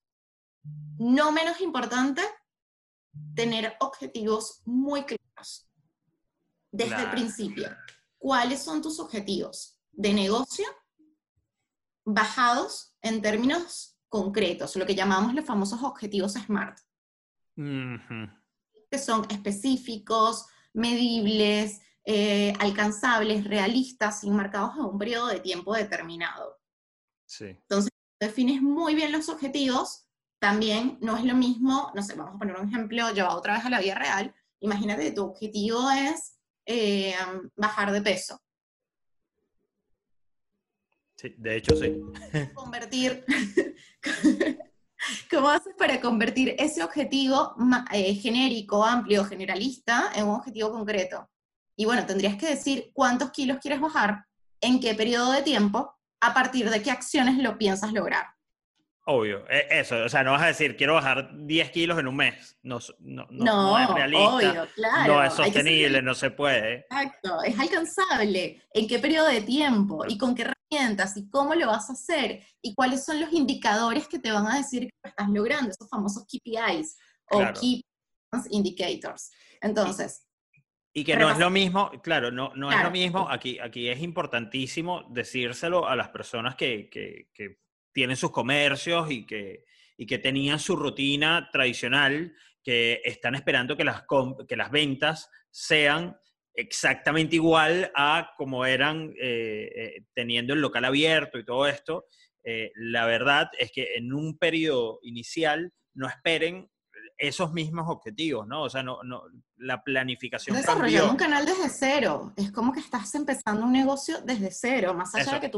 No 0.99 1.33
menos 1.33 1.61
importante, 1.61 2.23
tener 3.35 3.77
objetivos 3.81 4.63
muy 4.65 5.05
claros 5.05 5.69
desde 6.71 7.03
el 7.03 7.11
principio. 7.11 7.69
¿Cuáles 8.19 8.63
son 8.63 8.81
tus 8.81 8.99
objetivos 9.01 9.79
de 9.93 10.13
negocio 10.13 10.65
bajados 12.05 12.97
en 13.03 13.21
términos 13.21 13.99
concretos, 14.09 14.77
lo 14.77 14.87
que 14.87 14.95
llamamos 14.95 15.35
los 15.35 15.45
famosos 15.45 15.83
objetivos 15.83 16.35
SMART? 16.35 16.79
Que 17.57 18.99
son 18.99 19.27
específicos, 19.31 20.47
medibles, 20.73 21.81
eh, 22.05 22.53
alcanzables, 22.59 23.45
realistas 23.45 24.25
y 24.25 24.31
marcados 24.31 24.77
en 24.77 24.85
un 24.85 24.99
periodo 24.99 25.29
de 25.29 25.41
tiempo 25.41 25.75
determinado. 25.75 26.61
Sí. 27.27 27.47
Entonces, 27.47 27.91
defines 28.21 28.61
muy 28.63 28.95
bien 28.95 29.13
los 29.13 29.29
objetivos, 29.29 30.09
también 30.43 30.99
no 31.01 31.17
es 31.17 31.23
lo 31.23 31.37
mismo, 31.37 31.93
no 31.95 32.03
sé, 32.03 32.17
vamos 32.17 32.35
a 32.35 32.39
poner 32.39 32.57
un 32.57 32.67
ejemplo 32.67 33.13
llevado 33.13 33.39
otra 33.39 33.55
vez 33.55 33.65
a 33.65 33.71
la 33.71 33.79
vida 33.79 33.95
real. 33.95 34.35
Imagínate 34.59 35.05
que 35.05 35.13
tu 35.13 35.23
objetivo 35.23 35.89
es 35.89 36.37
eh, 36.67 37.15
bajar 37.55 37.93
de 37.93 38.03
peso. 38.03 38.43
Sí, 41.15 41.33
de 41.39 41.57
hecho 41.57 41.77
sí. 41.77 42.03
Convertir. 42.55 43.25
¿Cómo 45.31 45.49
haces 45.49 45.75
para 45.79 46.01
convertir 46.01 46.57
ese 46.59 46.83
objetivo 46.83 47.55
eh, 47.93 48.13
genérico, 48.17 48.85
amplio, 48.85 49.25
generalista 49.25 50.11
en 50.13 50.25
un 50.25 50.35
objetivo 50.35 50.73
concreto? 50.73 51.31
Y 51.77 51.85
bueno, 51.85 52.05
tendrías 52.05 52.35
que 52.35 52.49
decir 52.49 52.91
cuántos 52.93 53.31
kilos 53.31 53.59
quieres 53.61 53.81
bajar, 53.81 54.27
en 54.61 54.81
qué 54.81 54.97
periodo 54.97 55.31
de 55.31 55.43
tiempo, 55.43 55.95
a 56.21 56.35
partir 56.35 56.69
de 56.69 56.83
qué 56.83 56.91
acciones 56.91 57.39
lo 57.39 57.59
piensas 57.59 57.93
lograr. 57.93 58.27
Obvio, 59.05 59.45
e, 59.49 59.81
eso, 59.81 60.05
o 60.05 60.09
sea, 60.09 60.23
no 60.23 60.31
vas 60.31 60.43
a 60.43 60.47
decir 60.47 60.77
quiero 60.77 60.95
bajar 60.95 61.31
10 61.35 61.71
kilos 61.73 61.99
en 61.99 62.07
un 62.07 62.17
mes. 62.17 62.57
No, 62.63 62.79
no, 63.01 63.27
no, 63.31 63.79
es 63.79 63.89
realista. 63.89 64.35
Obvio, 64.35 64.69
claro. 64.75 65.15
No 65.15 65.25
es 65.25 65.35
sostenible, 65.35 66.03
no 66.03 66.15
se 66.15 66.31
puede. 66.31 66.87
Exacto, 66.91 67.43
es 67.43 67.59
alcanzable. 67.59 68.63
¿En 68.73 68.87
qué 68.87 69.01
periodo 69.01 69.27
de 69.27 69.43
tiempo? 69.43 70.05
¿Y 70.07 70.17
con 70.17 70.37
qué 70.37 70.43
herramientas? 70.43 71.17
¿Y 71.17 71.29
cómo 71.29 71.55
lo 71.55 71.67
vas 71.67 71.91
a 71.91 71.95
hacer? 71.95 72.45
¿Y 72.61 72.75
cuáles 72.75 73.05
son 73.05 73.21
los 73.21 73.33
indicadores 73.33 74.07
que 74.07 74.21
te 74.21 74.31
van 74.31 74.47
a 74.47 74.59
decir 74.59 74.83
que 74.83 74.95
lo 75.03 75.11
estás 75.11 75.29
logrando? 75.31 75.71
Esos 75.71 75.89
famosos 75.89 76.25
KPIs 76.25 76.97
o 77.31 77.41
Key 77.61 77.85
Indicators. 78.51 79.33
Entonces. 79.61 80.29
Y, 80.95 81.03
que 81.03 81.17
no 81.17 81.31
es 81.31 81.39
lo 81.39 81.51
mismo, 81.51 81.91
claro, 82.03 82.31
no, 82.31 82.53
no 82.55 82.71
es 82.71 82.81
lo 82.81 82.91
mismo. 82.91 83.29
Aquí, 83.29 83.59
aquí 83.59 83.89
es 83.89 84.01
importantísimo 84.01 85.05
decírselo 85.11 85.89
a 85.89 85.97
las 85.97 86.11
personas 86.11 86.55
que, 86.55 86.91
que, 86.91 87.31
que 87.33 87.63
tienen 87.93 88.17
sus 88.17 88.31
comercios 88.31 89.11
y 89.11 89.27
que, 89.27 89.65
y 89.97 90.07
que 90.07 90.19
tenían 90.19 90.59
su 90.59 90.77
rutina 90.77 91.49
tradicional, 91.53 92.35
que 92.63 93.01
están 93.05 93.35
esperando 93.35 93.77
que 93.77 93.85
las, 93.85 94.05
que 94.49 94.57
las 94.57 94.71
ventas 94.71 95.29
sean 95.51 96.17
exactamente 96.55 97.37
igual 97.37 97.91
a 97.95 98.31
como 98.37 98.65
eran 98.67 99.13
eh, 99.21 99.71
eh, 99.75 100.05
teniendo 100.15 100.53
el 100.53 100.61
local 100.61 100.85
abierto 100.85 101.39
y 101.39 101.45
todo 101.45 101.67
esto. 101.67 102.07
Eh, 102.45 102.73
la 102.77 103.07
verdad 103.07 103.51
es 103.59 103.71
que 103.73 103.95
en 103.97 104.13
un 104.13 104.37
periodo 104.37 104.99
inicial 105.03 105.73
no 105.95 106.09
esperen 106.09 106.69
esos 107.17 107.53
mismos 107.53 107.87
objetivos, 107.89 108.47
¿no? 108.47 108.63
O 108.63 108.71
sea, 108.71 108.83
no, 108.83 109.03
no 109.05 109.23
la 109.57 109.83
planificación 109.83 110.57
Desarrollar 110.57 111.09
un 111.09 111.17
canal 111.17 111.47
desde 111.47 111.69
cero. 111.69 112.33
Es 112.37 112.51
como 112.51 112.73
que 112.73 112.81
estás 112.81 113.15
empezando 113.15 113.65
un 113.65 113.73
negocio 113.73 114.21
desde 114.23 114.51
cero, 114.51 114.95
más 114.95 115.15
allá 115.15 115.35
de 115.35 115.41
que 115.41 115.49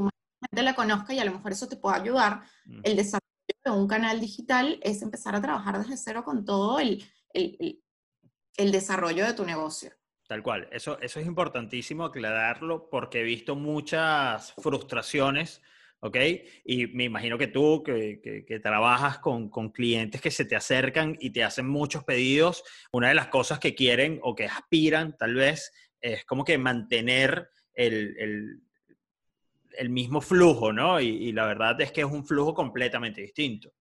tú 0.50 0.62
la 0.62 0.74
conozca 0.74 1.12
y 1.12 1.18
a 1.18 1.24
lo 1.24 1.32
mejor 1.32 1.52
eso 1.52 1.68
te 1.68 1.76
puede 1.76 1.96
ayudar. 2.00 2.42
Mm. 2.64 2.80
El 2.82 2.96
desarrollo 2.96 3.24
de 3.64 3.70
un 3.70 3.88
canal 3.88 4.20
digital 4.20 4.78
es 4.82 5.02
empezar 5.02 5.34
a 5.34 5.40
trabajar 5.40 5.78
desde 5.78 5.96
cero 5.96 6.24
con 6.24 6.44
todo 6.44 6.78
el, 6.78 7.04
el, 7.32 7.80
el, 8.56 8.72
desarrollo 8.72 9.26
de 9.26 9.34
tu 9.34 9.44
negocio. 9.44 9.92
Tal 10.26 10.42
cual, 10.42 10.68
eso, 10.72 10.98
eso 11.00 11.20
es 11.20 11.26
importantísimo 11.26 12.04
aclararlo 12.04 12.88
porque 12.88 13.20
he 13.20 13.24
visto 13.24 13.56
muchas 13.56 14.52
frustraciones, 14.54 15.60
¿ok? 16.00 16.16
Y 16.64 16.86
me 16.88 17.04
imagino 17.04 17.36
que 17.36 17.48
tú, 17.48 17.82
que, 17.82 18.20
que, 18.22 18.44
que 18.46 18.60
trabajas 18.60 19.18
con, 19.18 19.50
con, 19.50 19.70
clientes 19.70 20.20
que 20.20 20.30
se 20.30 20.46
te 20.46 20.56
acercan 20.56 21.16
y 21.20 21.30
te 21.30 21.44
hacen 21.44 21.68
muchos 21.68 22.04
pedidos, 22.04 22.64
una 22.92 23.08
de 23.08 23.14
las 23.14 23.28
cosas 23.28 23.58
que 23.58 23.74
quieren 23.74 24.18
o 24.22 24.34
que 24.34 24.46
aspiran 24.46 25.16
tal 25.16 25.34
vez 25.34 25.72
es 26.04 26.24
como 26.26 26.44
que 26.44 26.58
mantener 26.58 27.50
el, 27.72 28.16
el, 28.18 28.62
el 29.78 29.90
mismo 29.90 30.20
flujo, 30.20 30.72
¿no? 30.72 31.00
Y, 31.00 31.32
la 31.32 31.46
verdad 31.46 31.80
es 31.80 31.92
que 31.92 32.02
es 32.02 32.06
un 32.06 32.24
flujo 32.24 32.54
completamente 32.54 33.20
distinto. 33.20 33.72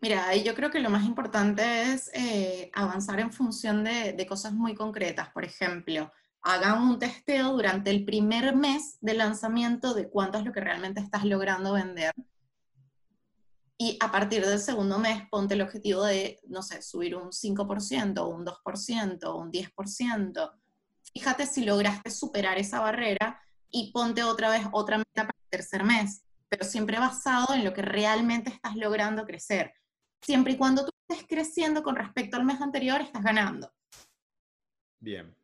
Mira, 0.00 0.34
yo 0.36 0.54
creo 0.54 0.70
que 0.70 0.80
lo 0.80 0.90
más 0.90 1.04
importante 1.04 1.92
es 1.92 2.10
eh, 2.14 2.70
avanzar 2.74 3.18
en 3.20 3.32
función 3.32 3.84
de, 3.84 4.26
cosas 4.28 4.52
muy 4.52 4.74
concretas. 4.74 5.30
Por 5.30 5.44
ejemplo, 5.44 6.12
hagan 6.42 6.82
un 6.82 6.98
testeo 6.98 7.52
durante 7.52 7.90
el 7.90 8.04
primer 8.04 8.54
mes 8.54 8.98
de 9.00 9.14
lanzamiento 9.14 9.94
de 9.94 10.08
cuánto 10.08 10.38
es 10.38 10.44
lo 10.44 10.52
que 10.52 10.60
realmente 10.60 11.00
estás 11.00 11.24
logrando 11.24 11.72
vender. 11.72 12.12
Y 13.78 13.98
a 14.00 14.10
partir 14.10 14.44
del 14.46 14.58
segundo 14.58 14.98
mes, 14.98 15.22
ponte 15.30 15.54
el 15.54 15.62
objetivo 15.62 16.04
de, 16.04 16.40
no 16.48 16.62
sé, 16.62 16.80
subir 16.82 17.14
un 17.16 17.30
5%, 17.30 18.28
un 18.28 18.46
2%, 18.46 19.36
un 19.36 19.52
10%. 19.52 20.52
Fíjate 21.12 21.46
si 21.46 21.64
lograste 21.64 22.10
superar 22.10 22.58
esa 22.58 22.80
barrera 22.80 23.35
y 23.76 23.92
ponte 23.92 24.22
otra 24.22 24.48
vez 24.48 24.62
otra 24.72 24.96
meta 24.96 25.26
para 25.26 25.38
el 25.38 25.50
tercer 25.50 25.84
mes, 25.84 26.22
pero 26.48 26.64
siempre 26.64 26.98
basado 26.98 27.54
en 27.54 27.62
lo 27.62 27.74
que 27.74 27.82
realmente 27.82 28.48
estás 28.48 28.74
logrando 28.74 29.26
crecer. 29.26 29.74
Siempre 30.22 30.54
y 30.54 30.56
cuando 30.56 30.86
tú 30.86 30.90
estés 31.06 31.26
creciendo 31.28 31.82
con 31.82 31.94
respecto 31.94 32.38
al 32.38 32.44
mes 32.46 32.58
anterior, 32.62 33.02
estás 33.02 33.22
ganando. 33.22 33.70
Bien, 34.98 35.36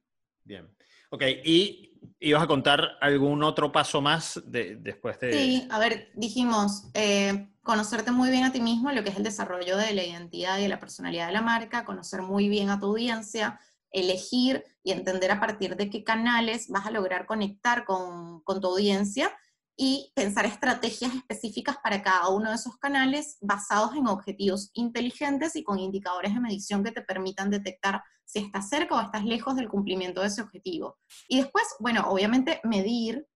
bien. 0.44 0.74
Ok, 1.10 1.24
¿y 1.44 2.00
ibas 2.20 2.42
a 2.42 2.46
contar 2.46 2.96
algún 3.02 3.42
otro 3.42 3.70
paso 3.70 4.00
más 4.00 4.40
de, 4.46 4.76
después 4.76 5.20
de...? 5.20 5.32
Sí, 5.34 5.68
a 5.70 5.78
ver, 5.78 6.10
dijimos, 6.14 6.88
eh, 6.94 7.50
conocerte 7.62 8.12
muy 8.12 8.30
bien 8.30 8.44
a 8.44 8.52
ti 8.52 8.62
mismo, 8.62 8.90
lo 8.92 9.04
que 9.04 9.10
es 9.10 9.16
el 9.16 9.24
desarrollo 9.24 9.76
de 9.76 9.92
la 9.92 10.04
identidad 10.04 10.58
y 10.58 10.62
de 10.62 10.68
la 10.68 10.80
personalidad 10.80 11.26
de 11.26 11.34
la 11.34 11.42
marca, 11.42 11.84
conocer 11.84 12.22
muy 12.22 12.48
bien 12.48 12.70
a 12.70 12.80
tu 12.80 12.86
audiencia, 12.86 13.60
elegir 13.92 14.64
y 14.82 14.92
entender 14.92 15.30
a 15.30 15.40
partir 15.40 15.76
de 15.76 15.90
qué 15.90 16.02
canales 16.02 16.68
vas 16.68 16.86
a 16.86 16.90
lograr 16.90 17.26
conectar 17.26 17.84
con, 17.84 18.42
tu 18.44 18.66
audiencia 18.66 19.30
y 19.76 20.12
pensar 20.14 20.44
estrategias 20.44 21.14
específicas 21.14 21.76
para 21.82 22.02
cada 22.02 22.28
uno 22.28 22.50
de 22.50 22.56
esos 22.56 22.76
canales 22.78 23.38
basados 23.40 23.94
en 23.94 24.06
objetivos 24.06 24.70
inteligentes 24.74 25.56
y 25.56 25.64
con 25.64 25.78
indicadores 25.78 26.34
de 26.34 26.40
medición 26.40 26.84
que 26.84 26.92
te 26.92 27.02
permitan 27.02 27.50
detectar 27.50 28.02
si 28.24 28.40
estás 28.40 28.68
cerca 28.68 28.96
o 28.96 29.00
estás 29.00 29.24
lejos 29.24 29.56
del 29.56 29.68
cumplimiento 29.68 30.20
de 30.20 30.28
ese 30.28 30.42
objetivo. 30.42 30.98
Y 31.28 31.38
después, 31.38 31.64
bueno, 31.80 32.04
obviamente 32.08 32.60
medir 32.64 33.26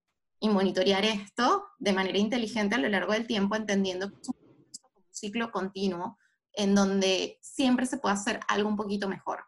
y 0.40 0.48
monitorear 0.48 1.04
esto 1.04 1.64
de 1.78 1.92
manera 1.92 2.18
inteligente 2.18 2.74
a 2.74 2.78
lo 2.78 2.88
largo 2.88 3.12
del 3.12 3.26
tiempo, 3.26 3.56
entendiendo 3.56 4.10
que 4.10 4.20
es 4.20 4.28
un 4.28 4.34
ciclo 5.10 5.50
continuo 5.50 6.18
en 6.52 6.74
donde 6.74 7.38
siempre 7.42 7.86
se 7.86 7.98
puede 7.98 8.14
hacer 8.14 8.40
algo 8.48 8.68
un 8.68 8.76
poquito 8.76 9.08
mejor. 9.08 9.44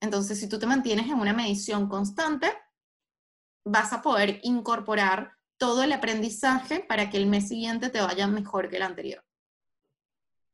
Entonces, 0.00 0.38
si 0.38 0.48
tú 0.48 0.58
te 0.58 0.66
mantienes 0.66 1.06
en 1.06 1.18
una 1.18 1.32
medición 1.32 1.88
constante, 1.88 2.52
vas 3.64 3.92
a 3.92 4.02
poder 4.02 4.40
incorporar 4.42 5.32
todo 5.58 5.82
el 5.82 5.92
aprendizaje 5.92 6.80
para 6.80 7.10
que 7.10 7.16
el 7.16 7.26
mes 7.26 7.48
siguiente 7.48 7.90
te 7.90 8.00
vaya 8.00 8.26
mejor 8.26 8.68
que 8.68 8.76
el 8.76 8.82
anterior. 8.82 9.24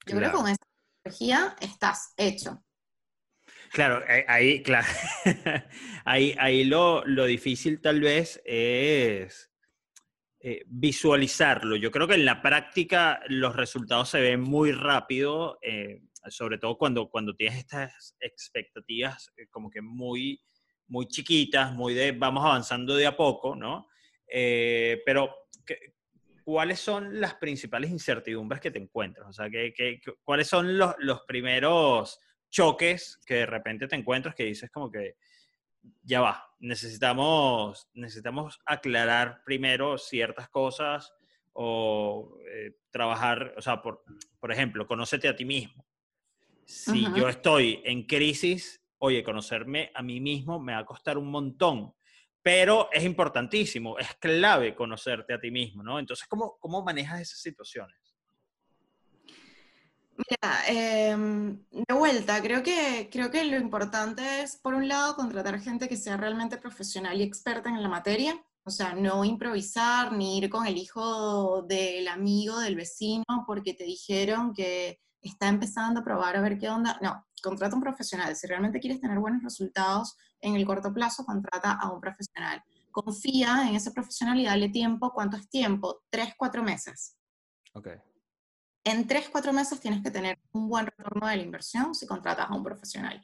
Yo 0.06 0.16
creo 0.16 0.30
que 0.30 0.36
con 0.36 0.48
esa 0.48 0.64
energía 1.04 1.56
estás 1.60 2.12
hecho. 2.16 2.62
Claro, 3.72 4.02
eh, 4.08 4.24
ahí, 4.28 4.62
claro. 4.62 4.86
ahí, 6.04 6.34
ahí 6.38 6.64
lo, 6.64 7.04
lo, 7.06 7.24
difícil 7.24 7.80
tal 7.80 8.00
vez 8.00 8.40
es 8.44 9.50
eh, 10.40 10.62
visualizarlo. 10.66 11.76
Yo 11.76 11.90
creo 11.90 12.06
que 12.06 12.14
en 12.14 12.24
la 12.24 12.42
práctica 12.42 13.20
los 13.28 13.56
resultados 13.56 14.10
se 14.10 14.20
ven 14.20 14.40
muy 14.40 14.72
rápido, 14.72 15.58
eh, 15.62 16.02
sobre 16.28 16.58
todo 16.58 16.76
cuando, 16.76 17.08
cuando 17.08 17.34
tienes 17.34 17.58
estas 17.58 18.16
expectativas 18.20 19.32
eh, 19.36 19.46
como 19.50 19.70
que 19.70 19.82
muy, 19.82 20.40
muy 20.88 21.06
chiquitas, 21.06 21.72
muy 21.72 21.94
de 21.94 22.12
vamos 22.12 22.44
avanzando 22.44 22.96
de 22.96 23.06
a 23.06 23.16
poco, 23.16 23.54
¿no? 23.56 23.88
pero, 24.26 25.32
¿cuáles 26.42 26.80
son 26.80 27.20
las 27.20 27.34
principales 27.34 27.90
incertidumbres 27.90 28.60
que 28.60 28.72
te 28.72 28.80
encuentras? 28.80 29.28
O 29.28 29.32
sea, 29.32 29.48
cuáles 30.24 30.48
son 30.48 30.76
los, 30.76 30.94
los 30.98 31.20
primeros 31.22 32.18
choques 32.50 33.20
que 33.26 33.34
de 33.34 33.46
repente 33.46 33.86
te 33.86 33.96
encuentras 33.96 34.34
que 34.34 34.44
dices 34.44 34.70
como 34.70 34.90
que 34.90 35.16
ya 36.02 36.20
va, 36.20 36.46
necesitamos, 36.60 37.88
necesitamos 37.94 38.60
aclarar 38.64 39.42
primero 39.44 39.98
ciertas 39.98 40.48
cosas 40.48 41.12
o 41.52 42.38
eh, 42.48 42.76
trabajar, 42.90 43.54
o 43.56 43.62
sea, 43.62 43.82
por, 43.82 44.04
por 44.40 44.52
ejemplo, 44.52 44.86
conócete 44.86 45.28
a 45.28 45.36
ti 45.36 45.44
mismo. 45.44 45.86
Si 46.66 47.04
yo 47.14 47.28
estoy 47.28 47.82
en 47.84 48.04
crisis, 48.04 48.80
oye, 48.98 49.22
conocerme 49.22 49.90
a 49.94 50.02
mí 50.02 50.20
mismo 50.20 50.58
me 50.60 50.72
va 50.72 50.78
a 50.78 50.86
costar 50.86 51.18
un 51.18 51.30
montón, 51.30 51.94
pero 52.42 52.88
es 52.92 53.04
importantísimo, 53.04 53.98
es 53.98 54.14
clave 54.16 54.74
conocerte 54.74 55.34
a 55.34 55.40
ti 55.40 55.50
mismo, 55.50 55.82
¿no? 55.82 55.98
Entonces, 55.98 56.26
¿cómo, 56.28 56.56
cómo 56.58 56.82
manejas 56.82 57.20
esas 57.20 57.40
situaciones? 57.40 57.96
Mira, 60.16 60.62
em, 60.68 61.58
de 61.70 61.94
vuelta, 61.94 62.40
creo 62.40 62.62
que, 62.62 63.08
creo 63.10 63.30
que 63.30 63.44
lo 63.44 63.56
importante 63.56 64.42
es, 64.42 64.56
por 64.56 64.74
un 64.74 64.86
lado, 64.86 65.16
contratar 65.16 65.58
gente 65.58 65.88
que 65.88 65.96
sea 65.96 66.16
realmente 66.16 66.56
profesional 66.56 67.18
y 67.18 67.24
experta 67.24 67.68
en 67.68 67.82
la 67.82 67.88
materia, 67.88 68.40
o 68.62 68.70
sea, 68.70 68.94
no 68.94 69.24
improvisar 69.24 70.12
ni 70.12 70.38
ir 70.38 70.48
con 70.48 70.66
el 70.66 70.78
hijo 70.78 71.62
del 71.62 72.06
amigo, 72.08 72.60
del 72.60 72.76
vecino, 72.76 73.24
porque 73.46 73.74
te 73.74 73.84
dijeron 73.84 74.54
que 74.54 75.00
está 75.28 75.48
empezando 75.48 76.00
a 76.00 76.04
probar 76.04 76.36
a 76.36 76.40
ver 76.40 76.58
qué 76.58 76.68
onda. 76.68 76.98
No, 77.02 77.26
contrata 77.42 77.74
un 77.74 77.82
profesional. 77.82 78.34
Si 78.36 78.46
realmente 78.46 78.80
quieres 78.80 79.00
tener 79.00 79.18
buenos 79.18 79.42
resultados 79.42 80.16
en 80.40 80.54
el 80.56 80.64
corto 80.64 80.92
plazo, 80.92 81.24
contrata 81.24 81.72
a 81.72 81.90
un 81.90 82.00
profesional. 82.00 82.62
Confía 82.90 83.68
en 83.68 83.74
ese 83.74 83.90
profesional 83.90 84.38
y 84.38 84.44
dale 84.44 84.68
tiempo. 84.68 85.12
¿Cuánto 85.12 85.36
es 85.36 85.48
tiempo? 85.48 86.02
Tres, 86.10 86.34
cuatro 86.36 86.62
meses. 86.62 87.16
Ok 87.72 87.88
en 88.84 89.06
tres, 89.06 89.28
cuatro 89.30 89.52
meses 89.52 89.80
tienes 89.80 90.02
que 90.02 90.10
tener 90.10 90.38
un 90.52 90.68
buen 90.68 90.86
retorno 90.86 91.26
de 91.26 91.36
la 91.36 91.42
inversión 91.42 91.94
si 91.94 92.06
contratas 92.06 92.50
a 92.50 92.54
un 92.54 92.62
profesional. 92.62 93.20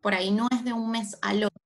Por 0.00 0.14
ahí 0.14 0.30
no 0.30 0.46
es 0.52 0.62
de 0.64 0.72
un 0.72 0.90
mes 0.90 1.18
al 1.22 1.44
otro. 1.44 1.61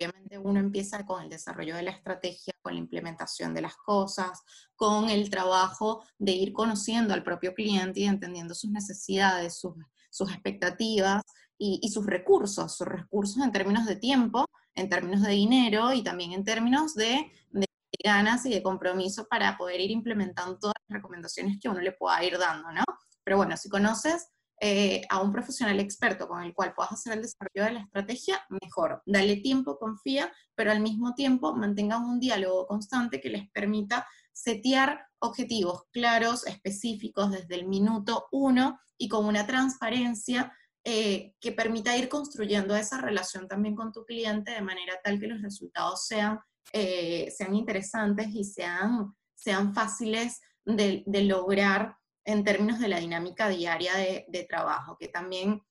Obviamente 0.00 0.38
uno 0.38 0.60
empieza 0.60 1.04
con 1.04 1.22
el 1.22 1.28
desarrollo 1.28 1.76
de 1.76 1.82
la 1.82 1.90
estrategia, 1.90 2.54
con 2.62 2.72
la 2.72 2.78
implementación 2.78 3.52
de 3.52 3.60
las 3.60 3.76
cosas, 3.76 4.42
con 4.74 5.10
el 5.10 5.28
trabajo 5.28 6.02
de 6.18 6.32
ir 6.32 6.54
conociendo 6.54 7.12
al 7.12 7.22
propio 7.22 7.52
cliente 7.52 8.00
y 8.00 8.04
entendiendo 8.04 8.54
sus 8.54 8.70
necesidades, 8.70 9.58
sus, 9.58 9.74
sus 10.08 10.30
expectativas 10.30 11.22
y, 11.58 11.86
sus 11.90 12.06
recursos, 12.06 12.74
sus 12.74 12.86
recursos 12.86 13.44
en 13.44 13.52
términos 13.52 13.84
de 13.84 13.96
tiempo, 13.96 14.46
en 14.74 14.88
términos 14.88 15.20
de 15.20 15.32
dinero 15.32 15.92
y 15.92 16.02
también 16.02 16.32
en 16.32 16.44
términos 16.44 16.94
de, 16.94 17.30
de 17.50 17.66
ganas 18.02 18.46
y 18.46 18.50
de 18.50 18.62
compromiso 18.62 19.28
para 19.28 19.58
poder 19.58 19.80
ir 19.80 19.90
implementando 19.90 20.58
todas 20.58 20.74
las 20.88 20.96
recomendaciones 20.96 21.58
que 21.60 21.68
uno 21.68 21.80
le 21.80 21.92
pueda 21.92 22.24
ir 22.24 22.38
dando, 22.38 22.72
¿no? 22.72 22.84
Pero 23.22 23.36
bueno, 23.36 23.54
si 23.58 23.68
conoces 23.68 24.30
eh, 24.60 25.02
a 25.08 25.20
un 25.20 25.32
profesional 25.32 25.80
experto 25.80 26.28
con 26.28 26.42
el 26.42 26.54
cual 26.54 26.74
puedas 26.74 26.92
hacer 26.92 27.14
el 27.14 27.22
desarrollo 27.22 27.64
de 27.64 27.72
la 27.72 27.80
estrategia, 27.80 28.44
mejor. 28.62 29.02
Dale 29.06 29.36
tiempo, 29.36 29.78
confía, 29.78 30.32
pero 30.54 30.70
al 30.70 30.80
mismo 30.80 31.14
tiempo 31.14 31.54
mantengan 31.56 32.04
un 32.04 32.20
diálogo 32.20 32.66
constante 32.66 33.20
que 33.20 33.30
les 33.30 33.50
permita 33.50 34.06
setear 34.32 35.06
objetivos 35.18 35.84
claros, 35.90 36.46
específicos 36.46 37.30
desde 37.30 37.54
el 37.56 37.66
minuto 37.66 38.26
uno 38.30 38.78
y 38.98 39.08
con 39.08 39.24
una 39.26 39.46
transparencia 39.46 40.52
eh, 40.84 41.34
que 41.40 41.52
permita 41.52 41.96
ir 41.96 42.08
construyendo 42.08 42.76
esa 42.76 43.00
relación 43.00 43.48
también 43.48 43.74
con 43.74 43.92
tu 43.92 44.04
cliente 44.04 44.52
de 44.52 44.62
manera 44.62 44.94
tal 45.02 45.18
que 45.18 45.26
los 45.26 45.42
resultados 45.42 46.06
sean 46.06 46.40
eh, 46.72 47.32
sean 47.36 47.54
interesantes 47.56 48.28
y 48.28 48.44
sean, 48.44 49.12
sean 49.34 49.74
fáciles 49.74 50.40
de, 50.64 51.02
lograr 51.24 51.96
en 52.32 52.44
términos 52.44 52.78
de 52.78 52.88
la 52.88 52.98
dinámica 52.98 53.48
diaria 53.48 53.94
de, 53.94 54.46
trabajo, 54.48 54.96
que 54.98 55.08
también 55.08 55.62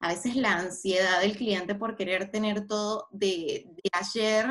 a 0.00 0.08
veces 0.08 0.36
la 0.36 0.58
ansiedad 0.58 1.20
del 1.20 1.36
cliente 1.36 1.74
por 1.74 1.96
querer 1.96 2.30
tener 2.30 2.66
todo 2.66 3.08
de, 3.10 3.70
ayer 3.92 4.46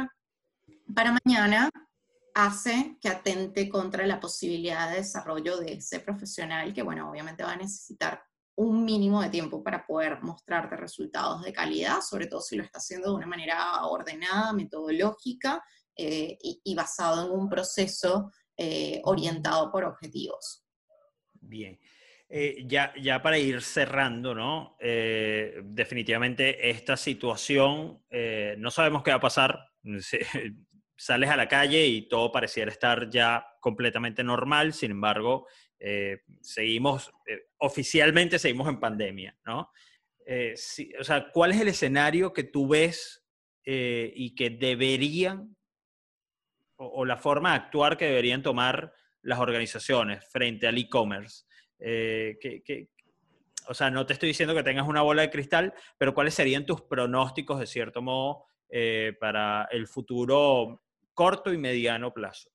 para 0.93 1.18
mañana 1.24 1.70
hace 2.34 2.97
que 3.01 3.09
atente 3.09 3.70
contra 3.70 4.05
la 4.05 4.20
posibilidad 4.20 4.89
de 4.89 4.97
desarrollo 4.97 5.57
de 5.57 5.74
ese 5.74 5.99
profesional 5.99 6.74
que, 6.74 6.84
bueno, 6.84 7.09
obviamente 7.09 7.43
va 7.43 7.53
a 7.53 7.57
necesitar 7.57 8.22
un 8.57 8.86
mínimo 8.86 9.22
de 9.22 9.30
tiempo 9.30 9.63
para 9.63 9.86
poder 9.86 10.22
mostrarte 10.22 10.76
resultados 10.78 11.43
de 11.43 11.53
calidad, 11.53 12.01
sobre 12.01 12.28
todo 12.28 12.41
si 12.41 12.55
lo 12.55 12.63
está 12.63 12.80
haciendo 12.80 13.09
de 13.09 13.16
una 13.16 13.28
manera 13.28 13.86
ordenada, 13.86 14.53
metodológica 14.53 15.63
eh, 15.95 16.38
y, 16.41 16.76
basado 16.76 17.26
en 17.26 17.32
un 17.32 17.49
proceso 17.49 18.32
eh, 18.57 19.01
orientado 19.05 19.72
por 19.72 19.86
objetivos. 19.86 20.64
Bien. 21.48 21.80
Eh, 22.28 22.64
ya, 22.66 22.93
ya 23.00 23.22
para 23.22 23.38
ir 23.38 23.62
cerrando, 23.62 24.34
¿no? 24.34 24.78
definitivamente 24.80 26.70
esta 26.70 26.98
situación, 26.98 28.04
no 28.58 28.72
sabemos 28.72 29.04
qué 29.04 29.12
va 29.12 29.18
a 29.18 29.22
pasar. 29.22 29.60
Sales 30.98 31.30
a 31.30 31.36
la 31.36 31.50
calle 31.50 31.86
y 31.86 32.08
todo 32.08 32.32
pareciera 32.32 32.72
estar 32.72 33.10
ya 33.10 33.46
completamente 33.60 34.24
normal, 34.24 34.74
sin 34.74 34.91
embargo, 34.91 35.46
eh, 35.80 36.22
seguimos, 36.41 37.12
eh, 37.28 37.48
oficialmente 37.58 38.39
seguimos 38.39 38.68
en 38.70 38.80
pandemia, 38.80 39.38
¿no? 39.46 39.72
Eh, 40.26 40.56
o 41.00 41.04
sea, 41.04 41.30
¿cuál 41.32 41.52
es 41.52 41.62
el 41.62 41.68
escenario 41.68 42.34
que 42.34 42.43
tú 42.43 42.68
ves 42.68 43.22
y 43.68 44.36
que 44.36 44.52
deberían, 44.52 45.58
o, 46.78 47.04
la 47.04 47.18
forma 47.18 47.50
de 47.50 47.56
actuar 47.56 47.98
que 47.98 48.06
deberían 48.06 48.43
tomar 48.43 48.93
las 49.26 49.39
organizaciones 49.39 50.26
frente 50.30 50.67
al 50.67 50.78
e-commerce? 50.78 51.43
o 53.67 53.73
sea, 53.73 53.91
no 53.91 54.05
te 54.05 54.13
estoy 54.13 54.30
diciendo 54.30 54.55
que 54.55 54.63
tengas 54.63 54.88
una 54.88 55.01
bola 55.01 55.23
de 55.23 55.30
cristal, 55.30 55.73
pero 55.97 56.13
¿cuáles 56.13 56.34
serían 56.34 56.65
tus 56.65 56.82
pronósticos, 56.82 57.59
de 57.59 57.67
cierto 57.67 58.01
modo, 58.01 58.45
para 59.19 59.67
el 59.71 59.88
futuro 59.88 60.82
corto 61.13 61.51
y 61.51 61.57
mediano 61.57 62.13
plazo? 62.13 62.49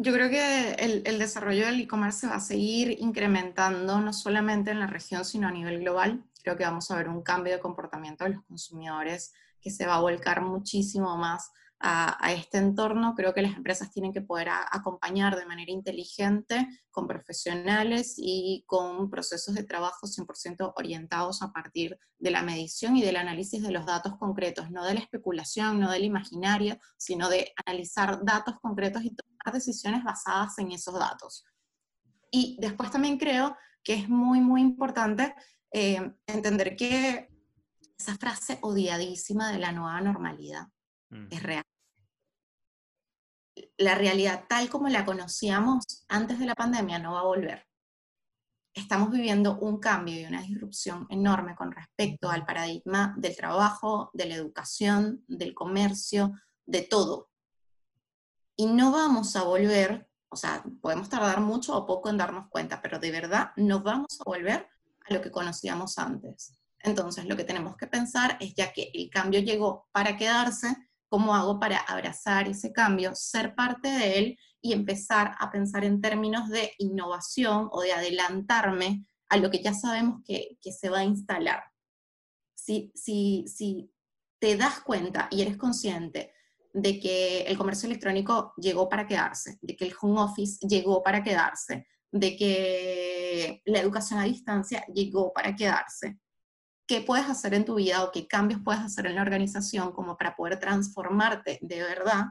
Yo 0.00 0.12
creo 0.12 0.30
que 0.30 0.74
el, 0.74 1.18
desarrollo 1.18 1.66
del 1.66 1.80
e-commerce 1.80 2.28
va 2.28 2.36
a 2.36 2.40
seguir 2.40 2.96
incrementando 3.00 4.00
no 4.00 4.12
solamente 4.12 4.70
en 4.70 4.78
la 4.78 4.86
región, 4.86 5.24
sino 5.24 5.48
a 5.48 5.50
nivel 5.50 5.80
global. 5.80 6.22
Creo 6.48 6.56
que 6.56 6.64
vamos 6.64 6.90
a 6.90 6.96
ver 6.96 7.10
un 7.10 7.22
cambio 7.22 7.52
de 7.52 7.60
comportamiento 7.60 8.24
de 8.24 8.30
los 8.30 8.44
consumidores 8.46 9.34
que 9.60 9.70
se 9.70 9.84
va 9.84 9.96
a 9.96 10.00
volcar 10.00 10.40
muchísimo 10.40 11.14
más 11.18 11.52
a, 11.78 12.32
este 12.32 12.56
entorno, 12.56 13.14
creo 13.14 13.34
que 13.34 13.42
las 13.42 13.54
empresas 13.54 13.90
tienen 13.90 14.14
que 14.14 14.22
poder 14.22 14.48
acompañar 14.48 15.36
de 15.36 15.44
manera 15.44 15.70
inteligente 15.70 16.66
con 16.90 17.06
profesionales 17.06 18.14
y 18.16 18.64
con 18.66 19.10
procesos 19.10 19.56
de 19.56 19.64
trabajo 19.64 20.06
100% 20.06 20.72
orientados 20.74 21.42
a 21.42 21.52
partir 21.52 21.98
de 22.18 22.30
la 22.30 22.42
medición 22.42 22.96
y 22.96 23.02
del 23.02 23.16
análisis 23.16 23.62
de 23.62 23.70
los 23.70 23.84
datos 23.84 24.16
concretos, 24.16 24.70
no 24.70 24.86
de 24.86 24.94
la 24.94 25.00
especulación, 25.00 25.78
no 25.78 25.90
del 25.90 26.04
imaginario, 26.04 26.78
sino 26.96 27.28
de 27.28 27.52
analizar 27.66 28.24
datos 28.24 28.54
concretos 28.62 29.04
y 29.04 29.14
tomar 29.14 29.52
decisiones 29.52 30.02
basadas 30.02 30.58
en 30.58 30.72
esos 30.72 30.98
datos. 30.98 31.44
Y 32.30 32.56
después 32.58 32.90
también 32.90 33.18
creo 33.18 33.54
que 33.84 33.94
es 33.94 34.08
muy, 34.08 34.40
muy 34.40 34.62
importante 34.62 35.34
eh, 35.72 36.12
entender 36.26 36.76
que 36.76 37.28
esa 37.98 38.16
frase 38.16 38.58
odiadísima 38.62 39.52
de 39.52 39.58
la 39.58 39.72
nueva 39.72 40.00
normalidad 40.00 40.68
Mm. 41.10 41.26
es 41.30 41.42
real. 41.42 41.64
La 43.76 43.94
realidad 43.94 44.44
tal 44.48 44.68
como 44.68 44.88
la 44.88 45.04
conocíamos 45.04 46.04
antes 46.08 46.38
de 46.38 46.46
la 46.46 46.54
pandemia 46.54 46.98
no 46.98 47.14
va 47.14 47.20
a 47.20 47.24
volver. 47.24 47.66
Estamos 48.74 49.10
viviendo 49.10 49.58
un 49.58 49.80
cambio 49.80 50.20
y 50.20 50.24
una 50.24 50.42
disrupción 50.42 51.06
enorme 51.10 51.56
con 51.56 51.72
respecto 51.72 52.30
al 52.30 52.44
paradigma 52.44 53.14
del 53.16 53.34
trabajo, 53.36 54.10
de 54.12 54.26
la 54.26 54.34
educación, 54.36 55.24
del 55.26 55.54
comercio, 55.54 56.32
de 56.64 56.82
todo. 56.82 57.30
Y 58.54 58.66
no 58.66 58.92
vamos 58.92 59.34
a 59.34 59.42
volver, 59.42 60.08
o 60.28 60.36
sea, 60.36 60.62
podemos 60.80 61.08
tardar 61.08 61.40
mucho 61.40 61.76
o 61.76 61.86
poco 61.86 62.08
en 62.08 62.18
darnos 62.18 62.48
cuenta, 62.50 62.80
pero 62.80 63.00
de 63.00 63.10
verdad 63.10 63.52
no 63.56 63.80
vamos 63.82 64.20
a 64.20 64.24
volver 64.24 64.68
a 65.08 65.14
lo 65.14 65.20
que 65.20 65.30
conocíamos 65.30 65.98
antes. 65.98 66.58
Entonces, 66.80 67.24
lo 67.26 67.36
que 67.36 67.44
tenemos 67.44 67.76
que 67.76 67.86
pensar 67.86 68.36
es 68.40 68.54
ya 68.54 68.72
que 68.72 68.90
el 68.94 69.10
cambio 69.10 69.40
llegó 69.40 69.88
para 69.92 70.16
quedarse, 70.16 70.88
¿Cómo 71.08 71.34
hago 71.34 71.58
para 71.58 71.78
abrazar 71.78 72.48
ese 72.48 72.72
cambio, 72.72 73.14
ser 73.14 73.54
parte 73.54 73.88
de 73.88 74.18
él 74.18 74.38
y 74.60 74.74
empezar 74.74 75.34
a 75.38 75.50
pensar 75.50 75.84
en 75.84 76.02
términos 76.02 76.50
de 76.50 76.72
innovación 76.78 77.68
o 77.72 77.80
de 77.80 77.92
adelantarme 77.92 79.06
a 79.30 79.38
lo 79.38 79.50
que 79.50 79.62
ya 79.62 79.72
sabemos 79.72 80.20
que, 80.26 80.58
se 80.70 80.90
va 80.90 80.98
a 80.98 81.04
instalar? 81.04 81.62
Si, 82.54 82.92
si, 82.94 83.46
si 83.48 83.90
te 84.38 84.56
das 84.56 84.80
cuenta 84.80 85.28
y 85.30 85.40
eres 85.40 85.56
consciente 85.56 86.34
de 86.74 87.00
que 87.00 87.42
el 87.42 87.56
comercio 87.56 87.86
electrónico 87.86 88.52
llegó 88.58 88.86
para 88.88 89.06
quedarse, 89.06 89.58
de 89.62 89.76
que 89.76 89.86
el 89.86 89.94
home 89.98 90.20
office 90.20 90.58
llegó 90.66 91.02
para 91.02 91.22
quedarse, 91.22 91.86
de 92.10 92.36
que 92.36 93.62
la 93.64 93.80
educación 93.80 94.20
a 94.20 94.24
distancia 94.24 94.84
llegó 94.86 95.32
para 95.32 95.54
quedarse. 95.54 96.18
¿Qué 96.86 97.02
puedes 97.02 97.26
hacer 97.26 97.54
en 97.54 97.64
tu 97.64 97.74
vida 97.74 98.02
o 98.02 98.10
qué 98.12 98.26
cambios 98.26 98.60
puedes 98.64 98.80
hacer 98.80 99.06
en 99.06 99.16
la 99.16 99.22
organización 99.22 99.92
como 99.92 100.16
para 100.16 100.34
poder 100.34 100.58
transformarte 100.58 101.58
de 101.60 101.82
verdad 101.82 102.26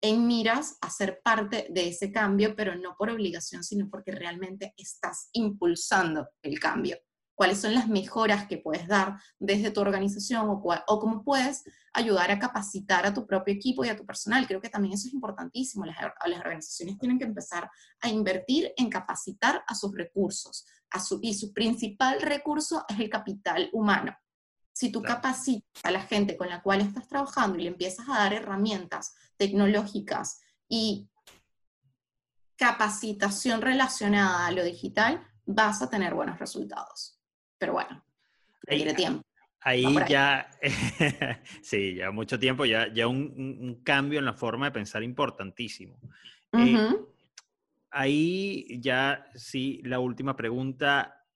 en 0.00 0.26
miras 0.26 0.78
a 0.80 0.90
ser 0.90 1.20
parte 1.22 1.66
de 1.70 1.88
ese 1.88 2.12
cambio, 2.12 2.54
pero 2.56 2.76
no 2.76 2.94
por 2.96 3.10
obligación, 3.10 3.64
sino 3.64 3.90
porque 3.90 4.12
realmente 4.12 4.72
estás 4.76 5.28
impulsando 5.32 6.28
el 6.42 6.58
cambio? 6.60 6.98
Cuáles 7.38 7.60
son 7.60 7.72
las 7.72 7.86
mejoras 7.86 8.48
que 8.48 8.58
puedes 8.58 8.88
dar 8.88 9.16
desde 9.38 9.70
tu 9.70 9.80
organización 9.80 10.48
o, 10.48 10.60
o, 10.88 10.98
cómo 10.98 11.22
puedes 11.22 11.62
ayudar 11.92 12.32
a 12.32 12.38
capacitar 12.40 13.06
a 13.06 13.14
tu 13.14 13.28
propio 13.28 13.54
equipo 13.54 13.84
y 13.84 13.88
a 13.88 13.96
tu 13.96 14.04
personal. 14.04 14.44
Creo 14.48 14.60
que 14.60 14.68
también 14.68 14.94
eso 14.94 15.06
es 15.06 15.14
importantísimo. 15.14 15.84
Las, 15.84 15.98
las 16.00 16.40
organizaciones 16.40 16.98
tienen 16.98 17.16
que 17.16 17.26
empezar 17.26 17.70
a 18.00 18.08
invertir 18.08 18.72
en 18.76 18.90
capacitar 18.90 19.62
a 19.68 19.74
sus 19.76 19.94
recursos. 19.94 20.66
A 20.90 20.98
su, 20.98 21.20
y 21.22 21.32
su 21.32 21.52
principal 21.52 22.20
recurso 22.22 22.84
es 22.88 22.98
el 22.98 23.08
capital 23.08 23.70
humano. 23.72 24.18
Si 24.72 24.90
tú 24.90 25.00
capacitas 25.00 25.84
a 25.84 25.92
la 25.92 26.00
gente 26.00 26.36
con 26.36 26.48
la 26.48 26.60
cual 26.60 26.80
estás 26.80 27.06
trabajando 27.06 27.56
y 27.56 27.62
le 27.62 27.68
empiezas 27.68 28.08
a 28.08 28.18
dar 28.18 28.32
herramientas 28.32 29.14
tecnológicas 29.36 30.40
y 30.68 31.08
capacitación 32.56 33.62
relacionada 33.62 34.44
a 34.44 34.50
lo 34.50 34.64
digital, 34.64 35.24
vas 35.46 35.82
a 35.82 35.88
tener 35.88 36.14
buenos 36.14 36.40
resultados 36.40 37.17
pero 37.58 37.72
bueno, 37.72 38.02
requiere 38.62 38.94
tiempo. 38.94 39.22
Ahí, 39.60 39.84
ya, 40.08 40.48
sí, 41.62 41.96
ya 41.96 42.10
mucho 42.10 42.38
tiempo, 42.38 42.64
ya, 42.64 42.92
ya 42.92 43.08
un, 43.08 43.80
cambio 43.84 44.18
en 44.18 44.24
la 44.24 44.32
forma 44.32 44.66
de 44.66 44.72
pensar 44.72 45.02
importantísimo. 45.02 45.98
Eh, 46.52 46.94
ahí 47.90 48.80
ya, 48.80 49.26
sí, 49.34 49.80
la 49.84 49.98
última 49.98 50.36
pregunta. 50.36 51.26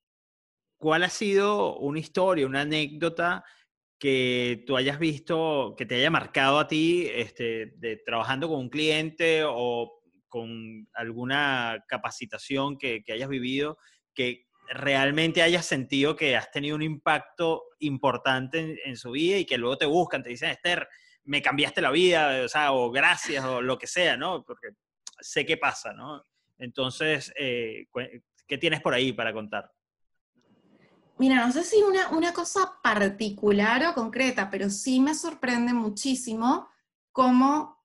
¿Cuál 0.79 1.05
ha 1.05 1.09
sido 1.09 1.79
una 1.79 1.99
historia, 1.99 2.47
una 2.47 2.63
anécdota 2.63 3.45
que 3.99 4.65
tú 4.67 4.77
hayas 4.77 4.99
visto, 4.99 5.75
que 5.77 5.87
te 5.87 5.97
haya 5.97 6.11
marcado 6.11 6.59
a 6.59 6.67
ti, 6.67 7.09
este, 7.13 7.75
de, 7.77 7.99
trabajando 7.99 8.49
con 8.49 8.59
un 8.59 8.69
cliente 8.69 9.43
o 9.47 10.01
con 10.29 10.89
alguna 10.95 11.85
capacitación 11.87 12.79
que, 12.79 13.05
que 13.05 13.13
hayas 13.13 13.29
vivido, 13.29 13.79
que, 14.15 14.47
realmente 14.73 15.43
hayas 15.43 15.67
sentido 15.67 16.17
que 16.17 16.37
has 16.37 16.51
tenido 16.51 16.77
un 16.77 16.83
impacto 16.83 17.65
importante 17.81 18.81
en, 18.85 18.97
su 18.97 19.11
vida 19.11 19.37
y 19.37 19.45
que 19.45 19.59
luego 19.59 19.77
te 19.77 19.87
buscan, 19.87 20.23
te 20.23 20.31
dicen, 20.31 20.51
Esther, 20.51 20.89
me 21.25 21.43
cambiaste 21.43 21.83
la 21.83 21.91
vida, 21.91 22.43
o 22.45 22.49
sea, 22.49 22.73
o 22.73 22.91
gracias, 22.91 23.45
o 23.45 23.61
lo 23.61 23.79
que 23.79 23.87
sea, 23.87 24.17
¿no? 24.17 24.43
Porque 24.45 24.69
sé 25.21 25.45
qué 25.45 25.57
pasa, 25.57 25.93
¿no? 25.93 26.25
Entonces, 26.59 27.33
eh, 27.39 27.87
¿qué 28.47 28.59
tienes 28.59 28.81
por 28.81 28.95
ahí 28.95 29.13
para 29.13 29.33
contar? 29.33 29.71
Mira, 31.19 31.47
no 31.47 31.53
sé 31.53 31.63
si 31.65 31.83
una, 31.83 32.09
una 32.09 32.33
cosa 32.33 32.81
particular 32.83 33.85
o 33.87 33.95
concreta, 33.95 34.51
pero 34.51 34.71
sí 34.71 35.01
me 35.01 35.15
sorprende 35.15 35.73
muchísimo 35.73 36.69
cómo 37.13 37.82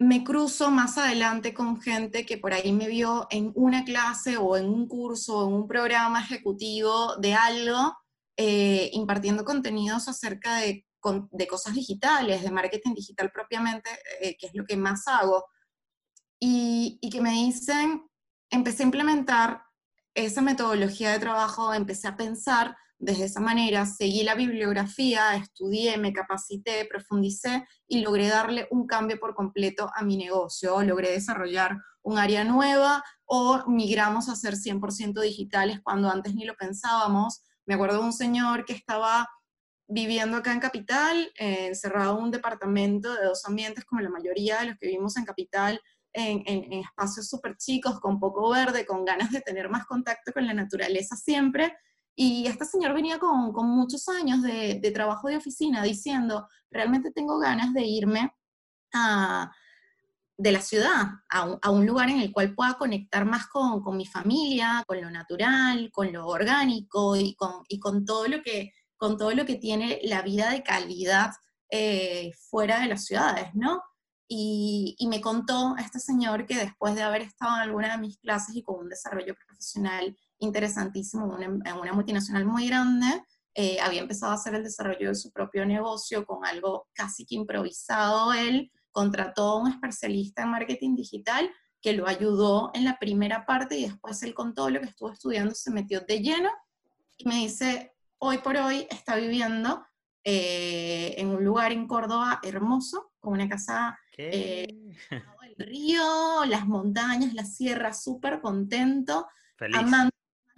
me 0.00 0.24
cruzo 0.24 0.70
más 0.70 0.96
adelante 0.96 1.52
con 1.52 1.78
gente 1.78 2.24
que 2.24 2.38
por 2.38 2.54
ahí 2.54 2.72
me 2.72 2.88
vio 2.88 3.26
en 3.30 3.52
una 3.54 3.84
clase 3.84 4.38
o 4.38 4.56
en 4.56 4.64
un 4.64 4.88
curso 4.88 5.38
o 5.38 5.48
en 5.48 5.54
un 5.54 5.68
programa 5.68 6.22
ejecutivo 6.22 7.16
de 7.16 7.34
algo, 7.34 7.94
eh, 8.38 8.88
impartiendo 8.94 9.44
contenidos 9.44 10.08
acerca 10.08 10.56
de, 10.56 10.86
cosas 11.48 11.74
digitales, 11.74 12.42
de 12.42 12.50
marketing 12.50 12.94
digital 12.94 13.30
propiamente, 13.30 13.90
eh, 14.22 14.36
que 14.38 14.46
es 14.46 14.54
lo 14.54 14.64
que 14.64 14.78
más 14.78 15.06
hago, 15.06 15.44
y, 16.38 16.98
y 17.02 17.10
que 17.10 17.20
me 17.20 17.32
dicen, 17.32 18.02
empecé 18.48 18.82
a 18.82 18.86
implementar 18.86 19.62
esa 20.24 20.42
metodología 20.42 21.10
de 21.12 21.18
trabajo, 21.18 21.72
empecé 21.74 22.08
a 22.08 22.16
pensar 22.16 22.76
desde 22.98 23.24
esa 23.24 23.40
manera, 23.40 23.86
seguí 23.86 24.22
la 24.22 24.34
bibliografía, 24.34 25.34
estudié, 25.34 25.96
me 25.96 26.12
capacité, 26.12 26.84
profundicé 26.84 27.66
y 27.88 28.02
logré 28.02 28.28
darle 28.28 28.68
un 28.70 28.86
cambio 28.86 29.18
por 29.18 29.34
completo 29.34 29.90
a 29.94 30.04
mi 30.04 30.18
negocio, 30.18 30.82
logré 30.82 31.12
desarrollar 31.12 31.78
un 32.02 32.18
área 32.18 32.44
nueva 32.44 33.02
o 33.24 33.64
migramos 33.68 34.28
a 34.28 34.36
ser 34.36 34.54
100% 34.54 35.20
digitales 35.22 35.80
cuando 35.82 36.10
antes 36.10 36.34
ni 36.34 36.44
lo 36.44 36.54
pensábamos. 36.56 37.42
Me 37.64 37.74
acuerdo 37.74 38.00
de 38.00 38.04
un 38.04 38.12
señor 38.12 38.66
que 38.66 38.74
estaba 38.74 39.28
viviendo 39.88 40.36
acá 40.36 40.52
en 40.52 40.60
Capital, 40.60 41.32
eh, 41.38 41.66
encerrado 41.66 42.18
en 42.18 42.24
un 42.24 42.30
departamento 42.30 43.14
de 43.14 43.24
dos 43.24 43.44
ambientes 43.46 43.84
como 43.86 44.02
la 44.02 44.10
mayoría 44.10 44.60
de 44.60 44.66
los 44.66 44.78
que 44.78 44.86
vivimos 44.86 45.16
en 45.16 45.24
Capital, 45.24 45.80
en, 46.12 46.42
en 46.46 46.72
espacios 46.72 47.28
súper 47.28 47.56
chicos, 47.56 48.00
con 48.00 48.18
poco 48.18 48.50
verde, 48.50 48.86
con 48.86 49.04
ganas 49.04 49.30
de 49.30 49.40
tener 49.40 49.68
más 49.68 49.86
contacto 49.86 50.32
con 50.32 50.46
la 50.46 50.54
naturaleza 50.54 51.16
siempre 51.16 51.74
y 52.22 52.46
este 52.46 52.66
señor 52.66 52.92
venía 52.92 53.18
con, 53.18 53.50
con 53.50 53.66
muchos 53.66 54.06
años 54.08 54.42
de, 54.42 54.78
de, 54.80 54.90
trabajo 54.90 55.28
de 55.28 55.38
oficina 55.38 55.82
diciendo, 55.82 56.46
realmente 56.70 57.10
tengo 57.12 57.38
ganas 57.38 57.72
de 57.72 57.82
irme 57.82 58.30
a, 58.92 59.50
de 60.36 60.52
la 60.52 60.60
ciudad, 60.60 61.06
a 61.30 61.44
un, 61.46 61.58
a 61.62 61.70
un, 61.70 61.86
lugar 61.86 62.10
en 62.10 62.20
el 62.20 62.30
cual 62.30 62.54
pueda 62.54 62.74
conectar 62.74 63.24
más 63.24 63.46
con, 63.46 63.82
con, 63.82 63.96
mi 63.96 64.04
familia, 64.04 64.84
con 64.86 65.00
lo 65.00 65.10
natural, 65.10 65.90
con 65.90 66.12
lo 66.12 66.26
orgánico 66.26 67.16
y 67.16 67.34
con, 67.36 67.62
y 67.68 67.78
con, 67.78 68.04
todo, 68.04 68.28
lo 68.28 68.42
que, 68.42 68.72
con 68.98 69.16
todo 69.16 69.32
lo 69.32 69.46
que 69.46 69.56
tiene 69.56 70.00
la 70.02 70.20
vida 70.20 70.50
de 70.50 70.62
calidad 70.62 71.30
eh, 71.70 72.32
fuera 72.50 72.80
de 72.80 72.88
las 72.88 73.06
ciudades, 73.06 73.48
¿no? 73.54 73.82
Y, 74.32 74.94
y, 74.96 75.08
me 75.08 75.20
contó 75.20 75.74
este 75.76 75.98
señor 75.98 76.46
que 76.46 76.56
después 76.56 76.94
de 76.94 77.02
haber 77.02 77.22
estado 77.22 77.56
en 77.56 77.62
alguna 77.62 77.90
de 77.90 77.98
mis 77.98 78.16
clases 78.18 78.54
y 78.54 78.62
con 78.62 78.78
un 78.78 78.88
desarrollo 78.88 79.34
profesional 79.34 80.16
interesantísimo 80.40 81.38
en 81.38 81.62
una, 81.62 81.92
multinacional 81.92 82.44
muy 82.44 82.68
grande. 82.68 83.06
Eh, 83.54 83.78
había 83.80 84.00
empezado 84.00 84.32
a 84.32 84.36
hacer 84.36 84.54
el 84.54 84.64
desarrollo 84.64 85.08
de 85.08 85.14
su 85.14 85.30
propio 85.32 85.66
negocio 85.66 86.24
con 86.24 86.44
algo 86.44 86.86
casi 86.92 87.26
que 87.26 87.34
improvisado 87.34 88.32
él, 88.32 88.70
contrató 88.92 89.42
a 89.42 89.62
un 89.62 89.72
especialista 89.72 90.42
en 90.42 90.50
marketing 90.50 90.96
digital 90.96 91.50
que 91.82 91.92
lo 91.92 92.06
ayudó 92.06 92.70
en 92.74 92.84
la 92.84 92.98
primera 92.98 93.46
parte 93.46 93.78
y 93.78 93.86
después 93.86 94.22
él 94.22 94.34
con 94.34 94.54
todo 94.54 94.70
lo 94.70 94.80
que 94.80 94.86
estuvo 94.86 95.10
estudiando 95.10 95.54
se 95.54 95.70
metió 95.70 96.00
de 96.00 96.20
lleno 96.20 96.50
y 97.16 97.28
me 97.28 97.36
dice, 97.36 97.92
hoy 98.18 98.38
por 98.38 98.56
hoy 98.56 98.86
está 98.90 99.16
viviendo 99.16 99.84
eh, 100.24 101.14
en 101.18 101.28
un 101.28 101.44
lugar 101.44 101.72
en 101.72 101.86
Córdoba 101.86 102.40
hermoso, 102.42 103.10
con 103.18 103.32
una 103.32 103.48
casa 103.48 103.98
eh, 104.20 104.96
el 105.56 105.66
río, 105.66 106.44
las 106.46 106.66
montañas, 106.66 107.34
la 107.34 107.44
sierra, 107.44 107.92
súper 107.92 108.40
contento, 108.40 109.26
amando 109.74 110.10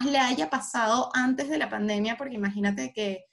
le 0.09 0.19
haya 0.19 0.49
pasado 0.49 1.09
antes 1.13 1.49
de 1.49 1.57
la 1.57 1.69
pandemia, 1.69 2.17
porque 2.17 2.35
imagínate 2.35 2.93
que, 2.93 3.25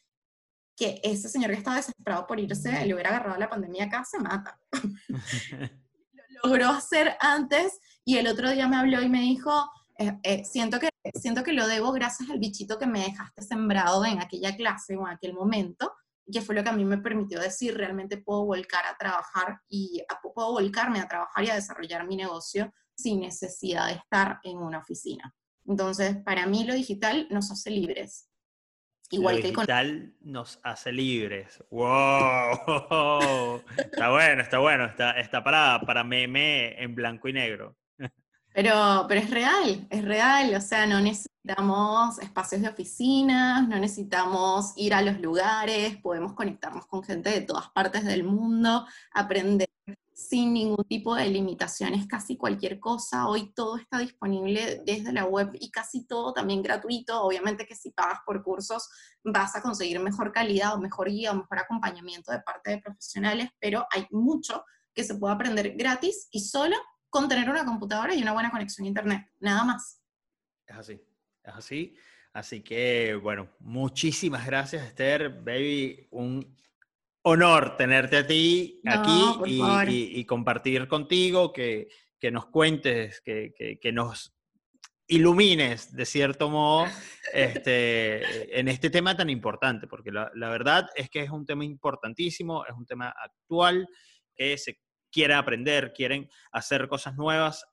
que 0.76 1.00
ese 1.02 1.28
señor 1.28 1.50
que 1.50 1.58
estaba 1.58 1.76
desesperado 1.76 2.26
por 2.26 2.38
irse, 2.38 2.86
le 2.86 2.94
hubiera 2.94 3.10
agarrado 3.10 3.38
la 3.38 3.50
pandemia 3.50 3.86
acá, 3.86 4.04
se 4.04 4.18
mata. 4.18 4.58
lo 5.08 6.50
logró 6.50 6.68
hacer 6.68 7.16
antes 7.20 7.80
y 8.04 8.18
el 8.18 8.26
otro 8.26 8.50
día 8.50 8.68
me 8.68 8.76
habló 8.76 9.02
y 9.02 9.08
me 9.08 9.20
dijo, 9.20 9.70
eh, 9.98 10.18
eh, 10.22 10.44
siento, 10.44 10.78
que, 10.78 10.88
siento 11.14 11.42
que 11.42 11.52
lo 11.52 11.66
debo 11.66 11.92
gracias 11.92 12.30
al 12.30 12.38
bichito 12.38 12.78
que 12.78 12.86
me 12.86 13.04
dejaste 13.04 13.42
sembrado 13.42 14.04
en 14.04 14.20
aquella 14.20 14.56
clase 14.56 14.96
o 14.96 15.06
en 15.06 15.14
aquel 15.14 15.34
momento, 15.34 15.92
que 16.30 16.40
fue 16.40 16.54
lo 16.54 16.62
que 16.62 16.70
a 16.70 16.74
mí 16.74 16.84
me 16.84 16.98
permitió 16.98 17.40
decir, 17.40 17.76
realmente 17.76 18.18
puedo 18.18 18.44
volcar 18.44 18.84
a 18.86 18.96
trabajar 18.96 19.60
y 19.68 20.02
puedo 20.34 20.52
volcarme 20.52 21.00
a 21.00 21.08
trabajar 21.08 21.44
y 21.44 21.50
a 21.50 21.54
desarrollar 21.54 22.06
mi 22.06 22.16
negocio 22.16 22.72
sin 22.94 23.20
necesidad 23.20 23.86
de 23.86 23.94
estar 23.94 24.40
en 24.42 24.58
una 24.58 24.78
oficina. 24.78 25.34
Entonces, 25.66 26.16
para 26.24 26.46
mí 26.46 26.64
lo 26.64 26.74
digital 26.74 27.26
nos 27.30 27.50
hace 27.50 27.70
libres. 27.70 28.28
Igual 29.10 29.36
lo 29.36 29.42
que 29.42 29.48
digital 29.48 30.14
nos 30.20 30.60
hace 30.62 30.92
libres. 30.92 31.64
¡Wow! 31.70 33.62
está 33.76 34.10
bueno, 34.10 34.42
está 34.42 34.58
bueno. 34.58 34.84
Está, 34.84 35.12
está 35.12 35.42
para, 35.42 35.80
para 35.84 36.04
meme 36.04 36.80
en 36.80 36.94
blanco 36.94 37.28
y 37.28 37.32
negro. 37.32 37.76
Pero, 38.52 39.06
pero 39.08 39.20
es 39.20 39.30
real, 39.30 39.86
es 39.90 40.04
real. 40.04 40.54
O 40.54 40.60
sea, 40.60 40.86
no 40.86 41.00
necesitamos 41.00 42.18
espacios 42.18 42.62
de 42.62 42.68
oficinas, 42.68 43.66
no 43.68 43.78
necesitamos 43.78 44.72
ir 44.76 44.94
a 44.94 45.02
los 45.02 45.20
lugares, 45.20 45.96
podemos 45.98 46.34
conectarnos 46.34 46.86
con 46.86 47.02
gente 47.02 47.30
de 47.30 47.40
todas 47.42 47.68
partes 47.70 48.04
del 48.04 48.24
mundo, 48.24 48.86
aprender 49.12 49.68
sin 50.20 50.52
ningún 50.52 50.84
tipo 50.84 51.14
de 51.14 51.28
limitaciones, 51.28 52.06
casi 52.06 52.36
cualquier 52.36 52.78
cosa. 52.78 53.26
Hoy 53.26 53.52
todo 53.54 53.78
está 53.78 53.98
disponible 53.98 54.82
desde 54.84 55.12
la 55.12 55.24
web 55.24 55.50
y 55.58 55.70
casi 55.70 56.04
todo 56.04 56.34
también 56.34 56.62
gratuito. 56.62 57.22
Obviamente 57.22 57.66
que 57.66 57.74
si 57.74 57.90
pagas 57.90 58.20
por 58.26 58.42
cursos 58.42 58.88
vas 59.24 59.56
a 59.56 59.62
conseguir 59.62 59.98
mejor 59.98 60.32
calidad 60.32 60.74
o 60.74 60.78
mejor 60.78 61.08
guía 61.08 61.32
o 61.32 61.36
mejor 61.36 61.60
acompañamiento 61.60 62.32
de 62.32 62.40
parte 62.40 62.70
de 62.70 62.78
profesionales, 62.82 63.48
pero 63.58 63.86
hay 63.90 64.06
mucho 64.10 64.62
que 64.92 65.04
se 65.04 65.14
puede 65.14 65.34
aprender 65.34 65.74
gratis 65.76 66.28
y 66.30 66.40
solo 66.40 66.76
con 67.10 67.28
tener 67.28 67.50
una 67.50 67.64
computadora 67.64 68.14
y 68.14 68.22
una 68.22 68.32
buena 68.32 68.50
conexión 68.50 68.86
a 68.86 68.88
internet, 68.88 69.30
nada 69.40 69.64
más. 69.64 70.00
Es 70.66 70.76
así, 70.76 71.00
es 71.42 71.54
así. 71.54 71.96
Así 72.32 72.62
que, 72.62 73.16
bueno, 73.16 73.48
muchísimas 73.58 74.46
gracias, 74.46 74.86
Esther, 74.86 75.42
baby. 75.42 76.06
Un 76.12 76.56
honor 77.22 77.76
tenerte 77.76 78.18
a 78.18 78.26
ti 78.26 78.80
aquí 78.86 79.20
y, 79.46 80.24
compartir 80.24 80.86
contigo, 80.86 81.52
que, 81.52 81.88
nos 82.30 82.46
cuentes, 82.46 83.20
que, 83.20 83.92
nos 83.92 84.32
ilumines 85.08 85.92
de 85.92 86.06
cierto 86.06 86.48
modo 86.48 86.86
este, 87.32 88.22
en 88.58 88.68
este 88.68 88.90
tema 88.90 89.16
tan 89.16 89.28
importante, 89.28 89.88
porque 89.88 90.12
la, 90.12 90.30
verdad 90.34 90.88
es 90.94 91.10
que 91.10 91.22
es 91.22 91.30
un 91.30 91.44
tema 91.44 91.64
importantísimo, 91.64 92.64
es 92.64 92.74
un 92.74 92.86
tema 92.86 93.12
actual, 93.24 93.88
que 94.36 94.56
se 94.56 94.78
quiere 95.10 95.34
aprender, 95.34 95.92
quieren 95.92 96.28
hacer 96.52 96.88
cosas 96.88 97.16
nuevas. 97.16 97.66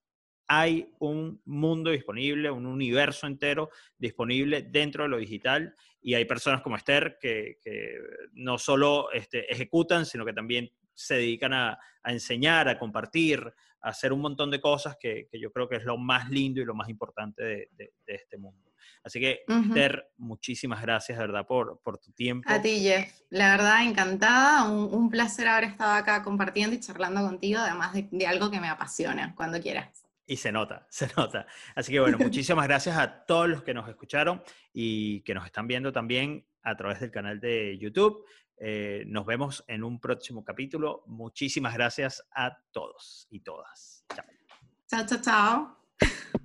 Hay 0.48 0.90
un 1.00 1.42
mundo 1.46 1.92
disponible, 1.92 2.50
un 2.50 2.66
universo 2.66 3.28
entero 3.28 3.70
disponible 3.98 4.62
dentro 4.62 5.04
de 5.04 5.10
lo 5.10 5.18
digital 5.18 5.76
y 6.02 6.14
hay 6.14 6.26
personas 6.26 6.62
como 6.62 6.78
Esther 6.78 7.18
que, 7.20 7.58
no 8.34 8.58
solo 8.58 9.12
este, 9.12 9.52
ejecutan, 9.52 10.06
sino 10.06 10.26
que 10.26 10.34
también 10.34 10.72
se 10.94 11.16
dedican 11.16 11.54
a, 11.54 11.80
enseñar, 12.04 12.70
a 12.70 12.80
compartir, 12.80 13.42
a 13.82 13.90
hacer 13.90 14.14
un 14.14 14.22
montón 14.22 14.50
de 14.50 14.62
cosas 14.62 14.96
que, 14.98 15.28
yo 15.34 15.52
creo 15.52 15.68
que 15.68 15.76
es 15.76 15.84
lo 15.84 15.98
más 15.98 16.30
lindo 16.30 16.62
y 16.62 16.66
lo 16.66 16.74
más 16.74 16.88
importante 16.90 17.70
de, 17.72 17.94
este 18.06 18.38
mundo. 18.38 18.67
Así 19.04 19.20
que, 19.20 19.44
Esther, 19.48 20.12
muchísimas 20.18 20.82
gracias, 20.82 21.18
de 21.18 21.26
verdad, 21.26 21.46
por, 21.46 21.80
por, 21.82 21.98
tu 21.98 22.12
tiempo. 22.12 22.50
A 22.52 22.62
ti, 22.62 22.80
Jeff. 22.82 23.22
La 23.30 23.52
verdad, 23.52 23.84
encantada. 23.84 24.70
Un, 24.70 25.10
placer 25.10 25.48
haber 25.48 25.66
estado 25.66 25.94
acá 25.94 26.24
compartiendo 26.24 26.76
y 26.76 26.80
charlando 26.80 27.22
contigo, 27.22 27.60
además 27.60 27.94
de 27.94 28.28
algo 28.28 28.52
que 28.52 28.60
me 28.60 28.68
apasiona, 28.68 29.34
cuando 29.36 29.60
quieras. 29.62 30.04
Y 30.26 30.36
se 30.36 30.52
nota, 30.52 30.86
se 30.90 31.10
nota. 31.16 31.48
Así 31.76 31.94
que 31.94 32.00
bueno, 32.00 32.18
muchísimas 32.20 32.68
gracias 32.68 32.98
a 32.98 33.26
todos 33.26 33.48
los 33.48 33.64
que 33.64 33.74
nos 33.74 33.88
escucharon 33.88 34.44
y 34.74 35.22
que 35.22 35.34
nos 35.34 35.46
están 35.46 35.68
viendo 35.68 35.92
también 35.94 36.46
a 36.64 36.76
través 36.76 37.00
del 37.00 37.12
canal 37.12 37.40
de 37.40 37.78
YouTube. 37.80 38.26
Eh, 38.60 39.04
nos 39.08 39.26
vemos 39.26 39.64
en 39.68 39.84
un 39.84 40.00
próximo 40.00 40.44
capítulo. 40.44 41.04
Muchísimas 41.08 41.74
gracias 41.74 42.24
a 42.36 42.58
todos 42.72 43.28
y 43.30 43.40
todas. 43.40 44.04
Chao. 44.14 44.26
Chao, 44.90 45.06
chao, 45.06 45.22
chao. 45.22 45.78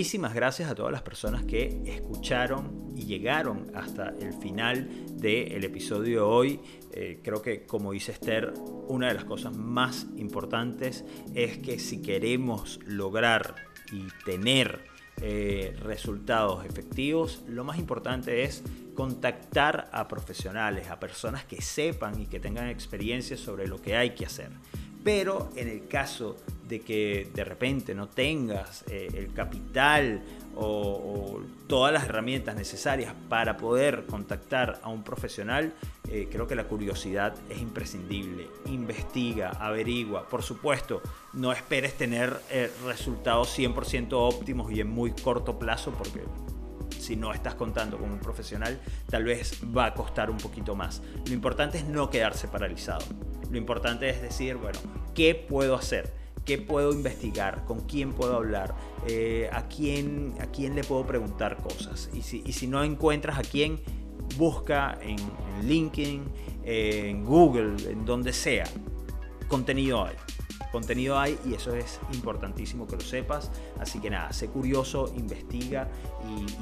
Muchísimas 0.00 0.32
gracias 0.32 0.70
a 0.70 0.74
todas 0.74 0.90
las 0.90 1.02
personas 1.02 1.44
que 1.44 1.82
escucharon 1.84 2.94
y 2.96 3.04
llegaron 3.04 3.70
hasta 3.74 4.14
el 4.18 4.32
final 4.32 4.88
del 5.18 5.62
episodio 5.62 6.20
de 6.20 6.20
hoy. 6.20 6.60
Eh, 6.94 7.20
creo 7.22 7.42
que, 7.42 7.66
como 7.66 7.92
dice 7.92 8.12
Esther, 8.12 8.54
una 8.88 9.08
de 9.08 9.14
las 9.14 9.26
cosas 9.26 9.54
más 9.54 10.06
importantes 10.16 11.04
es 11.34 11.58
que 11.58 11.78
si 11.78 12.00
queremos 12.00 12.80
lograr 12.86 13.56
y 13.92 14.06
tener 14.24 14.86
eh, 15.20 15.76
resultados 15.82 16.64
efectivos, 16.64 17.42
lo 17.46 17.64
más 17.64 17.78
importante 17.78 18.44
es 18.44 18.62
contactar 18.94 19.90
a 19.92 20.08
profesionales, 20.08 20.88
a 20.88 20.98
personas 20.98 21.44
que 21.44 21.60
sepan 21.60 22.22
y 22.22 22.26
que 22.26 22.40
tengan 22.40 22.70
experiencia 22.70 23.36
sobre 23.36 23.68
lo 23.68 23.82
que 23.82 23.96
hay 23.96 24.14
que 24.14 24.24
hacer. 24.24 24.48
Pero 25.04 25.50
en 25.56 25.68
el 25.68 25.88
caso 25.88 26.36
de 26.70 26.80
que 26.80 27.28
de 27.34 27.44
repente 27.44 27.94
no 27.94 28.08
tengas 28.08 28.84
eh, 28.88 29.08
el 29.14 29.34
capital 29.34 30.22
o, 30.54 31.40
todas 31.66 31.92
las 31.92 32.04
herramientas 32.04 32.56
necesarias 32.56 33.14
para 33.28 33.56
poder 33.56 34.06
contactar 34.06 34.80
a 34.82 34.88
un 34.88 35.04
profesional, 35.04 35.72
eh, 36.08 36.28
creo 36.30 36.46
que 36.46 36.54
la 36.56 36.64
curiosidad 36.64 37.34
es 37.48 37.60
imprescindible. 37.60 38.48
Investiga, 38.66 39.50
averigua. 39.50 40.28
Por 40.28 40.42
supuesto, 40.42 41.00
no 41.32 41.52
esperes 41.52 41.94
tener 41.94 42.40
eh, 42.50 42.70
resultados 42.86 43.56
100% 43.56 44.08
óptimos 44.12 44.72
y 44.72 44.80
en 44.80 44.90
muy 44.90 45.12
corto 45.12 45.58
plazo 45.58 45.92
porque 45.92 46.24
si 46.98 47.16
no 47.16 47.32
estás 47.32 47.54
contando 47.54 47.98
con 47.98 48.10
un 48.10 48.18
profesional, 48.18 48.80
tal 49.08 49.24
vez 49.24 49.60
va 49.76 49.86
a 49.86 49.94
costar 49.94 50.30
un 50.30 50.38
poquito 50.38 50.74
más. 50.74 51.02
Lo 51.26 51.32
importante 51.32 51.78
es 51.78 51.84
no 51.84 52.10
quedarse 52.10 52.48
paralizado. 52.48 53.04
Lo 53.50 53.56
importante 53.58 54.08
es 54.08 54.22
decir, 54.22 54.56
bueno, 54.56 54.78
¿qué 55.14 55.34
puedo 55.34 55.74
hacer? 55.76 56.19
¿Qué 56.44 56.58
puedo 56.58 56.92
investigar? 56.92 57.64
¿Con 57.64 57.80
quién 57.80 58.12
puedo 58.12 58.34
hablar? 58.36 58.74
Eh, 59.06 59.48
¿a, 59.52 59.68
quién, 59.68 60.34
¿A 60.40 60.46
quién 60.46 60.74
le 60.74 60.82
puedo 60.82 61.06
preguntar 61.06 61.58
cosas? 61.58 62.10
Y 62.12 62.22
si, 62.22 62.42
y 62.44 62.52
si 62.52 62.66
no 62.66 62.82
encuentras 62.82 63.38
a 63.38 63.42
quién, 63.42 63.80
busca 64.36 64.98
en, 65.02 65.18
LinkedIn, 65.66 66.24
en 66.64 67.24
Google, 67.24 67.76
en 67.90 68.04
donde 68.04 68.32
sea. 68.32 68.64
Contenido 69.48 70.04
hay. 70.04 70.14
Contenido 70.72 71.18
hay 71.18 71.36
y 71.44 71.54
eso 71.54 71.74
es 71.74 71.98
importantísimo 72.14 72.86
que 72.86 72.96
lo 72.96 73.02
sepas. 73.02 73.50
Así 73.78 73.98
que 74.00 74.08
nada, 74.08 74.32
sé 74.32 74.48
curioso, 74.48 75.12
investiga 75.16 75.88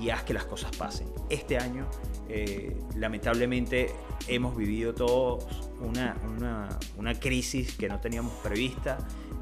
y, 0.01 0.09
haz 0.11 0.25
que 0.25 0.33
las 0.35 0.47
cosas 0.47 0.75
pasen. 0.77 1.09
Este 1.29 1.59
año, 1.59 1.87
eh, 2.29 2.77
lamentablemente, 2.97 3.91
hemos 4.27 4.57
vivido 4.57 4.95
todos 4.95 5.45
una, 5.81 6.17
una, 6.37 6.69
una 6.97 7.15
crisis 7.15 7.77
que 7.77 7.89
no 7.89 8.01
teníamos 8.01 8.33
prevista 8.43 8.99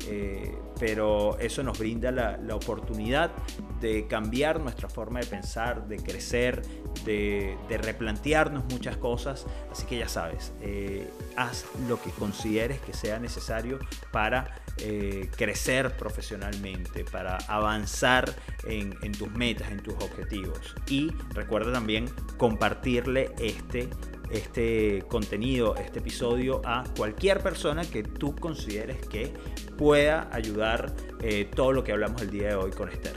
eh, 0.09 0.57
pero 0.79 1.39
eso 1.39 1.63
nos 1.63 1.79
brinda 1.79 2.11
la, 2.11 2.39
oportunidad 2.55 3.33
de 3.81 4.07
cambiar 4.07 4.61
nuestra 4.61 4.89
forma 4.89 5.21
de 5.21 5.27
pensar, 5.27 5.89
de 5.89 5.97
crecer, 5.97 6.63
de, 7.05 7.57
replantearnos 7.69 8.65
muchas 8.71 8.97
cosas. 8.97 9.47
Así 9.71 9.87
que 9.87 9.99
ya 9.99 10.09
sabes, 10.09 10.53
eh, 10.61 11.11
haz 11.37 11.65
lo 11.89 12.01
que 12.01 12.11
consideres 12.11 12.81
que 12.81 12.93
sea 12.93 13.19
necesario 13.19 13.79
para 14.13 14.55
eh, 14.79 15.31
crecer 15.37 15.97
profesionalmente, 15.97 17.05
para 17.05 17.39
avanzar 17.49 18.35
en, 18.65 18.95
en 19.03 19.13
tus 19.13 19.31
metas, 19.33 19.71
en 19.71 19.83
tus 19.83 19.95
objetivos. 19.95 20.75
Y 20.89 21.11
recuerda 21.35 21.73
también 21.73 22.09
compartirle 22.37 23.31
este 23.39 23.89
este 24.31 25.05
contenido, 25.09 25.77
este 25.77 26.01
episodio 26.01 26.61
a 26.65 26.85
cualquier 26.97 27.41
persona 27.41 27.85
que 27.85 28.03
tú 28.03 28.35
consideres 28.35 28.99
que 29.07 29.33
pueda 29.77 30.29
ayudar 30.33 30.95
eh, 31.23 31.49
todo 31.55 31.73
lo 31.73 31.85
que 31.85 31.93
hablamos 31.93 32.23
el 32.23 32.31
día 32.31 32.49
de 32.49 32.55
hoy 32.55 32.71
con 32.71 32.89
Esther. 32.89 33.15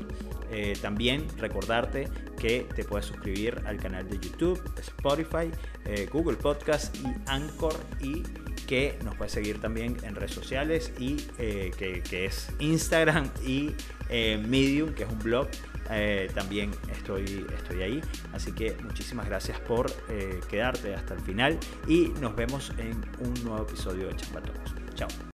Eh, 0.51 0.74
también 0.82 1.28
recordarte 1.38 2.07
que 2.39 2.66
te 2.76 2.84
puedes 2.84 3.05
suscribir 3.05 3.62
al 3.66 3.78
canal 3.78 4.10
de 4.10 4.18
YouTube, 4.18 4.60
Spotify, 4.80 5.51
eh, 5.86 6.07
Google 6.12 6.38
Podcast 6.38 6.95
y 6.97 7.05
Anchor 7.28 7.76
y 8.01 8.24
que 8.66 8.97
nos 9.03 9.16
puedes 9.16 9.32
seguir 9.32 9.62
también 9.62 9.97
en 10.03 10.16
redes 10.16 10.32
sociales 10.32 10.91
y 10.99 11.16
que, 11.18 12.03
que, 12.07 12.26
es 12.26 12.51
Instagram 12.60 13.30
y 13.43 13.74
Medium, 14.47 14.93
que 14.93 15.03
es 15.03 15.10
un 15.10 15.20
blog 15.20 15.47
eh, 15.90 16.30
también 16.34 16.72
estoy, 16.92 17.46
estoy 17.56 17.82
ahí. 17.82 18.02
Así 18.34 18.52
que 18.52 18.76
muchísimas 18.84 19.28
gracias 19.28 19.60
por 19.60 19.92
eh, 20.10 20.40
quedarte 20.50 20.96
hasta 20.96 21.14
el 21.14 21.22
final 21.22 21.58
y 21.88 22.10
nos 22.22 22.36
vemos 22.36 22.72
en 22.78 23.04
un 23.20 23.34
nuevo 23.44 23.64
episodio 23.64 24.08
de 24.08 24.16
Chambatocos. 24.16 24.74
Chao. 24.96 25.10